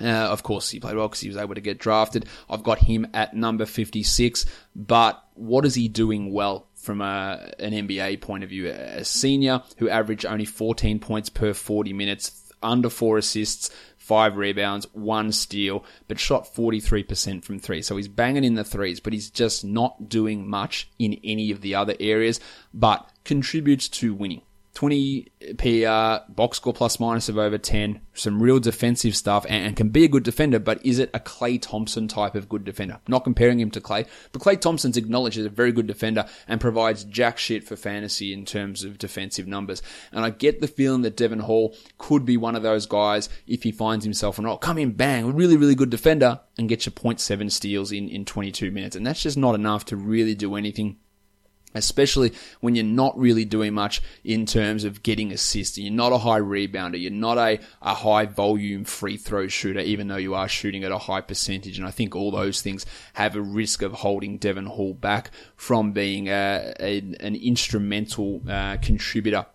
Of 0.00 0.42
course, 0.42 0.70
he 0.70 0.80
played 0.80 0.96
well 0.96 1.08
because 1.08 1.20
he 1.20 1.28
was 1.28 1.36
able 1.36 1.54
to 1.54 1.60
get 1.60 1.78
drafted. 1.78 2.26
I've 2.50 2.64
got 2.64 2.78
him 2.78 3.06
at 3.14 3.34
number 3.34 3.64
56. 3.64 4.44
But 4.74 5.24
what 5.34 5.64
is 5.64 5.76
he 5.76 5.88
doing 5.88 6.32
well 6.32 6.66
from 6.74 7.00
a, 7.00 7.52
an 7.58 7.72
NBA 7.72 8.20
point 8.20 8.42
of 8.42 8.50
view? 8.50 8.68
A 8.68 9.04
senior 9.04 9.62
who 9.78 9.88
averaged 9.88 10.26
only 10.26 10.44
14 10.44 10.98
points 10.98 11.30
per 11.30 11.54
40 11.54 11.92
minutes, 11.92 12.52
under 12.62 12.90
four 12.90 13.18
assists, 13.18 13.70
five 14.04 14.36
rebounds, 14.36 14.86
one 14.92 15.32
steal, 15.32 15.82
but 16.08 16.18
shot 16.18 16.54
43% 16.54 17.42
from 17.42 17.58
three. 17.58 17.80
So 17.80 17.96
he's 17.96 18.06
banging 18.06 18.44
in 18.44 18.54
the 18.54 18.62
threes, 18.62 19.00
but 19.00 19.14
he's 19.14 19.30
just 19.30 19.64
not 19.64 20.10
doing 20.10 20.48
much 20.48 20.90
in 20.98 21.18
any 21.24 21.50
of 21.50 21.62
the 21.62 21.74
other 21.74 21.94
areas, 21.98 22.38
but 22.74 23.10
contributes 23.24 23.88
to 23.88 24.12
winning. 24.12 24.42
20 24.74 25.28
PR, 25.56 25.86
uh, 25.86 26.20
box 26.28 26.56
score 26.56 26.72
plus 26.72 26.98
minus 26.98 27.28
of 27.28 27.38
over 27.38 27.56
10, 27.56 28.00
some 28.12 28.42
real 28.42 28.58
defensive 28.58 29.14
stuff, 29.16 29.46
and, 29.48 29.66
and, 29.66 29.76
can 29.76 29.88
be 29.88 30.04
a 30.04 30.08
good 30.08 30.24
defender, 30.24 30.58
but 30.58 30.84
is 30.84 30.98
it 30.98 31.10
a 31.14 31.20
Klay 31.20 31.62
Thompson 31.62 32.08
type 32.08 32.34
of 32.34 32.48
good 32.48 32.64
defender? 32.64 32.98
Not 33.06 33.22
comparing 33.22 33.60
him 33.60 33.70
to 33.70 33.80
Klay, 33.80 34.06
but 34.32 34.42
Klay 34.42 34.60
Thompson's 34.60 34.96
acknowledged 34.96 35.38
as 35.38 35.46
a 35.46 35.50
very 35.50 35.70
good 35.70 35.86
defender 35.86 36.26
and 36.48 36.60
provides 36.60 37.04
jack 37.04 37.38
shit 37.38 37.64
for 37.64 37.76
fantasy 37.76 38.32
in 38.32 38.44
terms 38.44 38.82
of 38.82 38.98
defensive 38.98 39.46
numbers. 39.46 39.80
And 40.10 40.24
I 40.24 40.30
get 40.30 40.60
the 40.60 40.66
feeling 40.66 41.02
that 41.02 41.16
Devon 41.16 41.40
Hall 41.40 41.76
could 41.98 42.24
be 42.24 42.36
one 42.36 42.56
of 42.56 42.64
those 42.64 42.86
guys 42.86 43.28
if 43.46 43.62
he 43.62 43.70
finds 43.70 44.04
himself 44.04 44.40
in, 44.40 44.46
oh, 44.46 44.56
come 44.56 44.78
in, 44.78 44.92
bang, 44.92 45.34
really, 45.34 45.56
really 45.56 45.76
good 45.76 45.90
defender, 45.90 46.40
and 46.58 46.68
get 46.68 46.84
your 46.84 46.92
0.7 46.92 47.50
steals 47.50 47.92
in, 47.92 48.08
in 48.08 48.24
22 48.24 48.72
minutes. 48.72 48.96
And 48.96 49.06
that's 49.06 49.22
just 49.22 49.38
not 49.38 49.54
enough 49.54 49.84
to 49.86 49.96
really 49.96 50.34
do 50.34 50.56
anything 50.56 50.96
especially 51.74 52.32
when 52.60 52.74
you're 52.74 52.84
not 52.84 53.18
really 53.18 53.44
doing 53.44 53.74
much 53.74 54.00
in 54.22 54.46
terms 54.46 54.84
of 54.84 55.02
getting 55.02 55.32
assists. 55.32 55.78
You're 55.78 55.92
not 55.92 56.12
a 56.12 56.18
high 56.18 56.40
rebounder. 56.40 57.00
You're 57.00 57.10
not 57.10 57.38
a, 57.38 57.60
a 57.82 57.94
high 57.94 58.26
volume 58.26 58.84
free 58.84 59.16
throw 59.16 59.48
shooter, 59.48 59.80
even 59.80 60.08
though 60.08 60.16
you 60.16 60.34
are 60.34 60.48
shooting 60.48 60.84
at 60.84 60.92
a 60.92 60.98
high 60.98 61.20
percentage. 61.20 61.78
And 61.78 61.86
I 61.86 61.90
think 61.90 62.14
all 62.14 62.30
those 62.30 62.62
things 62.62 62.86
have 63.14 63.36
a 63.36 63.42
risk 63.42 63.82
of 63.82 63.92
holding 63.92 64.38
Devon 64.38 64.66
Hall 64.66 64.94
back 64.94 65.30
from 65.56 65.92
being 65.92 66.28
a, 66.28 66.74
a 66.80 66.98
an 67.20 67.34
instrumental 67.34 68.42
uh, 68.48 68.76
contributor 68.78 69.46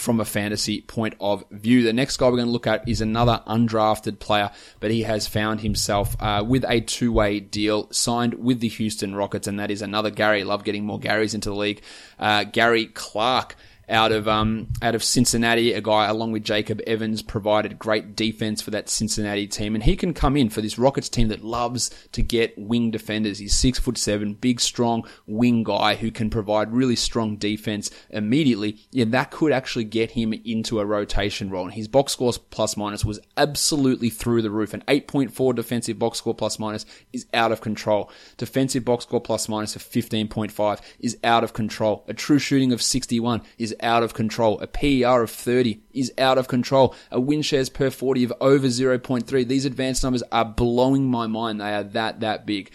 from 0.00 0.18
a 0.18 0.24
fantasy 0.24 0.80
point 0.80 1.14
of 1.20 1.44
view. 1.50 1.82
The 1.82 1.92
next 1.92 2.16
guy 2.16 2.26
we're 2.26 2.36
going 2.36 2.46
to 2.46 2.52
look 2.52 2.66
at 2.66 2.88
is 2.88 3.00
another 3.00 3.42
undrafted 3.46 4.18
player, 4.18 4.50
but 4.80 4.90
he 4.90 5.02
has 5.02 5.28
found 5.28 5.60
himself 5.60 6.16
uh, 6.20 6.44
with 6.46 6.64
a 6.68 6.80
two-way 6.80 7.40
deal 7.40 7.88
signed 7.92 8.34
with 8.34 8.60
the 8.60 8.68
Houston 8.68 9.14
Rockets, 9.14 9.46
and 9.46 9.60
that 9.60 9.70
is 9.70 9.82
another 9.82 10.10
Gary. 10.10 10.42
Love 10.44 10.64
getting 10.64 10.84
more 10.84 10.98
Garys 10.98 11.34
into 11.34 11.50
the 11.50 11.56
league. 11.56 11.82
Uh, 12.18 12.44
Gary 12.44 12.86
Clark 12.86 13.56
out 13.90 14.12
of 14.12 14.28
um, 14.28 14.68
out 14.80 14.94
of 14.94 15.04
Cincinnati. 15.04 15.72
A 15.72 15.80
guy 15.80 16.06
along 16.06 16.32
with 16.32 16.44
Jacob 16.44 16.80
Evans 16.86 17.22
provided 17.22 17.78
great 17.78 18.16
defense 18.16 18.62
for 18.62 18.70
that 18.70 18.88
Cincinnati 18.88 19.46
team, 19.46 19.74
and 19.74 19.84
he 19.84 19.96
can 19.96 20.14
come 20.14 20.36
in 20.36 20.48
for 20.48 20.60
this 20.60 20.78
Rockets 20.78 21.08
team 21.08 21.28
that 21.28 21.44
loves 21.44 21.90
to 22.12 22.22
get 22.22 22.56
wing 22.56 22.90
defenders. 22.90 23.38
He's 23.38 23.54
six 23.54 23.78
foot 23.78 23.98
seven, 23.98 24.34
big, 24.34 24.60
strong 24.60 25.06
wing 25.26 25.64
guy 25.64 25.96
who 25.96 26.10
can 26.10 26.30
provide 26.30 26.72
really 26.72 26.96
strong 26.96 27.36
defense 27.36 27.90
immediately. 28.10 28.78
Yeah, 28.90 29.06
that 29.08 29.30
could 29.30 29.52
actually 29.52 29.84
get 29.84 30.12
him 30.12 30.32
into 30.32 30.80
a 30.80 30.86
rotation 30.86 31.50
role. 31.50 31.64
And 31.64 31.74
his 31.74 31.88
box 31.88 32.12
score 32.12 32.32
plus 32.50 32.76
minus 32.76 33.04
was 33.04 33.20
absolutely 33.36 34.10
through 34.10 34.42
the 34.42 34.50
roof. 34.50 34.74
An 34.74 34.82
8.4 34.86 35.54
defensive 35.54 35.98
box 35.98 36.18
score 36.18 36.34
plus 36.34 36.58
minus 36.58 36.86
is 37.12 37.26
out 37.34 37.52
of 37.52 37.60
control. 37.60 38.10
Defensive 38.36 38.84
box 38.84 39.04
score 39.04 39.20
plus 39.20 39.48
minus 39.48 39.76
of 39.76 39.82
15.5 39.82 40.80
is 41.00 41.18
out 41.24 41.44
of 41.44 41.52
control. 41.52 42.04
A 42.08 42.14
true 42.14 42.38
shooting 42.38 42.72
of 42.72 42.82
61 42.82 43.42
is 43.58 43.74
out 43.82 44.02
of 44.02 44.14
control. 44.14 44.60
A 44.60 44.66
PER 44.66 45.22
of 45.22 45.30
30 45.30 45.80
is 45.92 46.12
out 46.18 46.38
of 46.38 46.48
control. 46.48 46.94
A 47.10 47.20
win 47.20 47.42
shares 47.42 47.68
per 47.68 47.90
40 47.90 48.24
of 48.24 48.32
over 48.40 48.66
0.3. 48.66 49.46
These 49.46 49.64
advanced 49.64 50.02
numbers 50.02 50.22
are 50.30 50.44
blowing 50.44 51.10
my 51.10 51.26
mind. 51.26 51.60
They 51.60 51.74
are 51.74 51.84
that, 51.84 52.20
that 52.20 52.46
big. 52.46 52.70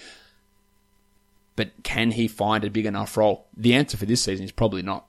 But 1.55 1.71
can 1.83 2.11
he 2.11 2.27
find 2.27 2.63
a 2.63 2.69
big 2.69 2.85
enough 2.85 3.15
role? 3.15 3.47
The 3.55 3.73
answer 3.73 3.97
for 3.97 4.05
this 4.05 4.23
season 4.23 4.45
is 4.45 4.51
probably 4.51 4.81
not. 4.81 5.05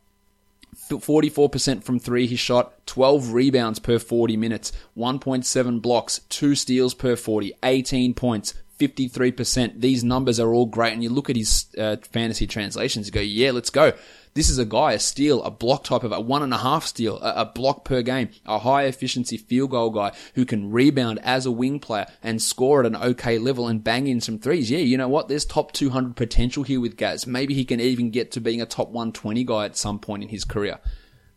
44% 0.88 1.82
from 1.82 1.98
three 1.98 2.26
he 2.26 2.36
shot, 2.36 2.86
12 2.86 3.32
rebounds 3.32 3.78
per 3.78 3.98
40 3.98 4.36
minutes, 4.36 4.72
1.7 4.96 5.82
blocks, 5.82 6.20
2 6.28 6.54
steals 6.54 6.94
per 6.94 7.16
40, 7.16 7.54
18 7.62 8.14
points, 8.14 8.54
53%. 8.78 9.80
These 9.80 10.04
numbers 10.04 10.38
are 10.38 10.52
all 10.52 10.66
great. 10.66 10.92
And 10.92 11.02
you 11.02 11.10
look 11.10 11.30
at 11.30 11.36
his 11.36 11.66
uh, 11.78 11.96
fantasy 12.10 12.46
translations, 12.46 13.06
you 13.06 13.12
go, 13.12 13.20
yeah, 13.20 13.50
let's 13.50 13.70
go. 13.70 13.92
This 14.34 14.50
is 14.50 14.58
a 14.58 14.66
guy, 14.66 14.92
a 14.92 14.98
steal, 14.98 15.42
a 15.44 15.50
block 15.50 15.84
type 15.84 16.04
of 16.04 16.12
a 16.12 16.20
one 16.20 16.42
and 16.42 16.52
a 16.52 16.58
half 16.58 16.84
steal, 16.84 17.18
a, 17.20 17.40
a 17.40 17.44
block 17.46 17.86
per 17.86 18.02
game, 18.02 18.28
a 18.44 18.58
high 18.58 18.82
efficiency 18.82 19.38
field 19.38 19.70
goal 19.70 19.88
guy 19.88 20.12
who 20.34 20.44
can 20.44 20.70
rebound 20.70 21.18
as 21.22 21.46
a 21.46 21.50
wing 21.50 21.80
player 21.80 22.06
and 22.22 22.42
score 22.42 22.80
at 22.80 22.86
an 22.86 22.96
okay 22.96 23.38
level 23.38 23.66
and 23.66 23.82
bang 23.82 24.06
in 24.06 24.20
some 24.20 24.38
threes. 24.38 24.70
Yeah, 24.70 24.80
you 24.80 24.98
know 24.98 25.08
what? 25.08 25.28
There's 25.28 25.46
top 25.46 25.72
200 25.72 26.16
potential 26.16 26.64
here 26.64 26.82
with 26.82 26.98
Gaz. 26.98 27.26
Maybe 27.26 27.54
he 27.54 27.64
can 27.64 27.80
even 27.80 28.10
get 28.10 28.30
to 28.32 28.40
being 28.40 28.60
a 28.60 28.66
top 28.66 28.88
120 28.88 29.42
guy 29.44 29.64
at 29.64 29.78
some 29.78 29.98
point 29.98 30.22
in 30.22 30.28
his 30.28 30.44
career. 30.44 30.80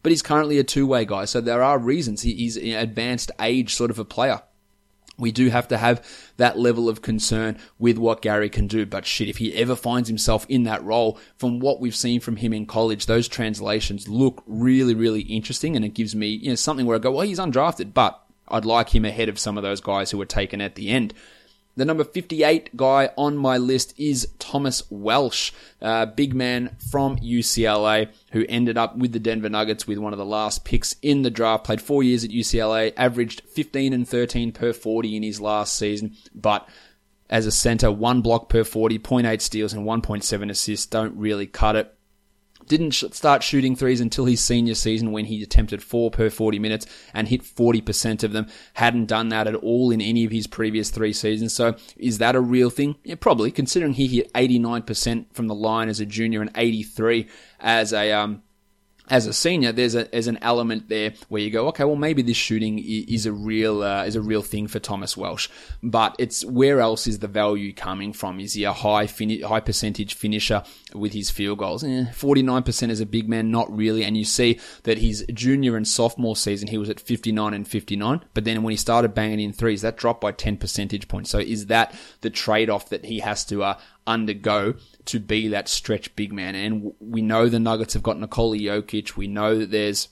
But 0.03 0.11
he's 0.11 0.21
currently 0.21 0.59
a 0.59 0.65
two 0.65 0.85
way 0.85 1.05
guy, 1.05 1.23
so 1.23 1.39
there 1.39 1.63
are 1.63 1.79
reasons. 1.79 2.23
he's 2.23 2.57
an 2.57 2.71
advanced 2.71 3.31
age 3.39 3.75
sort 3.75 3.91
of 3.91 3.99
a 3.99 4.05
player 4.05 4.41
we 5.19 5.31
do 5.31 5.49
have 5.49 5.67
to 5.67 5.77
have 5.77 6.05
that 6.37 6.57
level 6.57 6.89
of 6.89 7.01
concern 7.01 7.57
with 7.77 7.97
what 7.97 8.21
Gary 8.21 8.49
can 8.49 8.67
do. 8.67 8.85
But 8.85 9.05
shit, 9.05 9.29
if 9.29 9.37
he 9.37 9.53
ever 9.55 9.75
finds 9.75 10.09
himself 10.09 10.45
in 10.49 10.63
that 10.63 10.83
role, 10.83 11.19
from 11.37 11.59
what 11.59 11.79
we've 11.79 11.95
seen 11.95 12.19
from 12.19 12.37
him 12.37 12.53
in 12.53 12.65
college, 12.65 13.05
those 13.05 13.27
translations 13.27 14.07
look 14.07 14.43
really, 14.47 14.95
really 14.95 15.21
interesting. 15.21 15.75
And 15.75 15.85
it 15.85 15.93
gives 15.93 16.15
me, 16.15 16.27
you 16.27 16.49
know, 16.49 16.55
something 16.55 16.85
where 16.85 16.95
I 16.95 16.99
go, 16.99 17.11
well, 17.11 17.27
he's 17.27 17.39
undrafted, 17.39 17.93
but 17.93 18.21
I'd 18.47 18.65
like 18.65 18.93
him 18.93 19.05
ahead 19.05 19.29
of 19.29 19.39
some 19.39 19.57
of 19.57 19.63
those 19.63 19.81
guys 19.81 20.11
who 20.11 20.17
were 20.17 20.25
taken 20.25 20.61
at 20.61 20.75
the 20.75 20.89
end. 20.89 21.13
The 21.79 21.85
number 21.85 22.03
58 22.03 22.75
guy 22.75 23.09
on 23.15 23.37
my 23.37 23.57
list 23.57 23.93
is 23.97 24.27
Thomas 24.37 24.83
Welsh, 24.89 25.53
uh, 25.81 26.07
big 26.07 26.35
man 26.35 26.75
from 26.91 27.15
UCLA, 27.19 28.09
who 28.33 28.45
ended 28.49 28.77
up 28.77 28.97
with 28.97 29.13
the 29.13 29.19
Denver 29.19 29.47
Nuggets 29.47 29.87
with 29.87 29.97
one 29.97 30.11
of 30.11 30.19
the 30.19 30.25
last 30.25 30.65
picks 30.65 30.97
in 31.01 31.21
the 31.21 31.29
draft. 31.29 31.63
Played 31.63 31.79
four 31.79 32.03
years 32.03 32.25
at 32.25 32.31
UCLA, 32.31 32.91
averaged 32.97 33.43
15 33.53 33.93
and 33.93 34.05
13 34.05 34.51
per 34.51 34.73
40 34.73 35.15
in 35.15 35.23
his 35.23 35.39
last 35.39 35.77
season, 35.77 36.17
but 36.35 36.67
as 37.29 37.45
a 37.45 37.51
center, 37.51 37.89
one 37.89 38.19
block 38.19 38.49
per 38.49 38.65
40, 38.65 38.99
0.8 38.99 39.39
steals 39.39 39.71
and 39.71 39.85
1.7 39.85 40.49
assists 40.49 40.85
don't 40.85 41.15
really 41.15 41.47
cut 41.47 41.77
it 41.77 41.95
didn't 42.69 42.91
sh- 42.91 43.03
start 43.11 43.43
shooting 43.43 43.75
threes 43.75 43.99
until 43.99 44.23
his 44.23 44.39
senior 44.39 44.75
season 44.75 45.11
when 45.11 45.25
he 45.25 45.43
attempted 45.43 45.83
four 45.83 46.09
per 46.09 46.29
40 46.29 46.59
minutes 46.59 46.85
and 47.13 47.27
hit 47.27 47.43
40% 47.43 48.23
of 48.23 48.31
them. 48.31 48.47
Hadn't 48.75 49.07
done 49.07 49.27
that 49.29 49.47
at 49.47 49.55
all 49.55 49.91
in 49.91 49.99
any 49.99 50.23
of 50.23 50.31
his 50.31 50.47
previous 50.47 50.89
three 50.89 51.11
seasons. 51.11 51.53
So 51.53 51.75
is 51.97 52.19
that 52.19 52.35
a 52.35 52.39
real 52.39 52.69
thing? 52.69 52.95
Yeah, 53.03 53.15
probably, 53.19 53.51
considering 53.51 53.93
he 53.93 54.07
hit 54.07 54.31
89% 54.33 55.33
from 55.33 55.47
the 55.47 55.55
line 55.55 55.89
as 55.89 55.99
a 55.99 56.05
junior 56.05 56.39
and 56.39 56.51
83 56.55 57.27
as 57.59 57.91
a, 57.91 58.13
um, 58.13 58.43
as 59.09 59.25
a 59.25 59.33
senior, 59.33 59.71
there's 59.71 59.95
a 59.95 60.05
there's 60.05 60.27
an 60.27 60.39
element 60.41 60.89
there 60.89 61.13
where 61.29 61.41
you 61.41 61.49
go, 61.49 61.67
okay, 61.69 61.83
well 61.83 61.95
maybe 61.95 62.21
this 62.21 62.37
shooting 62.37 62.79
is 62.79 63.25
a 63.25 63.33
real 63.33 63.83
uh, 63.83 64.03
is 64.03 64.15
a 64.15 64.21
real 64.21 64.41
thing 64.41 64.67
for 64.67 64.79
Thomas 64.79 65.17
Welsh, 65.17 65.49
but 65.81 66.15
it's 66.19 66.45
where 66.45 66.79
else 66.79 67.07
is 67.07 67.19
the 67.19 67.27
value 67.27 67.73
coming 67.73 68.13
from? 68.13 68.39
Is 68.39 68.53
he 68.53 68.63
a 68.63 68.73
high 68.73 69.07
fini- 69.07 69.41
high 69.41 69.59
percentage 69.59 70.13
finisher 70.13 70.63
with 70.93 71.13
his 71.13 71.29
field 71.29 71.59
goals? 71.59 71.83
Forty 72.13 72.43
nine 72.43 72.63
percent 72.63 72.91
as 72.91 72.99
a 72.99 73.05
big 73.05 73.27
man, 73.27 73.51
not 73.51 73.75
really. 73.75 74.03
And 74.03 74.15
you 74.15 74.25
see 74.25 74.59
that 74.83 74.97
his 74.97 75.25
junior 75.33 75.75
and 75.75 75.87
sophomore 75.87 76.35
season 76.35 76.67
he 76.67 76.77
was 76.77 76.89
at 76.89 76.99
fifty 76.99 77.31
nine 77.31 77.53
and 77.53 77.67
fifty 77.67 77.95
nine, 77.95 78.23
but 78.33 78.43
then 78.43 78.63
when 78.63 78.71
he 78.71 78.77
started 78.77 79.13
banging 79.13 79.39
in 79.39 79.53
threes, 79.53 79.81
that 79.81 79.97
dropped 79.97 80.21
by 80.21 80.31
ten 80.31 80.57
percentage 80.57 81.07
points. 81.07 81.29
So 81.29 81.39
is 81.39 81.67
that 81.67 81.95
the 82.21 82.29
trade 82.29 82.69
off 82.69 82.89
that 82.89 83.05
he 83.05 83.19
has 83.19 83.45
to 83.45 83.63
uh, 83.63 83.79
undergo 84.07 84.75
to 85.05 85.19
be 85.19 85.49
that 85.49 85.67
stretch 85.67 86.15
big 86.15 86.33
man. 86.33 86.55
And 86.55 86.93
we 86.99 87.21
know 87.21 87.47
the 87.47 87.59
Nuggets 87.59 87.93
have 87.93 88.03
got 88.03 88.19
Nikola 88.19 88.57
Jokic. 88.57 89.15
We 89.15 89.27
know 89.27 89.57
that 89.57 89.71
there's 89.71 90.09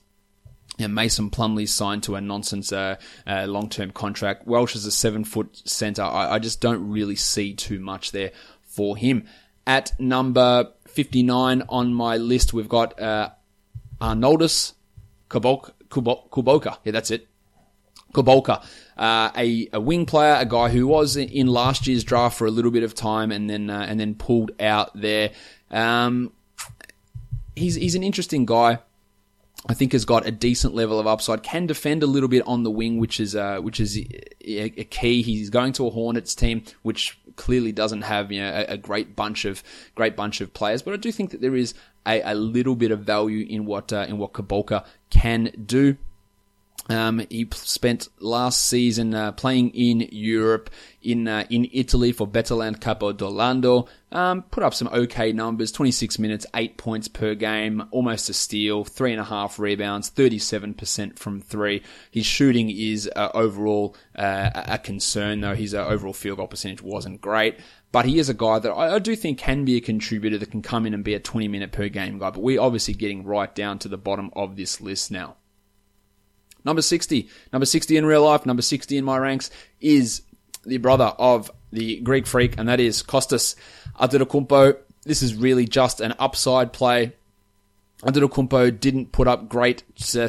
Yeah, 0.77 0.87
Mason 0.87 1.29
Plumlee 1.29 1.67
signed 1.67 2.03
to 2.03 2.15
a 2.15 2.21
nonsense 2.21 2.71
uh, 2.71 2.97
uh, 3.25 3.45
long 3.45 3.69
term 3.69 3.91
contract. 3.91 4.47
Welsh 4.47 4.75
is 4.75 4.85
a 4.85 4.91
seven 4.91 5.23
foot 5.23 5.61
centre. 5.67 6.03
I, 6.03 6.35
I, 6.35 6.39
just 6.39 6.61
don't 6.61 6.89
really 6.89 7.15
see 7.15 7.53
too 7.53 7.79
much 7.79 8.11
there 8.11 8.31
for 8.61 8.95
him. 8.95 9.25
At 9.65 9.99
number 9.99 10.71
59 10.87 11.63
on 11.67 11.93
my 11.93 12.17
list, 12.17 12.53
we've 12.53 12.69
got 12.69 12.99
uh, 13.01 13.29
Arnoldas. 13.99 14.73
Kuboka. 15.29 16.77
Yeah, 16.83 16.91
that's 16.91 17.11
it. 17.11 17.27
Kuboka, 18.13 18.65
uh, 18.97 19.31
a, 19.35 19.69
a 19.73 19.79
wing 19.79 20.05
player, 20.05 20.35
a 20.39 20.45
guy 20.45 20.69
who 20.69 20.87
was 20.87 21.15
in 21.15 21.47
last 21.47 21.87
year's 21.87 22.03
draft 22.03 22.37
for 22.37 22.47
a 22.47 22.51
little 22.51 22.71
bit 22.71 22.83
of 22.83 22.95
time 22.95 23.31
and 23.31 23.49
then 23.49 23.69
uh, 23.69 23.85
and 23.87 23.99
then 23.99 24.15
pulled 24.15 24.51
out 24.59 24.91
there. 24.99 25.31
Um, 25.71 26.31
he's 27.55 27.75
he's 27.75 27.95
an 27.95 28.03
interesting 28.03 28.45
guy. 28.45 28.79
I 29.69 29.73
think 29.73 29.91
has 29.91 30.05
got 30.05 30.25
a 30.25 30.31
decent 30.31 30.75
level 30.75 30.99
of 30.99 31.07
upside. 31.07 31.43
Can 31.43 31.65
defend 31.65 32.03
a 32.03 32.07
little 32.07 32.29
bit 32.29 32.43
on 32.47 32.63
the 32.63 32.71
wing, 32.71 32.99
which 32.99 33.19
is 33.19 33.35
uh, 33.35 33.59
which 33.59 33.79
is 33.79 33.97
a, 33.97 34.79
a, 34.79 34.83
key. 34.85 35.21
He's 35.21 35.49
going 35.49 35.73
to 35.73 35.87
a 35.87 35.89
Hornets 35.89 36.35
team, 36.35 36.63
which 36.83 37.19
clearly 37.35 37.71
doesn't 37.71 38.03
have 38.03 38.31
you 38.31 38.41
know 38.41 38.49
a, 38.49 38.73
a, 38.73 38.77
great 38.77 39.15
bunch 39.15 39.45
of 39.45 39.63
great 39.95 40.15
bunch 40.15 40.41
of 40.41 40.53
players. 40.53 40.81
But 40.81 40.93
I 40.93 40.97
do 40.97 41.11
think 41.11 41.31
that 41.31 41.41
there 41.41 41.55
is 41.55 41.73
a, 42.05 42.21
a 42.21 42.35
little 42.35 42.75
bit 42.75 42.91
of 42.91 43.01
value 43.01 43.45
in 43.47 43.65
what 43.65 43.91
uh, 43.91 44.05
in 44.07 44.17
what 44.17 44.33
Kuboka 44.33 44.85
can 45.09 45.51
do. 45.65 45.97
Um, 46.89 47.25
he 47.29 47.47
spent 47.51 48.07
last 48.19 48.65
season 48.65 49.13
uh, 49.13 49.33
playing 49.33 49.71
in 49.71 50.07
Europe, 50.11 50.69
in 51.01 51.27
uh, 51.27 51.45
in 51.49 51.69
Italy 51.73 52.11
for 52.11 52.27
Betaland 52.27 52.79
Capo 52.79 53.11
d'Orlando. 53.11 53.87
Um, 54.09 54.43
put 54.43 54.63
up 54.63 54.73
some 54.73 54.87
okay 54.87 55.33
numbers: 55.33 55.71
26 55.71 56.17
minutes, 56.17 56.45
eight 56.55 56.77
points 56.77 57.07
per 57.07 57.35
game, 57.35 57.83
almost 57.91 58.29
a 58.29 58.33
steal, 58.33 58.85
three 58.85 59.11
and 59.11 59.19
a 59.19 59.25
half 59.25 59.59
rebounds, 59.59 60.09
37% 60.09 61.19
from 61.19 61.41
three. 61.41 61.83
His 62.09 62.25
shooting 62.25 62.69
is 62.69 63.09
uh, 63.15 63.29
overall 63.33 63.95
uh, 64.15 64.49
a 64.53 64.77
concern, 64.77 65.41
though 65.41 65.55
his 65.55 65.73
uh, 65.73 65.85
overall 65.85 66.13
field 66.13 66.37
goal 66.37 66.47
percentage 66.47 66.81
wasn't 66.81 67.19
great. 67.19 67.59
But 67.91 68.05
he 68.05 68.19
is 68.19 68.29
a 68.29 68.33
guy 68.33 68.59
that 68.59 68.71
I, 68.71 68.95
I 68.95 68.99
do 68.99 69.15
think 69.15 69.39
can 69.39 69.65
be 69.65 69.75
a 69.75 69.81
contributor 69.81 70.37
that 70.37 70.51
can 70.51 70.61
come 70.61 70.85
in 70.85 70.93
and 70.93 71.03
be 71.03 71.15
a 71.15 71.19
20 71.19 71.47
minute 71.49 71.71
per 71.73 71.89
game 71.89 72.17
guy. 72.19 72.29
But 72.29 72.41
we're 72.41 72.61
obviously 72.61 72.93
getting 72.93 73.25
right 73.25 73.53
down 73.53 73.79
to 73.79 73.89
the 73.89 73.97
bottom 73.97 74.29
of 74.33 74.55
this 74.55 74.79
list 74.79 75.11
now. 75.11 75.35
Number 76.67 76.81
60, 76.81 77.29
number 77.53 77.65
60 77.65 77.95
in 77.95 78.05
real 78.05 78.25
life, 78.25 78.45
number 78.45 78.61
60 78.61 78.97
in 78.97 79.05
my 79.05 79.17
ranks 79.17 79.49
is 79.79 80.23
the 80.65 80.79
brother 80.79 81.13
of 81.17 81.49
the 81.71 82.01
Greek 82.01 82.27
freak, 82.27 82.59
and 82.59 82.67
that 82.67 82.81
is 82.81 83.01
Kostas 83.01 83.55
Antetokounmpo. 83.97 84.77
This 85.03 85.23
is 85.23 85.33
really 85.33 85.65
just 85.65 86.01
an 86.01 86.13
upside 86.19 86.73
play. 86.73 87.13
Antetokounmpo 88.01 88.81
didn't 88.81 89.13
put 89.13 89.29
up 89.29 89.47
great 89.47 89.83
uh, 90.13 90.27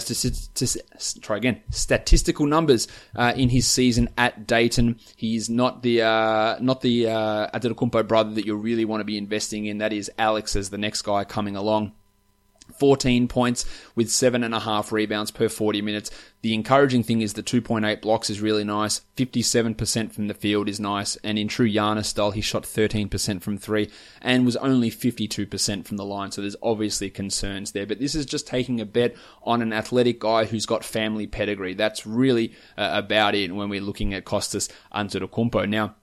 try 1.20 1.36
again 1.36 1.60
statistical 1.70 2.46
numbers 2.46 2.86
uh, 3.16 3.32
in 3.34 3.48
his 3.48 3.66
season 3.66 4.08
at 4.16 4.46
Dayton. 4.46 5.00
He's 5.16 5.50
not 5.50 5.82
the 5.82 6.02
uh, 6.02 6.58
not 6.60 6.82
the 6.82 7.08
uh, 7.08 8.02
brother 8.04 8.30
that 8.34 8.46
you 8.46 8.54
really 8.54 8.84
want 8.84 9.00
to 9.00 9.04
be 9.04 9.18
investing 9.18 9.66
in. 9.66 9.78
That 9.78 9.92
is 9.92 10.08
Alex 10.16 10.54
as 10.54 10.70
the 10.70 10.78
next 10.78 11.02
guy 11.02 11.24
coming 11.24 11.56
along. 11.56 11.94
14 12.78 13.28
points 13.28 13.64
with 13.94 14.10
seven 14.10 14.44
and 14.44 14.54
a 14.54 14.60
half 14.60 14.92
rebounds 14.92 15.30
per 15.30 15.48
40 15.48 15.82
minutes. 15.82 16.10
The 16.40 16.54
encouraging 16.54 17.02
thing 17.02 17.20
is 17.20 17.32
the 17.32 17.42
2.8 17.42 18.00
blocks 18.00 18.30
is 18.30 18.40
really 18.40 18.62
nice. 18.62 19.00
57% 19.16 20.12
from 20.12 20.28
the 20.28 20.34
field 20.34 20.68
is 20.68 20.78
nice. 20.78 21.16
And 21.16 21.36
in 21.36 21.48
true 21.48 21.68
Giannis 21.68 22.04
style, 22.06 22.30
he 22.30 22.40
shot 22.40 22.62
13% 22.62 23.42
from 23.42 23.58
three 23.58 23.90
and 24.22 24.46
was 24.46 24.56
only 24.56 24.90
52% 24.90 25.84
from 25.84 25.96
the 25.96 26.04
line. 26.04 26.30
So 26.30 26.40
there's 26.40 26.56
obviously 26.62 27.10
concerns 27.10 27.72
there. 27.72 27.86
But 27.86 27.98
this 27.98 28.14
is 28.14 28.24
just 28.24 28.46
taking 28.46 28.80
a 28.80 28.86
bet 28.86 29.16
on 29.42 29.62
an 29.62 29.72
athletic 29.72 30.20
guy 30.20 30.44
who's 30.44 30.66
got 30.66 30.84
family 30.84 31.26
pedigree. 31.26 31.74
That's 31.74 32.06
really 32.06 32.54
uh, 32.76 32.90
about 32.92 33.34
it 33.34 33.52
when 33.52 33.68
we're 33.68 33.80
looking 33.80 34.14
at 34.14 34.24
Kostas 34.24 34.70
Antetokounmpo. 34.94 35.68
Now, 35.68 35.96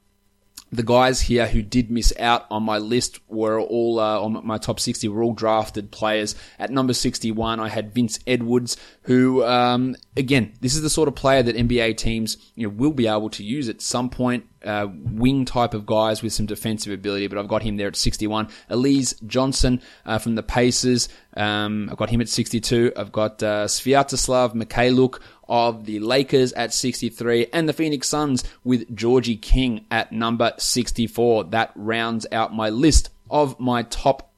the 0.76 0.84
guys 0.84 1.21
here 1.21 1.47
who 1.47 1.61
did 1.61 1.89
miss 1.89 2.13
out 2.19 2.45
on 2.49 2.63
my 2.63 2.78
list 2.78 3.19
were 3.28 3.59
all 3.59 3.99
uh, 3.99 4.19
on 4.19 4.45
my 4.45 4.57
top 4.57 4.80
60 4.80 5.07
were 5.07 5.23
all 5.23 5.34
drafted 5.34 5.91
players. 5.91 6.36
At 6.59 6.71
number 6.71 6.93
61, 6.93 7.59
I 7.59 7.69
had 7.69 7.93
Vince 7.93 8.19
Edwards, 8.28 8.78
who 9.03 9.43
um, 9.43 9.95
again, 10.17 10.53
this 10.61 10.76
is 10.76 10.82
the 10.82 10.89
sort 10.89 11.07
of 11.07 11.15
player 11.15 11.43
that 11.43 11.55
NBA 11.55 11.97
teams 11.97 12.38
you 12.55 12.67
know 12.67 12.73
will 12.73 12.91
be 12.91 13.07
able 13.07 13.30
to 13.32 13.43
use 13.43 13.69
at 13.69 13.82
some 13.82 14.09
point. 14.09 14.45
Uh, 14.63 14.88
wing 14.91 15.45
type 15.45 15.76
of 15.76 15.86
guys 15.86 16.23
with 16.23 16.34
some 16.34 16.47
defensive 16.47 16.91
ability, 16.91 17.28
but 17.28 17.38
I've 17.38 17.47
got 17.47 17.61
him 17.61 17.78
there 17.78 17.88
at 17.88 17.95
61. 17.95 18.49
Alize 18.71 19.23
Johnson 19.28 19.80
uh, 20.07 20.17
from 20.17 20.34
the 20.34 20.41
Pacers, 20.41 21.07
um, 21.38 21.88
I've 21.91 21.97
got 21.97 22.09
him 22.09 22.19
at 22.19 22.30
62. 22.30 22.93
I've 22.97 23.11
got 23.11 23.43
uh, 23.43 23.65
Sviatoslav 23.65 24.55
Mykhailiuk 24.55 25.19
of 25.48 25.86
the 25.86 26.00
Lakers 26.00 26.54
at 26.54 26.74
63 26.74 27.48
and 27.54 27.68
the 27.68 27.74
Phoenix 27.74 28.08
Suns 28.08 28.43
with 28.64 28.96
Georgie 28.96 29.38
King 29.38 29.86
at 29.91 30.12
number 30.12 30.54
64. 30.58 31.46
That 31.46 31.72
rounds 31.76 32.26
out 32.32 32.54
my 32.54 32.70
list 32.70 33.10
of 33.30 33.60
my 33.60 33.84
top 33.84 34.32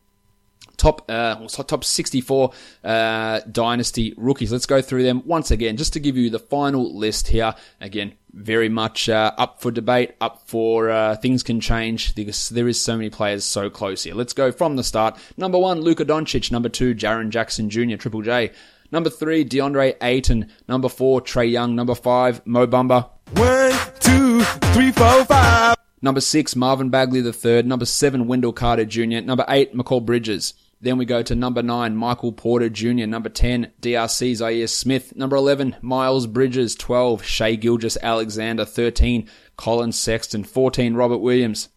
top 0.78 1.10
uh, 1.10 1.48
top 1.48 1.84
64 1.84 2.52
uh, 2.84 3.40
dynasty 3.52 4.14
rookies. 4.16 4.52
Let's 4.52 4.66
go 4.66 4.82
through 4.82 5.04
them 5.04 5.24
once 5.26 5.52
again, 5.52 5.76
just 5.76 5.94
to 5.94 6.00
give 6.00 6.16
you 6.16 6.30
the 6.30 6.40
final 6.40 6.96
list 6.96 7.28
here. 7.28 7.56
Again, 7.82 8.14
very 8.32 8.70
much 8.70 9.10
uh, 9.10 9.32
up 9.38 9.62
for 9.62 9.72
debate, 9.72 10.16
up 10.22 10.48
for 10.48 10.90
uh, 10.90 11.16
things 11.18 11.44
can 11.44 11.60
change 11.60 12.16
because 12.16 12.50
there 12.50 12.68
is 12.68 12.80
so 12.80 12.96
many 12.96 13.10
players 13.10 13.44
so 13.44 13.70
close 13.70 14.04
here. 14.04 14.14
Let's 14.14 14.34
go 14.34 14.52
from 14.52 14.76
the 14.76 14.84
start. 14.84 15.18
Number 15.36 15.58
one, 15.58 15.82
Luka 15.82 16.06
Doncic. 16.06 16.52
Number 16.52 16.70
two, 16.70 16.94
Jaren 16.96 17.30
Jackson 17.30 17.70
Jr. 17.70 17.96
Triple 17.96 18.22
J. 18.22 18.52
Number 18.92 19.10
three, 19.10 19.44
DeAndre 19.46 19.96
Ayton. 20.02 20.50
Number 20.68 20.90
four, 20.90 21.22
Trae 21.22 21.52
Young. 21.52 21.76
Number 21.76 21.96
five, 21.96 22.46
Mo 22.46 22.68
Bamba. 22.68 23.10
One, 23.36 23.74
two, 24.00 24.42
three, 24.74 24.92
four, 24.92 25.26
five. 25.26 25.76
Number 26.02 26.22
six, 26.22 26.56
Marvin 26.56 26.90
Bagley 26.90 27.22
the 27.22 27.34
third. 27.34 27.66
Number 27.66 27.86
seven, 27.86 28.28
Wendell 28.28 28.54
Carter 28.54 28.86
Jr. 28.86 29.22
Number 29.22 29.46
eight, 29.50 29.76
Mikal 29.76 30.06
Bridges. 30.06 30.54
Then 30.80 30.98
we 30.98 31.06
go 31.06 31.24
to 31.24 31.34
number 31.34 31.64
nine, 31.64 31.96
Michael 31.96 32.32
Porter 32.32 32.70
Jr. 32.70 33.08
Number 33.08 33.30
10, 33.30 33.72
DRC 33.82 34.34
Zhaire 34.34 34.70
Smith. 34.70 35.16
Number 35.16 35.36
11, 35.36 35.76
Miles 35.82 36.28
Bridges. 36.28 36.76
12, 36.76 37.24
Shai 37.24 37.56
Gilgeous-Alexander. 37.56 38.64
13, 38.64 39.28
Collin 39.56 39.92
Sexton. 39.92 40.44
14, 40.44 40.94
Robert 40.94 41.18
Williams. 41.18 41.70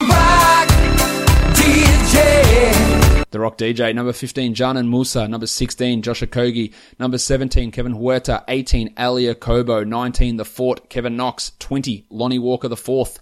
DJ. 1.61 3.25
The 3.31 3.39
Rock 3.39 3.59
DJ. 3.59 3.95
Number 3.95 4.13
15, 4.13 4.55
Dzanan 4.55 4.89
Musa. 4.89 5.29
Number 5.29 5.47
16, 5.47 6.03
Josh 6.03 6.23
Okogie. 6.23 6.73
Number 6.99 7.19
17, 7.19 7.71
Kevin 7.71 7.95
Huerter, 7.95 8.43
18, 8.49 8.95
Elie 8.97 9.33
Okobo, 9.33 9.87
19, 9.87 10.37
The 10.37 10.45
Fort, 10.45 10.89
Kevin 10.89 11.17
Knox. 11.17 11.53
20, 11.59 12.07
Lonnie 12.11 12.39
Walker 12.39 12.69
the 12.69 12.77
fourth. 12.77 13.19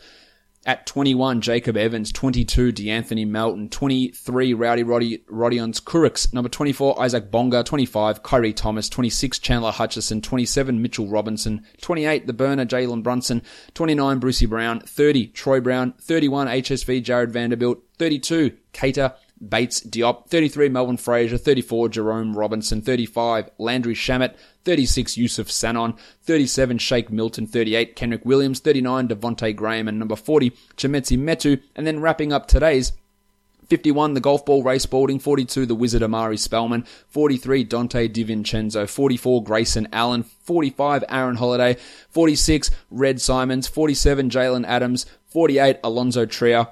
At 0.66 0.86
21, 0.86 1.40
Jacob 1.40 1.76
Evans. 1.76 2.12
22, 2.12 2.72
DeAnthony 2.72 3.26
Melton. 3.26 3.68
23, 3.68 4.54
Rowdy 4.54 4.82
Roddy, 4.82 5.18
Rodions 5.30 5.80
Kurucs. 5.80 6.32
Number 6.34 6.48
24, 6.48 7.00
Isaac 7.00 7.30
Bonga. 7.30 7.62
25, 7.62 8.22
Khyri 8.22 8.54
Thomas. 8.54 8.88
26, 8.88 9.38
Chandler 9.38 9.70
Hutchison. 9.70 10.20
27, 10.20 10.82
Mitchell 10.82 11.08
Robinson. 11.08 11.64
28, 11.80 12.26
the 12.26 12.32
burner, 12.32 12.66
Jalen 12.66 13.02
Brunson. 13.02 13.42
29, 13.74 14.18
Brucey 14.18 14.46
Brown. 14.46 14.80
30, 14.80 15.28
Troy 15.28 15.60
Brown. 15.60 15.94
31, 16.00 16.48
HSV, 16.48 17.02
Jarred 17.02 17.32
Vanderbilt. 17.32 17.78
32, 17.98 18.56
Keita 18.72 19.14
Bates 19.46 19.80
Diop, 19.80 20.26
33 20.26 20.68
Melvin 20.68 20.96
Frazier, 20.96 21.38
34 21.38 21.90
Jerome 21.90 22.36
Robinson, 22.36 22.82
35 22.82 23.50
Landry 23.58 23.94
Shamet, 23.94 24.34
36 24.64 25.16
Issuf 25.16 25.50
Sanon, 25.50 25.94
37 26.22 26.78
Shake 26.78 27.10
Milton, 27.10 27.46
38 27.46 27.96
Kenrich 27.96 28.24
Williams, 28.24 28.60
39 28.60 29.08
Devonte 29.08 29.54
Graham, 29.54 29.88
and 29.88 29.98
number 29.98 30.16
40 30.16 30.50
Chimezie 30.76 31.18
Metu, 31.18 31.60
and 31.76 31.86
then 31.86 32.00
wrapping 32.00 32.32
up 32.32 32.46
today's 32.46 32.92
51, 33.68 34.14
the 34.14 34.20
golf 34.20 34.46
ball 34.46 34.62
race 34.62 34.84
Spalding. 34.84 35.18
42, 35.18 35.66
the 35.66 35.74
wizard 35.74 36.02
Omari 36.02 36.38
Spellman. 36.38 36.86
43, 37.08 37.66
Donte 37.66 38.08
DiVincenzo. 38.08 38.88
44, 38.88 39.44
Grayson 39.44 39.88
Allen. 39.92 40.22
45, 40.22 41.04
Aaron 41.08 41.36
Holiday. 41.36 41.76
46, 42.08 42.70
Red 42.90 43.20
Simons. 43.20 43.68
47, 43.68 44.30
Jaylen 44.30 44.66
Adams. 44.66 45.04
48, 45.26 45.80
Alonzo 45.84 46.24
Trier. 46.24 46.68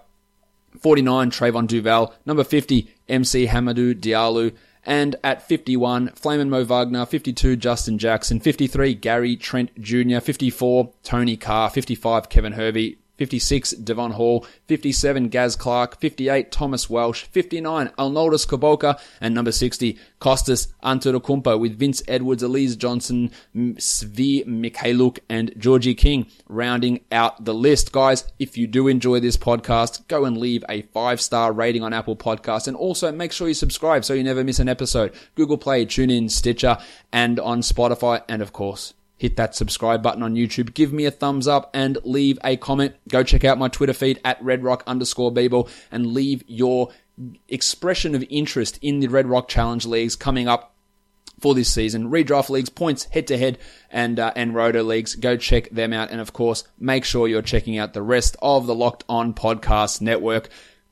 49, 0.76 1.30
Trevon 1.30 1.66
Duval. 1.66 2.14
Number 2.24 2.44
50, 2.44 2.92
MC 3.08 3.46
Hamidou 3.46 3.94
Diallo. 3.94 4.52
And 4.84 5.16
at 5.24 5.42
51, 5.42 6.10
Flamin 6.10 6.48
Mo 6.48 6.64
Wagner. 6.64 7.04
52, 7.04 7.56
Justin 7.56 7.98
Jackson. 7.98 8.38
53, 8.38 8.94
Gary 8.94 9.36
Trent 9.36 9.70
Jr. 9.80 10.20
54, 10.20 10.92
Tony 11.02 11.36
Carr. 11.36 11.70
55, 11.70 12.28
Kevin 12.28 12.52
Hervey. 12.52 12.96
56, 13.16 13.72
Devon 13.72 14.12
Hall. 14.12 14.46
57, 14.66 15.28
Gaz 15.28 15.56
Clark. 15.56 15.98
58, 16.00 16.52
Thomas 16.52 16.88
Welsh. 16.88 17.24
59, 17.24 17.88
Arnoldas 17.98 18.46
Kaboka. 18.46 19.00
And 19.20 19.34
number 19.34 19.52
60, 19.52 19.98
Kostas 20.20 20.68
Antetokounmpo 20.82 21.58
with 21.58 21.78
Vince 21.78 22.02
Edwards, 22.08 22.42
Alize 22.42 22.76
Johnson, 22.76 23.30
Svi 23.54 24.46
Mykhailiuk, 24.46 25.18
and 25.28 25.52
Georgie 25.58 25.94
King 25.94 26.26
rounding 26.48 27.00
out 27.12 27.44
the 27.44 27.54
list. 27.54 27.92
Guys, 27.92 28.24
if 28.38 28.56
you 28.56 28.66
do 28.66 28.88
enjoy 28.88 29.20
this 29.20 29.36
podcast, 29.36 30.06
go 30.08 30.24
and 30.24 30.36
leave 30.36 30.64
a 30.68 30.82
five 30.82 31.20
star 31.20 31.52
rating 31.52 31.82
on 31.82 31.92
Apple 31.92 32.16
Podcasts 32.16 32.68
and 32.68 32.76
also 32.76 33.12
make 33.12 33.32
sure 33.32 33.48
you 33.48 33.54
subscribe 33.54 34.04
so 34.04 34.14
you 34.14 34.22
never 34.22 34.44
miss 34.44 34.58
an 34.58 34.68
episode. 34.68 35.14
Google 35.34 35.58
Play, 35.58 35.86
TuneIn, 35.86 36.30
Stitcher, 36.30 36.78
and 37.12 37.38
on 37.40 37.60
Spotify, 37.60 38.22
and 38.28 38.42
of 38.42 38.52
course, 38.52 38.94
hit 39.16 39.36
that 39.36 39.54
subscribe 39.54 40.02
button 40.02 40.22
on 40.22 40.34
YouTube, 40.34 40.74
give 40.74 40.92
me 40.92 41.06
a 41.06 41.10
thumbs 41.10 41.48
up 41.48 41.70
and 41.74 41.98
leave 42.04 42.38
a 42.44 42.56
comment. 42.56 42.94
Go 43.08 43.22
check 43.22 43.44
out 43.44 43.58
my 43.58 43.68
Twitter 43.68 43.92
feed 43.92 44.20
at 44.24 44.42
redrock 44.42 44.82
underscore 44.86 45.32
bball 45.32 45.68
and 45.90 46.12
leave 46.12 46.44
your 46.46 46.90
expression 47.48 48.14
of 48.14 48.24
interest 48.28 48.78
in 48.82 49.00
the 49.00 49.08
Red 49.08 49.26
Rock 49.26 49.48
Challenge 49.48 49.86
Leagues 49.86 50.16
coming 50.16 50.48
up 50.48 50.74
for 51.40 51.54
this 51.54 51.72
season. 51.72 52.10
Redraft 52.10 52.50
leagues, 52.50 52.68
points, 52.68 53.04
head 53.04 53.26
to 53.28 53.38
head, 53.38 53.58
and 53.90 54.18
uh, 54.18 54.32
and 54.36 54.54
roto 54.54 54.82
leagues. 54.82 55.14
Go 55.14 55.36
check 55.36 55.70
them 55.70 55.92
out, 55.92 56.10
and 56.10 56.20
of 56.20 56.32
course, 56.32 56.64
make 56.78 57.04
sure 57.04 57.28
you're 57.28 57.42
checking 57.42 57.78
out 57.78 57.92
the 57.92 58.02
rest 58.02 58.36
of 58.42 58.66
the 58.66 58.74
Locked 58.74 59.04
On 59.08 59.34
Podcast 59.34 60.00
Network, 60.00 60.48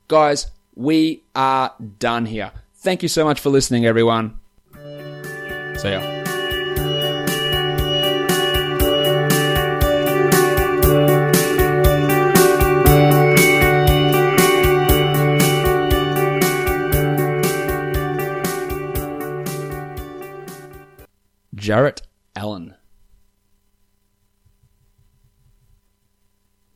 guys. 0.08 0.46
We 0.74 1.22
are 1.34 1.72
done 1.98 2.26
here. 2.26 2.52
Thank 2.76 3.02
you 3.02 3.08
so 3.08 3.24
much 3.24 3.40
for 3.40 3.50
listening, 3.50 3.86
everyone. 3.86 4.38
See 4.74 5.90
ya. 5.90 6.23
Jarrett 21.64 22.02
Allen. 22.36 22.74